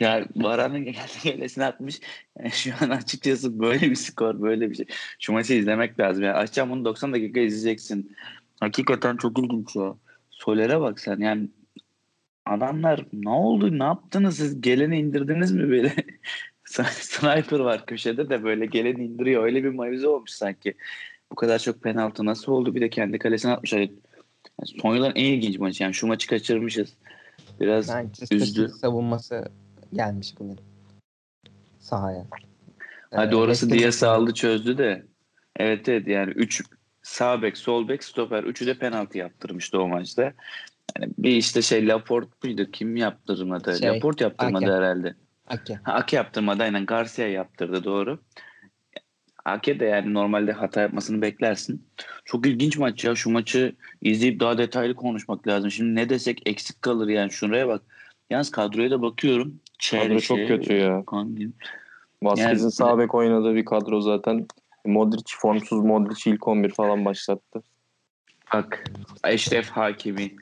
Ya 0.00 0.26
kendi 0.34 0.92
kalesine 1.22 1.64
atmış. 1.64 2.00
Yani 2.38 2.50
şu 2.50 2.70
an 2.80 2.90
açıkçası 2.90 3.60
böyle 3.60 3.90
bir 3.90 3.94
skor, 3.94 4.42
böyle 4.42 4.70
bir 4.70 4.74
şey. 4.74 4.86
Şu 5.18 5.32
maçı 5.32 5.54
izlemek 5.54 6.00
lazım. 6.00 6.24
Yani 6.24 6.36
açacağım 6.36 6.70
bunu 6.70 6.84
90 6.84 7.12
dakika 7.12 7.40
izleyeceksin. 7.40 8.16
Hakikaten 8.60 9.16
çok 9.16 9.38
ilginç 9.38 9.76
ya. 9.76 9.94
Soler'e 10.30 10.80
bak 10.80 11.00
sen 11.00 11.18
yani 11.18 11.48
adamlar 12.46 13.04
ne 13.12 13.30
oldu 13.30 13.78
ne 13.78 13.84
yaptınız 13.84 14.36
siz 14.36 14.60
geleni 14.60 14.98
indirdiniz 14.98 15.52
mi 15.52 15.70
böyle 15.70 15.94
sniper 16.64 17.58
var 17.58 17.86
köşede 17.86 18.30
de 18.30 18.44
böyle 18.44 18.66
geleni 18.66 19.04
indiriyor 19.04 19.44
öyle 19.44 19.64
bir 19.64 19.68
mavze 19.68 20.08
olmuş 20.08 20.30
sanki 20.30 20.74
bu 21.32 21.34
kadar 21.34 21.58
çok 21.58 21.82
penaltı 21.82 22.24
nasıl 22.24 22.52
oldu 22.52 22.74
bir 22.74 22.80
de 22.80 22.90
kendi 22.90 23.18
kalesine 23.18 23.52
atmış 23.52 23.72
yani 23.72 23.92
son 24.82 24.94
yılların 24.94 25.16
en 25.16 25.32
ilginç 25.32 25.58
maçı 25.58 25.82
yani 25.82 25.94
şu 25.94 26.06
maçı 26.06 26.28
kaçırmışız 26.28 26.96
biraz 27.60 27.88
Manchester 27.88 28.36
üzdü 28.36 28.68
savunması 28.68 29.48
gelmiş 29.92 30.34
bugün 30.38 30.60
sahaya 31.78 32.26
hadi 33.10 33.34
ee, 33.34 33.38
orası 33.38 33.70
diye 33.70 33.92
sağladı 33.92 34.34
çözdü 34.34 34.78
de 34.78 35.06
evet 35.56 35.88
evet 35.88 36.08
yani 36.08 36.30
3 36.30 36.62
sağ 37.02 37.42
bek, 37.42 37.56
sol 37.56 37.88
bek, 37.88 38.04
stoper. 38.04 38.44
Üçü 38.44 38.66
de 38.66 38.78
penaltı 38.78 39.18
yaptırmıştı 39.18 39.80
o 39.80 39.88
maçta. 39.88 40.22
Yani 40.98 41.12
bir 41.18 41.30
işte 41.30 41.62
şey 41.62 41.88
Laporte 41.88 42.30
muydu? 42.44 42.70
Kim 42.72 42.96
yaptırmadı? 42.96 43.78
Şey, 43.78 43.88
Laporte 43.88 44.24
yaptırmadı 44.24 44.64
Ake. 44.64 44.74
herhalde. 44.74 45.14
Ake. 45.46 45.74
Ha, 45.82 45.92
Ake 45.92 46.16
yaptırmadı 46.16 46.62
aynen. 46.62 46.86
Garcia 46.86 47.26
yaptırdı 47.26 47.84
doğru. 47.84 48.18
Ake 49.44 49.80
de 49.80 49.84
yani 49.84 50.14
normalde 50.14 50.52
hata 50.52 50.80
yapmasını 50.80 51.22
beklersin. 51.22 51.86
Çok 52.24 52.46
ilginç 52.46 52.78
maç 52.78 53.04
ya. 53.04 53.14
Şu 53.14 53.30
maçı 53.30 53.76
izleyip 54.02 54.40
daha 54.40 54.58
detaylı 54.58 54.94
konuşmak 54.94 55.48
lazım. 55.48 55.70
Şimdi 55.70 55.94
ne 55.94 56.08
desek 56.08 56.42
eksik 56.46 56.82
kalır 56.82 57.08
yani. 57.08 57.30
Şuraya 57.30 57.68
bak. 57.68 57.82
Yalnız 58.30 58.50
kadroya 58.50 58.90
da 58.90 59.02
bakıyorum. 59.02 59.60
Kadro 59.90 60.20
çok 60.20 60.38
kötü 60.38 60.74
ya. 60.74 61.04
Vasquez'in 62.22 62.64
yani, 62.64 62.72
sağ 62.72 62.98
bek 62.98 63.14
oynadığı 63.14 63.54
bir 63.54 63.64
kadro 63.64 64.00
zaten 64.00 64.46
Modric 64.84 65.32
formsuz 65.36 65.84
Modric 65.84 66.30
ilk 66.30 66.48
11 66.48 66.70
falan 66.70 67.04
başlattı. 67.04 67.62
Bak 68.54 68.84
Eşref 69.24 69.70
Hakimi 69.70 70.36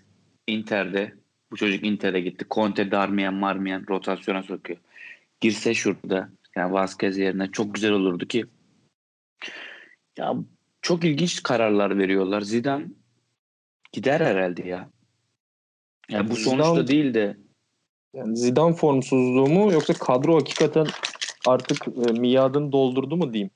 Inter'de 0.46 1.14
bu 1.50 1.56
çocuk 1.56 1.84
Inter'e 1.84 2.20
gitti. 2.20 2.44
Conte 2.50 2.90
Darmian 2.90 3.34
Marmian 3.34 3.84
rotasyona 3.88 4.42
sokuyor. 4.42 4.78
Girse 5.40 5.74
şurada. 5.74 6.30
Yani 6.56 6.72
Vazquez 6.72 7.18
yerine 7.18 7.50
çok 7.50 7.74
güzel 7.74 7.92
olurdu 7.92 8.26
ki 8.26 8.44
ya 10.18 10.34
çok 10.82 11.04
ilginç 11.04 11.42
kararlar 11.42 11.98
veriyorlar. 11.98 12.40
Zidane 12.40 12.86
gider 13.92 14.20
herhalde 14.20 14.68
ya. 14.68 14.88
Yani 16.10 16.30
bu 16.30 16.34
Zidane- 16.34 16.44
sonuçta 16.44 16.86
değil 16.86 17.14
de 17.14 17.36
Yani 18.14 18.36
Zidane 18.36 18.74
formsuzluğu 18.74 19.46
mu 19.46 19.72
yoksa 19.72 19.94
kadro 19.94 20.36
hakikaten 20.36 20.86
artık 21.46 21.88
e, 21.88 22.12
miadını 22.12 22.72
doldurdu 22.72 23.16
mu 23.16 23.32
diyeyim. 23.32 23.50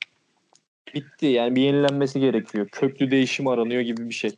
Bitti 0.95 1.27
yani 1.27 1.57
bir 1.57 1.63
yenilenmesi 1.63 2.21
gerekiyor. 2.21 2.69
Köklü 2.69 3.11
değişim 3.11 3.47
aranıyor 3.47 3.81
gibi 3.81 4.09
bir 4.09 4.15
şey. 4.15 4.31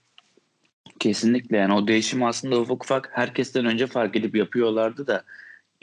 Kesinlikle 0.98 1.56
yani 1.56 1.74
o 1.74 1.88
değişim 1.88 2.22
aslında 2.22 2.60
ufak 2.60 2.84
ufak 2.84 3.10
herkesten 3.12 3.66
önce 3.66 3.86
fark 3.86 4.16
edip 4.16 4.36
yapıyorlardı 4.36 5.06
da 5.06 5.24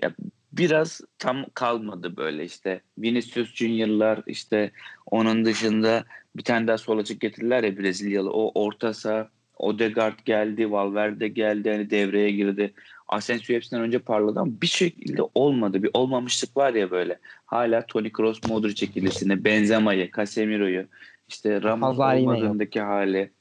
ya 0.02 0.12
biraz 0.54 1.02
tam 1.20 1.46
kalmadı 1.54 2.18
böyle 2.18 2.46
işte 2.46 2.82
Vinicius 2.98 3.54
Junior'lar 3.56 4.20
işte 4.28 4.72
onun 5.06 5.46
dışında 5.46 6.06
bir 6.36 6.44
tane 6.44 6.68
daha 6.68 6.78
sol 6.78 6.98
açık 6.98 7.22
getirdiler 7.22 7.64
ya 7.64 7.78
Brezilyalı 7.78 8.32
o 8.32 8.52
orta 8.66 8.94
saha 8.94 9.30
Odegaard 9.58 10.20
geldi 10.26 10.72
Valverde 10.72 11.28
geldi 11.28 11.70
hani 11.70 11.90
devreye 11.90 12.32
girdi 12.32 12.74
Asensio 13.12 13.56
hepsinden 13.56 13.84
önce 13.84 14.00
parladı 14.00 14.40
ama 14.40 14.52
bir 14.62 14.68
şekilde 14.68 15.22
olmadı 15.36 15.84
bir 15.84 15.90
olmamışlık 15.94 16.58
var 16.58 16.74
ya 16.74 16.92
böyle 16.92 17.20
hala 17.46 17.86
Toni 17.88 18.12
Kroos 18.12 18.40
Modric 18.50 18.86
ikilisini 18.86 19.44
Benzema'yı 19.46 20.12
Casemiro'yu 20.12 20.88
işte 21.28 21.62
Ramos 21.64 21.98
yok. 21.98 22.08
olmadığındaki 22.08 22.82
hali 22.82 23.32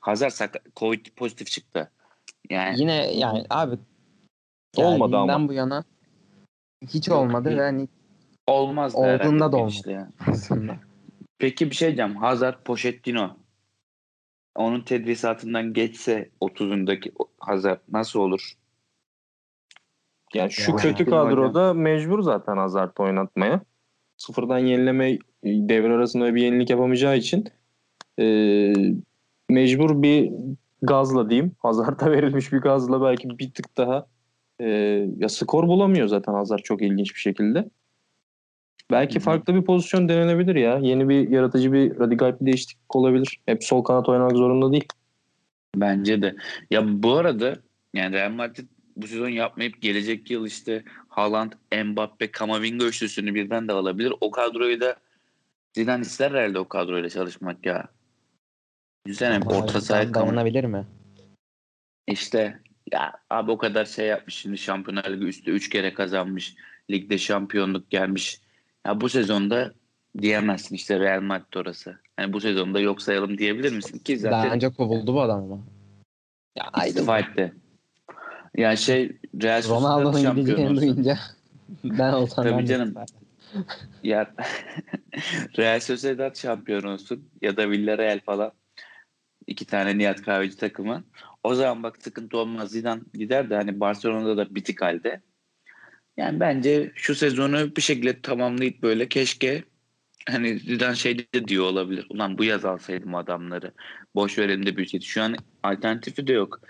Hazard 0.00 0.30
sakat, 0.30 0.62
Covid 0.76 1.06
pozitif 1.16 1.46
çıktı. 1.46 1.90
Yani 2.50 2.80
Yine 2.80 3.12
yani 3.14 3.44
abi 3.50 3.76
Olmadı 4.76 5.16
ama. 5.16 5.48
bu 5.48 5.52
yana 5.52 5.84
hiç 6.88 7.08
Yok, 7.08 7.18
olmadı 7.18 7.50
bir- 7.50 7.56
ve 7.56 7.60
hani 7.62 7.88
olmaz 8.46 8.94
da 8.94 8.98
Olduğunda 8.98 9.52
da 9.52 9.56
olmadı. 9.56 9.72
işte 9.74 9.92
ya. 9.92 10.10
aslında. 10.26 10.76
Peki 11.38 11.70
bir 11.70 11.74
şey 11.74 11.88
diyeceğim. 11.88 12.16
Hazard 12.16 12.62
Pochettino 12.64 13.36
onun 14.56 14.80
tedrisatından 14.80 15.72
geçse 15.72 16.30
30'undaki 16.40 17.12
o- 17.18 17.28
Hazard 17.40 17.80
nasıl 17.92 18.20
olur? 18.20 18.52
Yani 20.34 20.50
şu 20.50 20.70
Yani 20.70 20.80
kötü 20.80 21.04
kadroda 21.04 21.74
mecbur 21.74 22.22
zaten 22.22 22.56
Hazard 22.56 22.96
oynatmaya. 22.98 23.60
Sıfırdan 24.16 24.58
yenileme 24.58 25.18
devre 25.44 25.92
arasında 25.92 26.34
bir 26.34 26.42
yenilik 26.42 26.70
yapamayacağı 26.70 27.16
için 27.16 27.44
e, 28.20 28.24
mecbur 29.50 30.02
bir 30.02 30.32
gazla 30.82 31.30
diyeyim. 31.30 31.52
Hazard'a 31.58 32.10
verilmiş 32.10 32.52
bir 32.52 32.58
gazla 32.58 33.02
belki 33.02 33.38
bir 33.38 33.50
tık 33.50 33.76
daha 33.76 34.06
e, 34.60 34.68
ya 35.18 35.28
skor 35.28 35.68
bulamıyor 35.68 36.08
zaten 36.08 36.32
Hazard 36.32 36.58
çok 36.58 36.82
ilginç 36.82 37.14
bir 37.14 37.20
şekilde. 37.20 37.68
Belki 38.90 39.14
Hı 39.14 39.18
hı. 39.18 39.24
farklı 39.24 39.54
bir 39.54 39.62
pozisyon 39.62 40.08
denenebilir 40.08 40.54
ya. 40.54 40.78
Yeni 40.82 41.08
bir 41.08 41.28
yaratıcı 41.28 41.72
bir 41.72 41.98
radikal 41.98 42.40
bir 42.40 42.46
değişiklik 42.46 42.96
olabilir. 42.96 43.40
Hep 43.46 43.64
sol 43.64 43.84
kanat 43.84 44.08
oynamak 44.08 44.36
zorunda 44.36 44.72
değil. 44.72 44.88
Bence 45.76 46.22
de. 46.22 46.36
Ya 46.70 47.02
bu 47.02 47.12
arada 47.12 47.56
yani 47.94 48.16
Real 48.16 48.30
Madrid 48.30 48.68
bu 48.98 49.06
sezon 49.06 49.28
yapmayıp 49.28 49.82
gelecek 49.82 50.30
yıl 50.30 50.46
işte 50.46 50.84
Haaland, 51.08 51.52
Mbappe, 51.84 52.32
Camavinga 52.38 52.84
üçlüsünü 52.84 53.34
birden 53.34 53.68
de 53.68 53.72
alabilir. 53.72 54.12
O 54.20 54.30
kadroyu 54.30 54.80
da 54.80 54.96
Zidane 55.74 56.02
ister 56.02 56.30
herhalde 56.30 56.58
o 56.58 56.68
kadroyla 56.68 57.08
çalışmak 57.08 57.66
ya. 57.66 57.88
Düşünsene 59.06 59.36
Ama 59.36 59.50
orta 59.50 59.80
sahaya 59.80 60.14
dayanabilir 60.14 60.64
mi? 60.64 60.86
İşte 62.06 62.60
ya 62.92 63.12
abi 63.30 63.50
o 63.50 63.58
kadar 63.58 63.84
şey 63.84 64.06
yapmış 64.06 64.34
şimdi 64.34 64.58
Şampiyonlar 64.58 65.10
Ligi 65.10 65.24
üstü 65.24 65.50
3 65.50 65.70
kere 65.70 65.94
kazanmış. 65.94 66.54
Ligde 66.90 67.18
şampiyonluk 67.18 67.90
gelmiş. 67.90 68.40
Ya 68.86 69.00
bu 69.00 69.08
sezonda 69.08 69.74
diyemezsin 70.20 70.74
işte 70.74 71.00
Real 71.00 71.20
Madrid 71.20 71.54
orası. 71.54 71.98
Yani 72.18 72.32
bu 72.32 72.40
sezonda 72.40 72.80
yok 72.80 73.02
sayalım 73.02 73.38
diyebilir 73.38 73.72
misin? 73.72 73.98
Ki 73.98 74.22
Daha 74.22 74.42
zaten 74.42 74.56
önce 74.56 74.68
kovuldu 74.68 75.14
bu 75.14 75.20
adam 75.20 75.42
ama. 75.42 75.58
Ya 76.56 76.84
istifa 76.86 77.18
etti. 77.18 77.54
Yani 78.58 78.76
şey 78.76 79.16
Real 79.42 79.62
Ronaldo'nun 79.68 80.34
gideceğini 80.36 80.76
duyunca 80.76 81.18
ben 81.84 82.12
olsam 82.12 82.44
Tabii 82.44 82.58
ben 82.58 82.66
canım. 82.66 82.94
Ya 84.02 84.34
Real 85.58 85.80
Sociedad 85.80 86.36
şampiyon 86.36 86.82
olsun 86.82 87.28
ya 87.42 87.56
da 87.56 87.70
Villarreal 87.70 88.20
falan. 88.20 88.52
iki 89.46 89.64
tane 89.64 89.98
Nihat 89.98 90.22
Kahveci 90.22 90.56
takımı. 90.56 91.04
O 91.44 91.54
zaman 91.54 91.82
bak 91.82 92.02
sıkıntı 92.02 92.38
olmaz. 92.38 92.70
Zidane 92.70 93.00
gider 93.14 93.50
de 93.50 93.54
hani 93.54 93.80
Barcelona'da 93.80 94.36
da 94.36 94.54
bitik 94.54 94.82
halde. 94.82 95.20
Yani 96.16 96.40
bence 96.40 96.92
şu 96.94 97.14
sezonu 97.14 97.76
bir 97.76 97.82
şekilde 97.82 98.20
tamamlayıp 98.20 98.82
böyle 98.82 99.08
keşke 99.08 99.64
hani 100.28 100.58
Zidane 100.58 100.94
şey 100.94 101.18
de 101.18 101.48
diyor 101.48 101.64
olabilir. 101.64 102.06
Ulan 102.10 102.38
bu 102.38 102.44
yaz 102.44 102.64
alsaydım 102.64 103.14
adamları. 103.14 103.72
Boş 104.14 104.38
verelim 104.38 104.66
de 104.66 104.76
bütçeti. 104.76 105.06
Şu 105.06 105.22
an 105.22 105.36
alternatifi 105.62 106.26
de 106.26 106.32
yok. 106.32 106.60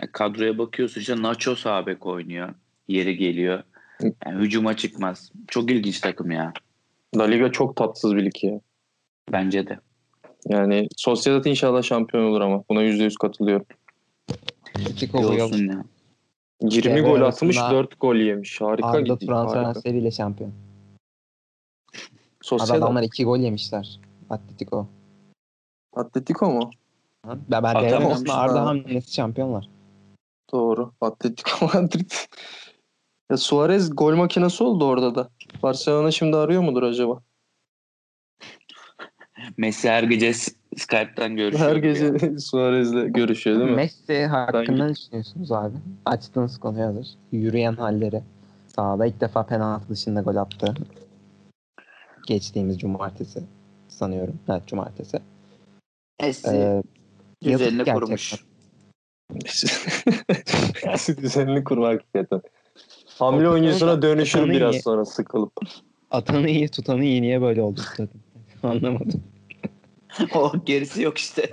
Yani 0.00 0.12
kadroya 0.12 0.58
bakıyorsun 0.58 1.00
işte 1.00 1.22
Nacho 1.22 1.56
sağ 1.56 1.86
bek 1.86 2.06
oynuyor. 2.06 2.54
Yeri 2.88 3.16
geliyor. 3.16 3.62
Yani 4.26 4.42
hücuma 4.42 4.76
çıkmaz. 4.76 5.32
Çok 5.48 5.70
ilginç 5.70 6.00
takım 6.00 6.30
ya. 6.30 6.52
La 7.16 7.24
Liga 7.24 7.52
çok 7.52 7.76
tatsız 7.76 8.16
bir 8.16 8.24
lig 8.24 8.44
ya. 8.44 8.60
Bence 9.32 9.66
de. 9.66 9.78
Yani 10.48 10.88
Sociedad 10.96 11.44
inşallah 11.44 11.82
şampiyon 11.82 12.24
olur 12.24 12.40
ama 12.40 12.64
buna 12.70 12.82
%100 12.82 13.14
katılıyorum. 13.20 13.66
Atletico 14.74 15.18
olsun 15.18 15.68
ya. 15.68 15.84
20 16.62 16.84
Devre 16.84 17.00
gol 17.00 17.20
atmış 17.20 17.56
4 17.56 18.00
gol 18.00 18.16
yemiş. 18.16 18.60
Harika 18.60 18.88
Arda 18.88 19.00
gidiyor. 19.00 19.18
Turan 19.18 19.46
Harika. 19.46 19.62
transferiyle 19.62 20.10
şampiyon. 20.10 20.52
Sociedad. 22.42 22.78
adamlar 22.78 23.02
iki 23.02 23.24
gol 23.24 23.38
yemişler. 23.38 24.00
Atletico. 24.30 24.86
Atletico 25.96 26.50
mu? 26.50 26.70
Ha? 27.26 27.38
Ben, 27.50 27.62
ben 27.62 27.74
devre 27.74 28.32
Arda 28.32 28.66
hamlesi 28.66 29.14
şampiyonlar. 29.14 29.68
Doğru. 30.52 30.92
Atletico 31.00 31.66
Madrid. 31.74 32.10
ya 33.30 33.36
Suarez 33.36 33.96
gol 33.96 34.14
makinesi 34.14 34.64
oldu 34.64 34.84
orada 34.84 35.14
da. 35.14 35.28
Barcelona 35.62 36.10
şimdi 36.10 36.36
arıyor 36.36 36.62
mudur 36.62 36.82
acaba? 36.82 37.22
Messi 39.56 39.88
her 39.90 40.02
gece 40.02 40.32
Skype'tan 40.76 41.36
görüşüyor. 41.36 41.70
Her 41.70 41.76
gibi 41.76 41.98
ya. 41.98 42.08
gece 42.08 42.38
Suarez'le 42.38 43.12
görüşüyor 43.12 43.58
değil 43.58 43.70
mi? 43.70 43.76
Messi 43.76 44.26
hakkında 44.26 44.86
ne 44.86 44.94
düşünüyorsunuz 44.94 45.52
abi? 45.52 45.76
Açtığınız 46.04 46.58
konu 46.60 46.82
hazır. 46.82 47.08
Yürüyen 47.32 47.72
halleri. 47.72 48.22
Sahada 48.66 49.06
ilk 49.06 49.20
defa 49.20 49.46
penaltı 49.46 49.88
dışında 49.88 50.20
gol 50.20 50.36
attı. 50.36 50.74
Geçtiğimiz 52.26 52.78
cumartesi 52.78 53.42
sanıyorum. 53.88 54.38
Evet 54.48 54.66
cumartesi. 54.66 55.18
Messi 56.22 56.48
Ee, 56.56 56.82
düzenini 57.44 57.78
yazık 57.78 57.94
kurmuş. 57.94 58.44
Düzenli 61.22 61.64
kurma 61.64 61.88
hakikaten. 61.88 62.40
Hamle 63.18 63.48
oyuncusuna 63.48 64.02
dönüşür 64.02 64.48
biraz 64.50 64.74
iyi. 64.74 64.82
sonra 64.82 65.04
sıkılıp. 65.04 65.52
Atanı 66.10 66.48
iyi 66.48 66.68
tutanı 66.68 67.04
iyi 67.04 67.22
niye 67.22 67.42
böyle 67.42 67.62
oldu 67.62 67.80
dedim. 67.98 68.20
Anlamadım. 68.62 69.22
o 70.34 70.52
gerisi 70.64 71.02
yok 71.02 71.18
işte. 71.18 71.50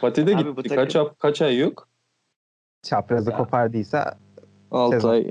Fatih'de 0.00 0.36
Abi 0.36 0.56
bu 0.56 0.62
gitti. 0.62 0.76
takım- 0.76 1.04
Kaç, 1.04 1.18
kaç 1.18 1.42
ay 1.42 1.58
yok? 1.58 1.88
Çaprazı 2.82 3.30
Ya. 3.30 3.36
kopardıysa 3.36 4.18
6 4.70 4.96
Sezon. 4.96 5.10
ay. 5.10 5.26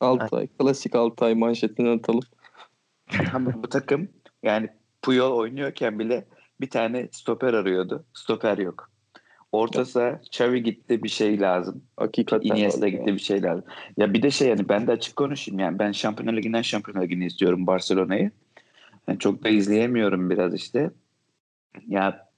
6 0.00 0.36
ay. 0.36 0.46
Klasik 0.46 0.94
6 0.94 1.24
ay 1.24 1.34
manşetinden 1.34 1.98
atalım. 1.98 2.22
Ama 3.34 3.62
bu 3.62 3.68
takım 3.68 4.08
yani 4.42 4.68
Puyol 5.02 5.32
oynuyorken 5.36 5.98
bile 5.98 6.24
bir 6.60 6.70
tane 6.70 7.08
stoper 7.12 7.54
arıyordu. 7.54 8.04
Stoper 8.14 8.58
yok. 8.58 8.90
Orta 9.52 9.84
saha 9.84 10.20
Xavi 10.32 10.62
gitti 10.62 11.02
bir 11.02 11.08
şey 11.08 11.40
lazım. 11.40 11.82
Hakikaten. 11.96 12.48
Iniesta 12.48 12.88
gitti 12.88 13.10
ya. 13.10 13.14
bir 13.14 13.20
şey 13.20 13.42
lazım. 13.42 13.64
Ya 13.96 14.14
bir 14.14 14.22
de 14.22 14.30
şey 14.30 14.48
yani 14.48 14.68
ben 14.68 14.86
de 14.86 14.92
açık 14.92 15.16
konuşayım 15.16 15.58
yani 15.58 15.78
ben 15.78 15.92
Şampiyonlar 15.92 16.36
Ligi'nden 16.36 16.62
Şampiyonlar 16.62 17.04
Ligi'ni 17.04 17.26
izliyorum 17.26 17.66
Barcelona'yı. 17.66 18.30
Yani 19.08 19.18
çok 19.18 19.44
da 19.44 19.48
izleyemiyorum 19.48 20.30
biraz 20.30 20.54
işte. 20.54 20.90
Ya 21.88 22.28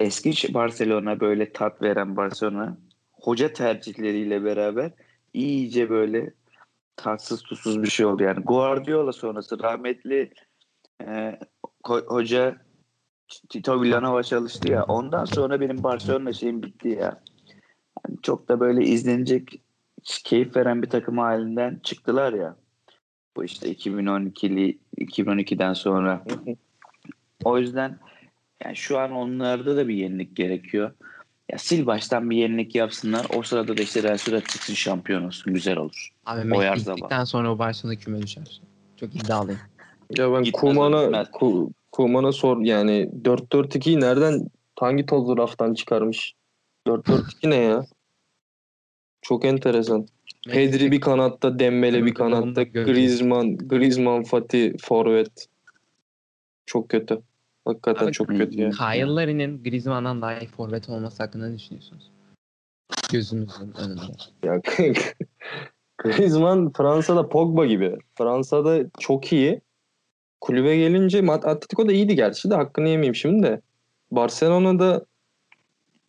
eski 0.00 0.54
Barcelona 0.54 1.20
böyle 1.20 1.52
tat 1.52 1.82
veren 1.82 2.16
Barcelona 2.16 2.76
hoca 3.12 3.52
tercihleriyle 3.52 4.44
beraber 4.44 4.90
iyice 5.34 5.90
böyle 5.90 6.32
tatsız 6.96 7.42
tuzsuz 7.42 7.82
bir 7.82 7.90
şey 7.90 8.06
oldu. 8.06 8.22
Yani 8.22 8.40
Guardiola 8.40 9.12
sonrası 9.12 9.62
rahmetli 9.62 10.30
e, 11.06 11.38
hoca 11.84 12.63
Tito 13.48 13.82
Villanova 13.82 14.22
çalıştı 14.22 14.68
ya. 14.68 14.84
Ondan 14.84 15.24
sonra 15.24 15.60
benim 15.60 15.82
Barcelona 15.82 16.32
şeyim 16.32 16.62
bitti 16.62 16.88
ya. 16.88 17.20
Yani 18.08 18.18
çok 18.22 18.48
da 18.48 18.60
böyle 18.60 18.84
izlenecek 18.84 19.60
keyif 20.04 20.56
veren 20.56 20.82
bir 20.82 20.90
takım 20.90 21.18
halinden 21.18 21.80
çıktılar 21.82 22.32
ya. 22.32 22.56
Bu 23.36 23.44
işte 23.44 23.72
2012'li 23.72 24.78
2012'den 24.98 25.72
sonra. 25.72 26.24
O 27.44 27.58
yüzden 27.58 27.98
yani 28.64 28.76
şu 28.76 28.98
an 28.98 29.10
onlarda 29.10 29.76
da 29.76 29.88
bir 29.88 29.94
yenilik 29.94 30.36
gerekiyor. 30.36 30.92
Ya 31.52 31.58
sil 31.66 31.82
baştan 31.86 32.30
bir 32.30 32.36
yenilik 32.36 32.74
yapsınlar. 32.74 33.26
O 33.36 33.42
sırada 33.42 33.76
da 33.76 33.82
işte 33.82 34.02
Real 34.02 34.16
Sociedad 34.16 34.46
çıksın 34.46 34.74
şampiyon 34.74 35.24
olsun. 35.24 35.54
Güzel 35.54 35.76
olur. 35.76 36.12
abi 36.26 36.44
Messi 36.44 36.84
gittikten 36.84 37.24
sonra 37.24 37.52
o 37.52 37.58
Barcelona 37.58 37.96
küme 37.96 38.22
düşer. 38.22 38.60
Çok 38.96 39.16
iddialıyım. 39.16 39.60
Ya 40.10 40.32
ben 40.32 40.52
Kuman'a 40.52 41.26
Kuman'a 41.94 42.32
sor 42.32 42.60
yani 42.60 43.10
4-4-2'yi 43.22 44.00
nereden 44.00 44.50
hangi 44.76 45.06
toz 45.06 45.38
raftan 45.38 45.74
çıkarmış? 45.74 46.34
4-4-2 46.86 47.50
ne 47.50 47.56
ya? 47.56 47.86
Çok 49.22 49.44
enteresan. 49.44 50.06
Pedri 50.48 50.92
bir 50.92 51.00
kanatta, 51.00 51.58
Dembele 51.58 52.04
bir 52.04 52.14
kanatta. 52.14 52.62
Griezmann, 52.62 53.56
Griezmann, 53.56 54.22
Fatih, 54.22 54.72
forvet. 54.82 55.46
Çok 56.66 56.88
kötü. 56.88 57.22
Hakikaten 57.64 58.06
Abi, 58.06 58.12
çok 58.12 58.28
kötü 58.28 58.60
ya. 58.60 58.70
Kyle 58.70 59.14
Larin'in 59.14 59.62
Griezmann'dan 59.62 60.22
daha 60.22 60.38
iyi 60.38 60.46
forvet 60.46 60.88
olması 60.88 61.22
hakkında 61.22 61.48
ne 61.48 61.58
düşünüyorsunuz? 61.58 62.10
Gözünüzün 63.12 63.72
önünde. 63.78 64.02
Ya 64.42 64.60
Griezmann 65.98 66.72
Fransa'da 66.76 67.28
Pogba 67.28 67.66
gibi. 67.66 67.96
Fransa'da 68.14 68.90
çok 68.98 69.32
iyi. 69.32 69.60
Kulübe 70.44 70.76
gelince 70.76 71.32
Atletico 71.32 71.88
da 71.88 71.92
iyiydi 71.92 72.14
gerçi 72.14 72.50
de 72.50 72.54
hakkını 72.54 72.88
yemeyeyim 72.88 73.14
şimdi 73.14 73.42
de. 73.46 73.60
Barcelona'da 74.10 75.06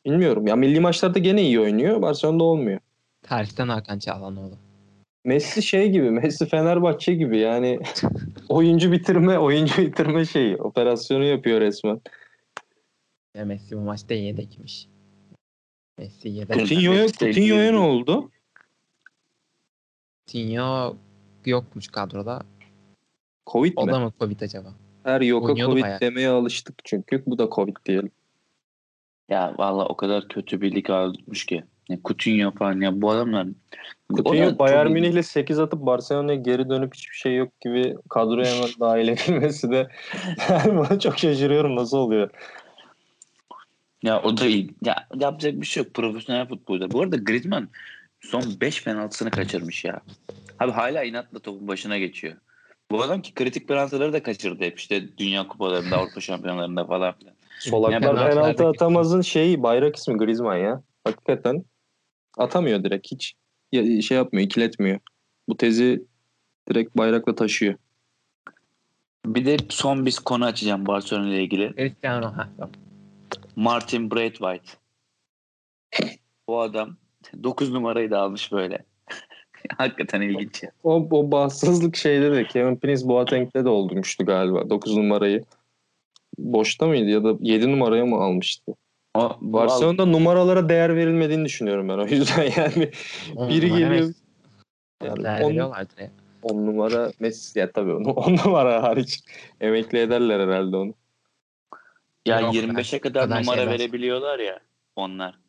bilmiyorum. 0.05 0.47
Ya 0.47 0.55
milli 0.55 0.79
maçlarda 0.79 1.19
gene 1.19 1.41
iyi 1.41 1.59
oynuyor. 1.59 2.01
Barcelona'da 2.01 2.43
olmuyor. 2.43 2.79
Tersten 3.21 3.67
Hakan 3.67 3.99
Çağlanoğlu. 3.99 4.57
Messi 5.25 5.63
şey 5.63 5.91
gibi. 5.91 6.11
Messi 6.11 6.45
Fenerbahçe 6.45 7.13
gibi 7.13 7.37
yani 7.37 7.79
oyuncu 8.49 8.91
bitirme, 8.91 9.39
oyuncu 9.39 9.81
bitirme 9.81 10.25
şeyi. 10.25 10.57
Operasyonu 10.57 11.23
yapıyor 11.23 11.61
resmen. 11.61 12.01
Ya 13.35 13.45
Messi 13.45 13.77
bu 13.77 13.81
maçta 13.81 14.13
yedekmiş. 14.13 14.87
Messi 15.97 16.29
yedek. 16.29 16.55
Coutinho'ya 16.55 17.07
Coutinho'ya 17.07 17.71
ne 17.71 17.77
oldu? 17.77 18.31
Coutinho 20.27 20.95
yokmuş 21.45 21.87
kadroda. 21.87 22.41
Covid 23.47 23.73
O 23.75 23.85
mi? 23.85 23.91
da 23.91 23.99
mı 23.99 24.11
Covid 24.19 24.41
acaba? 24.41 24.73
Her 25.03 25.21
yoka 25.21 25.45
Oynuyordu 25.45 25.71
Covid 25.71 25.83
bayağı. 25.83 25.99
demeye 25.99 26.29
alıştık 26.29 26.75
çünkü. 26.83 27.23
Bu 27.25 27.37
da 27.37 27.49
Covid 27.51 27.75
diyelim. 27.85 28.11
Ya 29.29 29.53
valla 29.57 29.85
o 29.85 29.95
kadar 29.97 30.27
kötü 30.27 30.61
bir 30.61 30.75
lig 30.75 30.89
almış 30.89 31.45
ki. 31.45 31.63
Ya 31.89 31.97
Coutinho 32.05 32.51
falan 32.51 32.81
ya 32.81 33.01
bu 33.01 33.11
adamlar. 33.11 33.47
O 34.13 34.17
da 34.17 34.23
Coutinho 34.23 34.59
Bayern. 34.59 34.91
Münih'le 34.91 35.23
8 35.23 35.59
atıp 35.59 35.85
Barcelona'ya 35.85 36.37
geri 36.39 36.69
dönüp 36.69 36.93
hiçbir 36.95 37.15
şey 37.15 37.35
yok 37.35 37.61
gibi 37.61 37.95
kadroya 38.09 38.55
hemen 38.55 38.69
dahil 38.79 39.07
edilmesi 39.07 39.71
de 39.71 39.87
yani 40.49 40.77
buna 40.77 40.99
çok 40.99 41.17
şaşırıyorum 41.19 41.75
nasıl 41.75 41.97
oluyor. 41.97 42.29
Ya 44.03 44.21
o 44.21 44.37
da 44.37 44.45
iyi. 44.45 44.69
Ya 44.85 45.07
yapacak 45.19 45.61
bir 45.61 45.65
şey 45.65 45.83
yok 45.83 45.93
profesyonel 45.93 46.47
futbolda. 46.47 46.91
Bu 46.91 47.01
arada 47.01 47.15
Griezmann 47.15 47.69
son 48.21 48.43
5 48.61 48.83
penaltısını 48.83 49.31
kaçırmış 49.31 49.85
ya. 49.85 50.01
Abi 50.59 50.71
hala 50.71 51.03
inatla 51.03 51.39
topun 51.39 51.67
başına 51.67 51.97
geçiyor. 51.97 52.35
Bu 52.91 53.03
adam 53.03 53.21
ki 53.21 53.33
kritik 53.33 53.67
penaltıları 53.67 54.13
da 54.13 54.23
kaçırdı 54.23 54.63
hep 54.63 54.79
işte 54.79 55.17
Dünya 55.17 55.47
Kupalarında, 55.47 55.97
Avrupa 55.97 56.21
Şampiyonlarında 56.21 56.85
falan 56.85 57.17
filan. 57.19 57.35
Solaklar 57.59 57.99
penaltılar 57.99 58.33
penaltı 58.33 58.67
atamazın 58.67 59.21
şeyi 59.21 59.63
bayrak 59.63 59.95
ismi 59.95 60.17
Griezmann 60.17 60.57
ya. 60.57 60.83
Hakikaten 61.03 61.65
atamıyor 62.37 62.83
direkt 62.83 63.11
hiç 63.11 63.35
şey 64.07 64.17
yapmıyor 64.17 64.45
ikiletmiyor. 64.45 64.99
Bu 65.49 65.57
tezi 65.57 66.05
direkt 66.69 66.97
bayrakla 66.97 67.35
taşıyor. 67.35 67.75
Bir 69.25 69.45
de 69.45 69.57
son 69.69 70.05
bir 70.05 70.15
konu 70.25 70.45
açacağım 70.45 70.85
Barcelona 70.85 71.27
ile 71.27 71.43
ilgili. 71.43 71.73
Cristiano. 71.75 72.33
Martin 73.55 74.11
Braithwaite. 74.11 74.71
Bu 76.47 76.61
adam 76.61 76.97
9 77.43 77.71
numarayı 77.71 78.11
da 78.11 78.19
almış 78.19 78.51
böyle. 78.51 78.85
Hakikaten 79.77 80.21
ilginç 80.21 80.63
ya. 80.63 80.71
O, 80.83 81.07
o 81.11 81.31
bahtsızlık 81.31 81.95
şeyde 81.95 82.31
de 82.31 82.47
Kevin 82.47 82.75
Prince 82.75 83.07
Boateng'de 83.07 83.65
de 83.65 83.69
olmuştu 83.69 84.25
galiba 84.25 84.69
9 84.69 84.97
numarayı. 84.97 85.43
Boşta 86.37 86.87
mıydı 86.87 87.09
ya 87.09 87.23
da 87.23 87.33
7 87.39 87.71
numaraya 87.71 88.05
mı 88.05 88.15
almıştı? 88.15 88.71
O, 89.15 89.37
Barcelona'da 89.41 90.05
numaralara 90.05 90.69
değer 90.69 90.95
verilmediğini 90.95 91.45
düşünüyorum 91.45 91.89
ben 91.89 91.97
o 91.97 92.05
yüzden 92.05 92.43
yani 92.57 92.91
On 93.35 93.49
Biri 93.49 93.69
geliyor. 93.69 94.13
Yani 95.03 95.43
on-. 95.43 95.75
10 96.43 96.65
numara 96.65 97.11
Messi 97.19 97.59
ya 97.59 97.71
tabii 97.71 97.93
onu 97.93 98.11
10 98.13 98.37
numara 98.45 98.83
hariç 98.83 99.19
emekli 99.61 99.99
ederler 99.99 100.39
herhalde 100.39 100.75
onu. 100.75 100.93
Ya 102.25 102.39
Yok, 102.39 102.55
25'e 102.55 102.97
o 102.97 103.01
kadar 103.01 103.23
kadar 103.23 103.41
numara 103.41 103.57
şeyler. 103.57 103.73
verebiliyorlar 103.73 104.39
ya 104.39 104.59
onlar. 104.95 105.39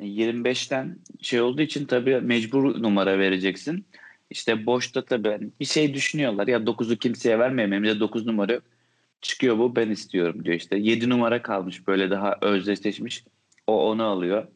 25'ten 0.00 0.96
şey 1.20 1.40
olduğu 1.40 1.62
için 1.62 1.84
tabii 1.86 2.20
mecbur 2.20 2.82
numara 2.82 3.18
vereceksin. 3.18 3.84
İşte 4.30 4.66
boşta 4.66 5.04
tabii 5.04 5.28
hani 5.28 5.48
bir 5.60 5.64
şey 5.64 5.94
düşünüyorlar. 5.94 6.46
Ya 6.48 6.58
9'u 6.58 6.96
kimseye 6.96 7.38
vermeyeyim. 7.38 7.74
Hem 7.74 7.84
de 7.84 8.00
9 8.00 8.26
numara. 8.26 8.60
Çıkıyor 9.20 9.58
bu 9.58 9.76
ben 9.76 9.90
istiyorum 9.90 10.44
diyor 10.44 10.56
işte. 10.56 10.76
7 10.76 11.08
numara 11.10 11.42
kalmış 11.42 11.86
böyle 11.86 12.10
daha 12.10 12.36
özdeşleşmiş. 12.40 13.24
O 13.66 13.90
onu 13.90 14.04
alıyor. 14.04 14.46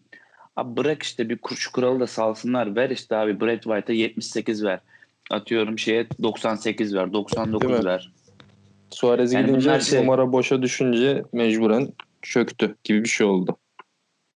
Abi 0.57 0.77
bırak 0.77 1.03
işte 1.03 1.29
bir 1.29 1.39
kuruş 1.39 1.67
kuralı 1.67 2.01
da 2.01 2.07
salsınlar. 2.07 2.77
Ver 2.77 2.91
işte 2.91 3.17
abi 3.17 3.41
Brad 3.41 3.61
White'a 3.63 3.97
78 3.97 4.65
ver. 4.65 4.81
Atıyorum 5.31 5.79
şeye 5.79 6.07
98 6.23 6.95
ver. 6.95 7.13
99 7.13 7.69
Değil 7.69 7.81
mi? 7.81 7.85
ver. 7.87 8.13
Suarez 8.91 9.33
Yani 9.33 9.47
gidince 9.47 9.81
şey- 9.81 10.01
numara 10.01 10.33
boşa 10.33 10.63
düşünce 10.63 11.23
mecburen 11.33 11.89
çöktü 12.23 12.77
gibi 12.85 13.05
bir 13.05 13.09
şey 13.09 13.27
oldu. 13.27 13.57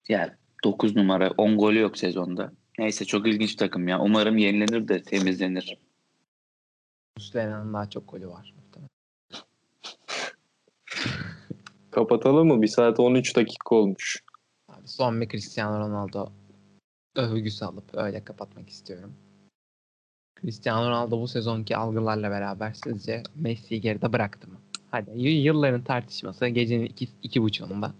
Yani 0.09 0.31
9 0.63 0.95
numara 0.95 1.31
10 1.37 1.57
golü 1.57 1.79
yok 1.79 1.97
sezonda. 1.97 2.51
Neyse 2.79 3.05
çok 3.05 3.27
ilginç 3.27 3.55
takım 3.55 3.87
ya. 3.87 4.01
Umarım 4.01 4.37
yenilenir 4.37 4.87
de 4.87 5.01
temizlenir. 5.01 5.77
Muslera'nın 7.17 7.73
daha 7.73 7.89
çok 7.89 8.09
golü 8.09 8.27
var. 8.27 8.53
Kapatalım 11.91 12.47
mı? 12.47 12.61
1 12.61 12.67
saat 12.67 12.99
13 12.99 13.35
dakika 13.35 13.75
olmuş. 13.75 14.23
Abi 14.69 14.87
son 14.87 15.21
bir 15.21 15.29
Cristiano 15.29 15.79
Ronaldo 15.79 16.29
övgüsü 17.15 17.65
alıp 17.65 17.83
öyle 17.93 18.23
kapatmak 18.23 18.69
istiyorum. 18.69 19.13
Cristiano 20.41 20.89
Ronaldo 20.89 21.21
bu 21.21 21.27
sezonki 21.27 21.77
algılarla 21.77 22.29
beraber 22.29 22.73
sizce 22.73 23.23
Messi'yi 23.35 23.81
geride 23.81 24.13
bıraktı 24.13 24.47
mı? 24.47 24.57
Hadi 24.91 25.19
yılların 25.21 25.83
tartışması 25.83 26.47
gecenin 26.47 26.85
iki, 26.85 27.07
iki 27.23 27.41
buçuğunda 27.41 27.93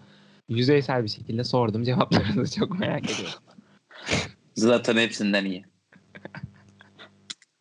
yüzeysel 0.49 1.03
bir 1.03 1.09
şekilde 1.09 1.43
sordum 1.43 1.83
cevaplarınızı 1.83 2.59
çok 2.59 2.79
merak 2.79 3.11
ediyorum. 3.11 3.39
Zlatan 4.55 4.97
hepsinden 4.97 5.45
iyi. 5.45 5.65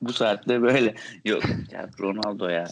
Bu 0.00 0.12
saatte 0.12 0.62
böyle. 0.62 0.94
Yok 1.24 1.42
ya 1.72 1.90
Ronaldo 2.00 2.48
ya. 2.48 2.66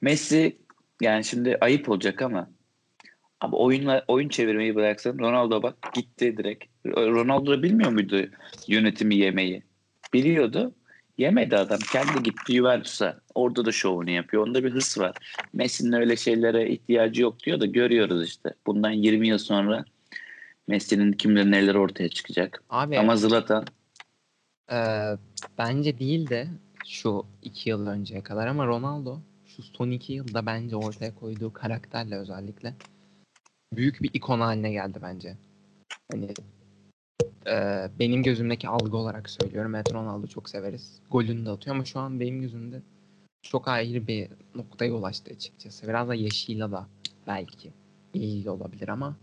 Messi 0.00 0.58
yani 1.00 1.24
şimdi 1.24 1.58
ayıp 1.60 1.88
olacak 1.88 2.22
ama 2.22 2.50
abi 3.40 3.56
oyunla 3.56 4.04
oyun 4.08 4.28
çevirmeyi 4.28 4.74
bıraksan 4.74 5.18
Ronaldo 5.18 5.62
bak 5.62 5.76
gitti 5.94 6.36
direkt. 6.36 6.64
Ronaldo 6.86 7.62
bilmiyor 7.62 7.92
muydu 7.92 8.30
yönetimi 8.68 9.14
yemeyi? 9.14 9.62
Biliyordu. 10.12 10.74
Yemedi 11.18 11.56
adam. 11.56 11.78
Kendi 11.92 12.22
gitti 12.22 12.54
Juventus'a. 12.54 13.20
Orada 13.34 13.64
da 13.64 13.72
şovunu 13.72 14.10
yapıyor. 14.10 14.46
Onda 14.46 14.64
bir 14.64 14.70
hırs 14.70 14.98
var. 14.98 15.16
Messi'nin 15.52 15.92
öyle 15.92 16.16
şeylere 16.16 16.70
ihtiyacı 16.70 17.22
yok 17.22 17.42
diyor 17.42 17.60
da 17.60 17.66
görüyoruz 17.66 18.28
işte. 18.28 18.54
Bundan 18.66 18.90
20 18.90 19.28
yıl 19.28 19.38
sonra 19.38 19.84
Messi'nin 20.68 21.12
kim 21.12 21.36
bilir 21.36 21.50
neler 21.50 21.74
ortaya 21.74 22.08
çıkacak. 22.08 22.62
Abi 22.70 22.98
Ama 22.98 23.16
Zlatan 23.16 23.64
Ee, 24.72 25.16
bence 25.58 25.98
değil 25.98 26.30
de 26.30 26.48
şu 26.86 27.26
iki 27.42 27.70
yıl 27.70 27.86
önceye 27.86 28.22
kadar 28.22 28.46
ama 28.46 28.66
Ronaldo 28.66 29.20
şu 29.46 29.62
son 29.62 29.90
iki 29.90 30.12
yılda 30.12 30.46
bence 30.46 30.76
ortaya 30.76 31.14
koyduğu 31.14 31.52
karakterle 31.52 32.16
özellikle 32.16 32.74
büyük 33.72 34.02
bir 34.02 34.10
ikon 34.14 34.40
haline 34.40 34.72
geldi 34.72 34.98
bence. 35.02 35.36
Hani 36.12 36.28
e, 37.46 37.88
benim 37.98 38.22
gözümdeki 38.22 38.68
algı 38.68 38.96
olarak 38.96 39.30
söylüyorum. 39.30 39.74
Evet 39.74 39.94
Ronaldo 39.94 40.26
çok 40.26 40.50
severiz. 40.50 41.00
Golünü 41.10 41.46
de 41.46 41.50
atıyor 41.50 41.76
ama 41.76 41.84
şu 41.84 42.00
an 42.00 42.20
benim 42.20 42.40
gözümde 42.40 42.82
çok 43.42 43.68
ayrı 43.68 44.06
bir 44.06 44.28
noktaya 44.54 44.92
ulaştı 44.92 45.32
açıkçası. 45.34 45.88
Biraz 45.88 46.08
da 46.08 46.14
yaşıyla 46.14 46.72
da 46.72 46.88
belki 47.26 47.72
ilgili 48.14 48.50
olabilir 48.50 48.88
ama 48.88 49.16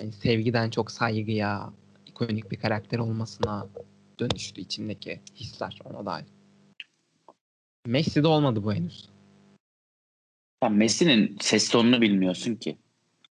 hani 0.00 0.12
sevgiden 0.12 0.70
çok 0.70 0.90
saygıya, 0.90 1.72
ikonik 2.06 2.50
bir 2.50 2.56
karakter 2.56 2.98
olmasına 2.98 3.66
dönüştü 4.18 4.60
içindeki 4.60 5.20
hisler 5.36 5.78
ona 5.84 6.06
dair. 6.06 6.26
Messi'de 7.86 8.28
olmadı 8.28 8.64
bu 8.64 8.74
henüz. 8.74 9.08
Ya 10.62 10.68
Messi'nin 10.68 11.36
ses 11.40 11.70
tonunu 11.70 12.00
bilmiyorsun 12.00 12.54
ki. 12.54 12.78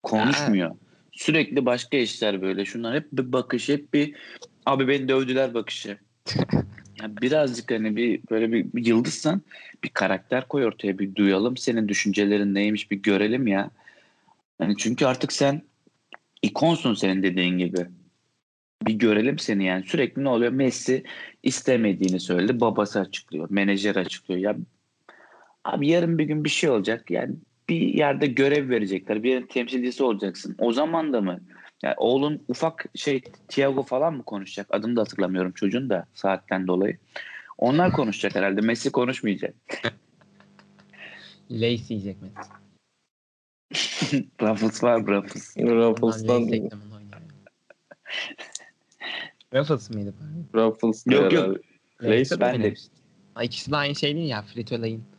Konuşmuyor. 0.02 0.76
Sürekli 1.18 1.66
başka 1.66 1.96
işler 1.96 2.42
böyle. 2.42 2.64
Şunlar 2.64 2.94
hep 2.94 3.12
bir 3.12 3.32
bakış, 3.32 3.68
hep 3.68 3.94
bir 3.94 4.14
abi 4.66 4.88
beni 4.88 5.08
dövdüler 5.08 5.54
bakışı. 5.54 5.98
ya 7.02 7.16
birazcık 7.22 7.70
hani 7.70 7.96
bir 7.96 8.20
böyle 8.30 8.52
bir, 8.52 8.72
bir 8.72 8.86
yıldızsan 8.86 9.42
bir 9.84 9.88
karakter 9.88 10.48
koy 10.48 10.64
ortaya 10.64 10.98
bir 10.98 11.14
duyalım 11.14 11.56
senin 11.56 11.88
düşüncelerin 11.88 12.54
neymiş 12.54 12.90
bir 12.90 12.96
görelim 12.96 13.46
ya. 13.46 13.70
Yani 14.60 14.76
çünkü 14.76 15.06
artık 15.06 15.32
sen 15.32 15.62
ikonsun 16.42 16.94
senin 16.94 17.22
dediğin 17.22 17.58
gibi. 17.58 17.86
Bir 18.86 18.94
görelim 18.94 19.38
seni 19.38 19.64
yani. 19.64 19.84
Sürekli 19.86 20.24
ne 20.24 20.28
oluyor? 20.28 20.52
Messi 20.52 21.04
istemediğini 21.42 22.20
söyledi. 22.20 22.60
Babası 22.60 23.00
açıklıyor. 23.00 23.46
Menajer 23.50 23.96
açıklıyor. 23.96 24.40
Ya 24.40 24.56
abi 25.64 25.88
yarın 25.88 26.18
bir 26.18 26.24
gün 26.24 26.44
bir 26.44 26.50
şey 26.50 26.70
olacak. 26.70 27.10
Yani 27.10 27.34
bir 27.68 27.94
yerde 27.94 28.26
görev 28.26 28.68
verecekler. 28.70 29.22
Bir 29.22 29.30
yerin 29.30 29.46
temsilcisi 29.46 30.04
olacaksın. 30.04 30.56
O 30.58 30.72
zaman 30.72 31.12
da 31.12 31.20
mı? 31.20 31.40
Yani 31.82 31.94
oğlun 31.96 32.42
ufak 32.48 32.84
şey 32.94 33.22
Thiago 33.48 33.82
falan 33.82 34.14
mı 34.14 34.22
konuşacak? 34.22 34.66
Adını 34.70 34.96
da 34.96 35.00
hatırlamıyorum 35.00 35.52
çocuğun 35.52 35.90
da 35.90 36.06
saatten 36.14 36.66
dolayı. 36.66 36.98
Onlar 37.58 37.92
konuşacak 37.92 38.34
herhalde. 38.34 38.60
Messi 38.60 38.92
konuşmayacak. 38.92 39.54
Lace 41.50 41.94
yiyecek 41.94 42.16
Messi. 42.22 42.50
Ruffles 44.42 44.82
var 44.82 45.06
Ruffles. 45.06 45.56
Ruffles'tan. 45.56 46.70
Ruffles 49.54 49.90
mıydı? 49.90 50.14
Ruffles 50.54 51.06
Yok, 51.06 51.32
yok. 51.32 51.56
Lace 52.02 52.40
ben 52.40 52.62
de- 52.62 52.74
İkisi 53.42 53.70
de 53.70 53.76
aynı 53.76 53.94
şey 53.94 54.16
değil 54.16 54.28
ya. 54.28 54.42
Frito 54.42 54.82
Lay'in. 54.82 55.17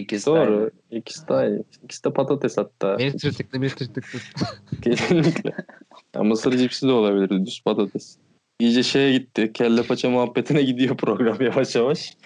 İkisi 0.00 0.26
de 0.26 0.30
aynı. 0.30 0.50
Doğru. 0.50 0.70
İkisi 0.90 1.28
de 1.28 1.34
aynı. 1.34 1.64
İkisi 1.84 2.04
de 2.04 2.12
patates 2.12 2.58
hatta. 2.58 2.98
Bir 2.98 3.18
tırtıklı 3.18 3.62
bir 3.62 3.70
tırtıklı. 3.70 4.18
Kesinlikle. 4.82 5.52
Ya 6.14 6.22
mısır 6.22 6.58
cipsi 6.58 6.88
de 6.88 6.92
olabilir. 6.92 7.46
Düz 7.46 7.62
patates. 7.64 8.16
İyice 8.60 8.82
şeye 8.82 9.12
gitti. 9.12 9.52
Kelle 9.54 9.82
paça 9.82 10.10
muhabbetine 10.10 10.62
gidiyor 10.62 10.96
program 10.96 11.40
yavaş 11.40 11.74
yavaş. 11.74 12.16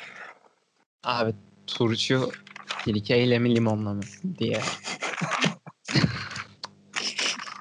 Abi 1.04 1.34
turşu 1.66 2.30
sirkeyle 2.84 3.38
mi 3.38 3.56
limonla 3.56 3.94
mı 3.94 4.02
diye. 4.38 4.60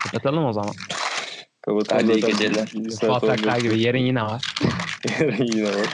Kapatalım 0.03 0.45
o 0.45 0.53
zaman. 0.53 0.73
Kapatalım 1.61 2.07
Hadi 2.07 2.19
iyi 2.19 2.21
geceler. 2.21 2.71
Bir 2.73 2.89
saat 2.89 3.21
Fuat 3.21 3.23
15 3.23 3.39
Akar 3.39 3.59
gibi 3.59 3.81
yarın 3.81 3.97
yine 3.97 4.21
var. 4.21 4.55
Yarın 5.19 5.43
yine 5.43 5.63
var. 5.63 5.87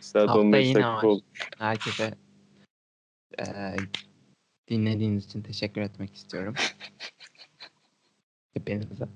Saat 0.00 0.28
Hafta 0.28 0.40
15 0.40 0.66
yine 0.66 0.82
dakika 0.82 1.06
oldu. 1.06 1.22
Herkese 1.58 2.14
eee, 3.38 3.76
dinlediğiniz 4.68 5.24
için 5.24 5.42
teşekkür 5.42 5.80
etmek 5.80 6.14
istiyorum. 6.14 6.54
Hepinize. 8.54 9.08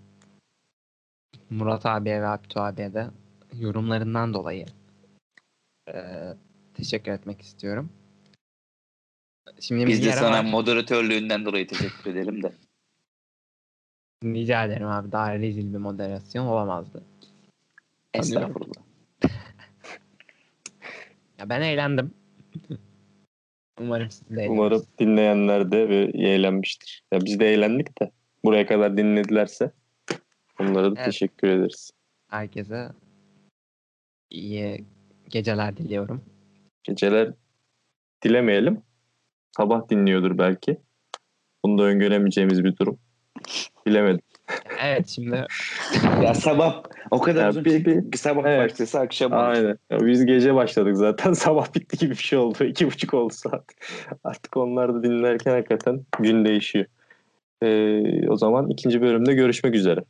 Murat 1.50 1.86
abiye 1.86 2.22
ve 2.22 2.26
Abdü 2.26 2.58
abiye 2.58 2.94
de 2.94 3.10
yorumlarından 3.58 4.34
dolayı 4.34 4.66
eee, 5.88 6.34
teşekkür 6.74 7.12
etmek 7.12 7.42
istiyorum. 7.42 7.90
Şimdi 9.60 9.86
Biz 9.86 10.04
de 10.04 10.12
sana 10.12 10.38
var. 10.38 10.44
moderatörlüğünden 10.44 11.44
dolayı 11.44 11.66
teşekkür 11.66 12.10
edelim 12.10 12.42
de. 12.42 12.52
Rica 14.24 14.64
ederim 14.64 14.86
abi. 14.88 15.12
Daha 15.12 15.34
rezil 15.38 15.72
bir 15.72 15.78
moderasyon 15.78 16.46
olamazdı. 16.46 17.04
Estağfurullah. 18.14 18.82
Ya 21.38 21.48
ben 21.48 21.60
eğlendim. 21.60 22.14
Umarım 23.80 24.10
siz 24.10 24.36
de. 24.36 24.46
Umarım 24.48 24.82
dinleyenler 24.98 25.72
de 25.72 25.88
ve 25.88 25.96
eğlenmiştir. 26.14 27.02
Ya 27.12 27.20
biz 27.20 27.40
de 27.40 27.54
eğlendik 27.54 28.00
de 28.00 28.10
buraya 28.44 28.66
kadar 28.66 28.96
dinledilerse 28.96 29.72
onlara 30.60 30.90
da 30.90 30.94
Evet. 30.96 31.04
teşekkür 31.04 31.48
ederiz. 31.48 31.90
Herkese 32.28 32.88
iyi 34.30 34.84
geceler 35.28 35.76
diliyorum. 35.76 36.24
Geceler 36.84 37.32
dilemeyelim. 38.22 38.82
Sabah 39.56 39.88
dinliyordur 39.88 40.38
belki. 40.38 40.76
Bunu 41.64 41.78
da 41.78 41.82
öngöremeyeceğimiz 41.82 42.64
bir 42.64 42.76
durum. 42.76 42.98
Bilemedim. 43.86 44.20
Evet 44.82 45.08
şimdi 45.08 45.46
Ya 46.22 46.34
sabah 46.34 46.82
o 47.10 47.18
kadar 47.20 47.42
Ya 47.42 47.48
uzun 47.50 47.64
bir- 47.64 47.84
bir- 47.84 48.10
ki 48.10 48.18
sabah 48.18 48.42
Evet. 48.46 48.70
başlasa 48.72 49.00
akşam 49.00 49.32
olur. 49.32 49.40
Aynen. 49.40 49.78
Ya 49.90 50.06
biz 50.06 50.26
gece 50.26 50.54
başladık 50.54 50.96
zaten. 50.96 51.32
Sabah 51.38 51.74
bitti 51.74 51.96
gibi 51.98 52.10
bir 52.10 52.16
şey 52.16 52.38
oldu. 52.38 52.64
İki 52.64 52.86
buçuk 52.86 53.14
oldu 53.14 53.32
saat. 53.36 53.64
Artık 54.24 54.56
onlar 54.56 54.94
da 54.94 55.02
dinlerken 55.02 55.50
hakikaten 55.52 56.00
gün 56.20 56.44
değişiyor. 56.44 56.84
Ee, 57.62 58.28
o 58.28 58.36
zaman 58.36 58.70
ikinci 58.70 59.02
bölümde 59.02 59.34
görüşmek 59.34 59.74
üzere. 59.74 60.00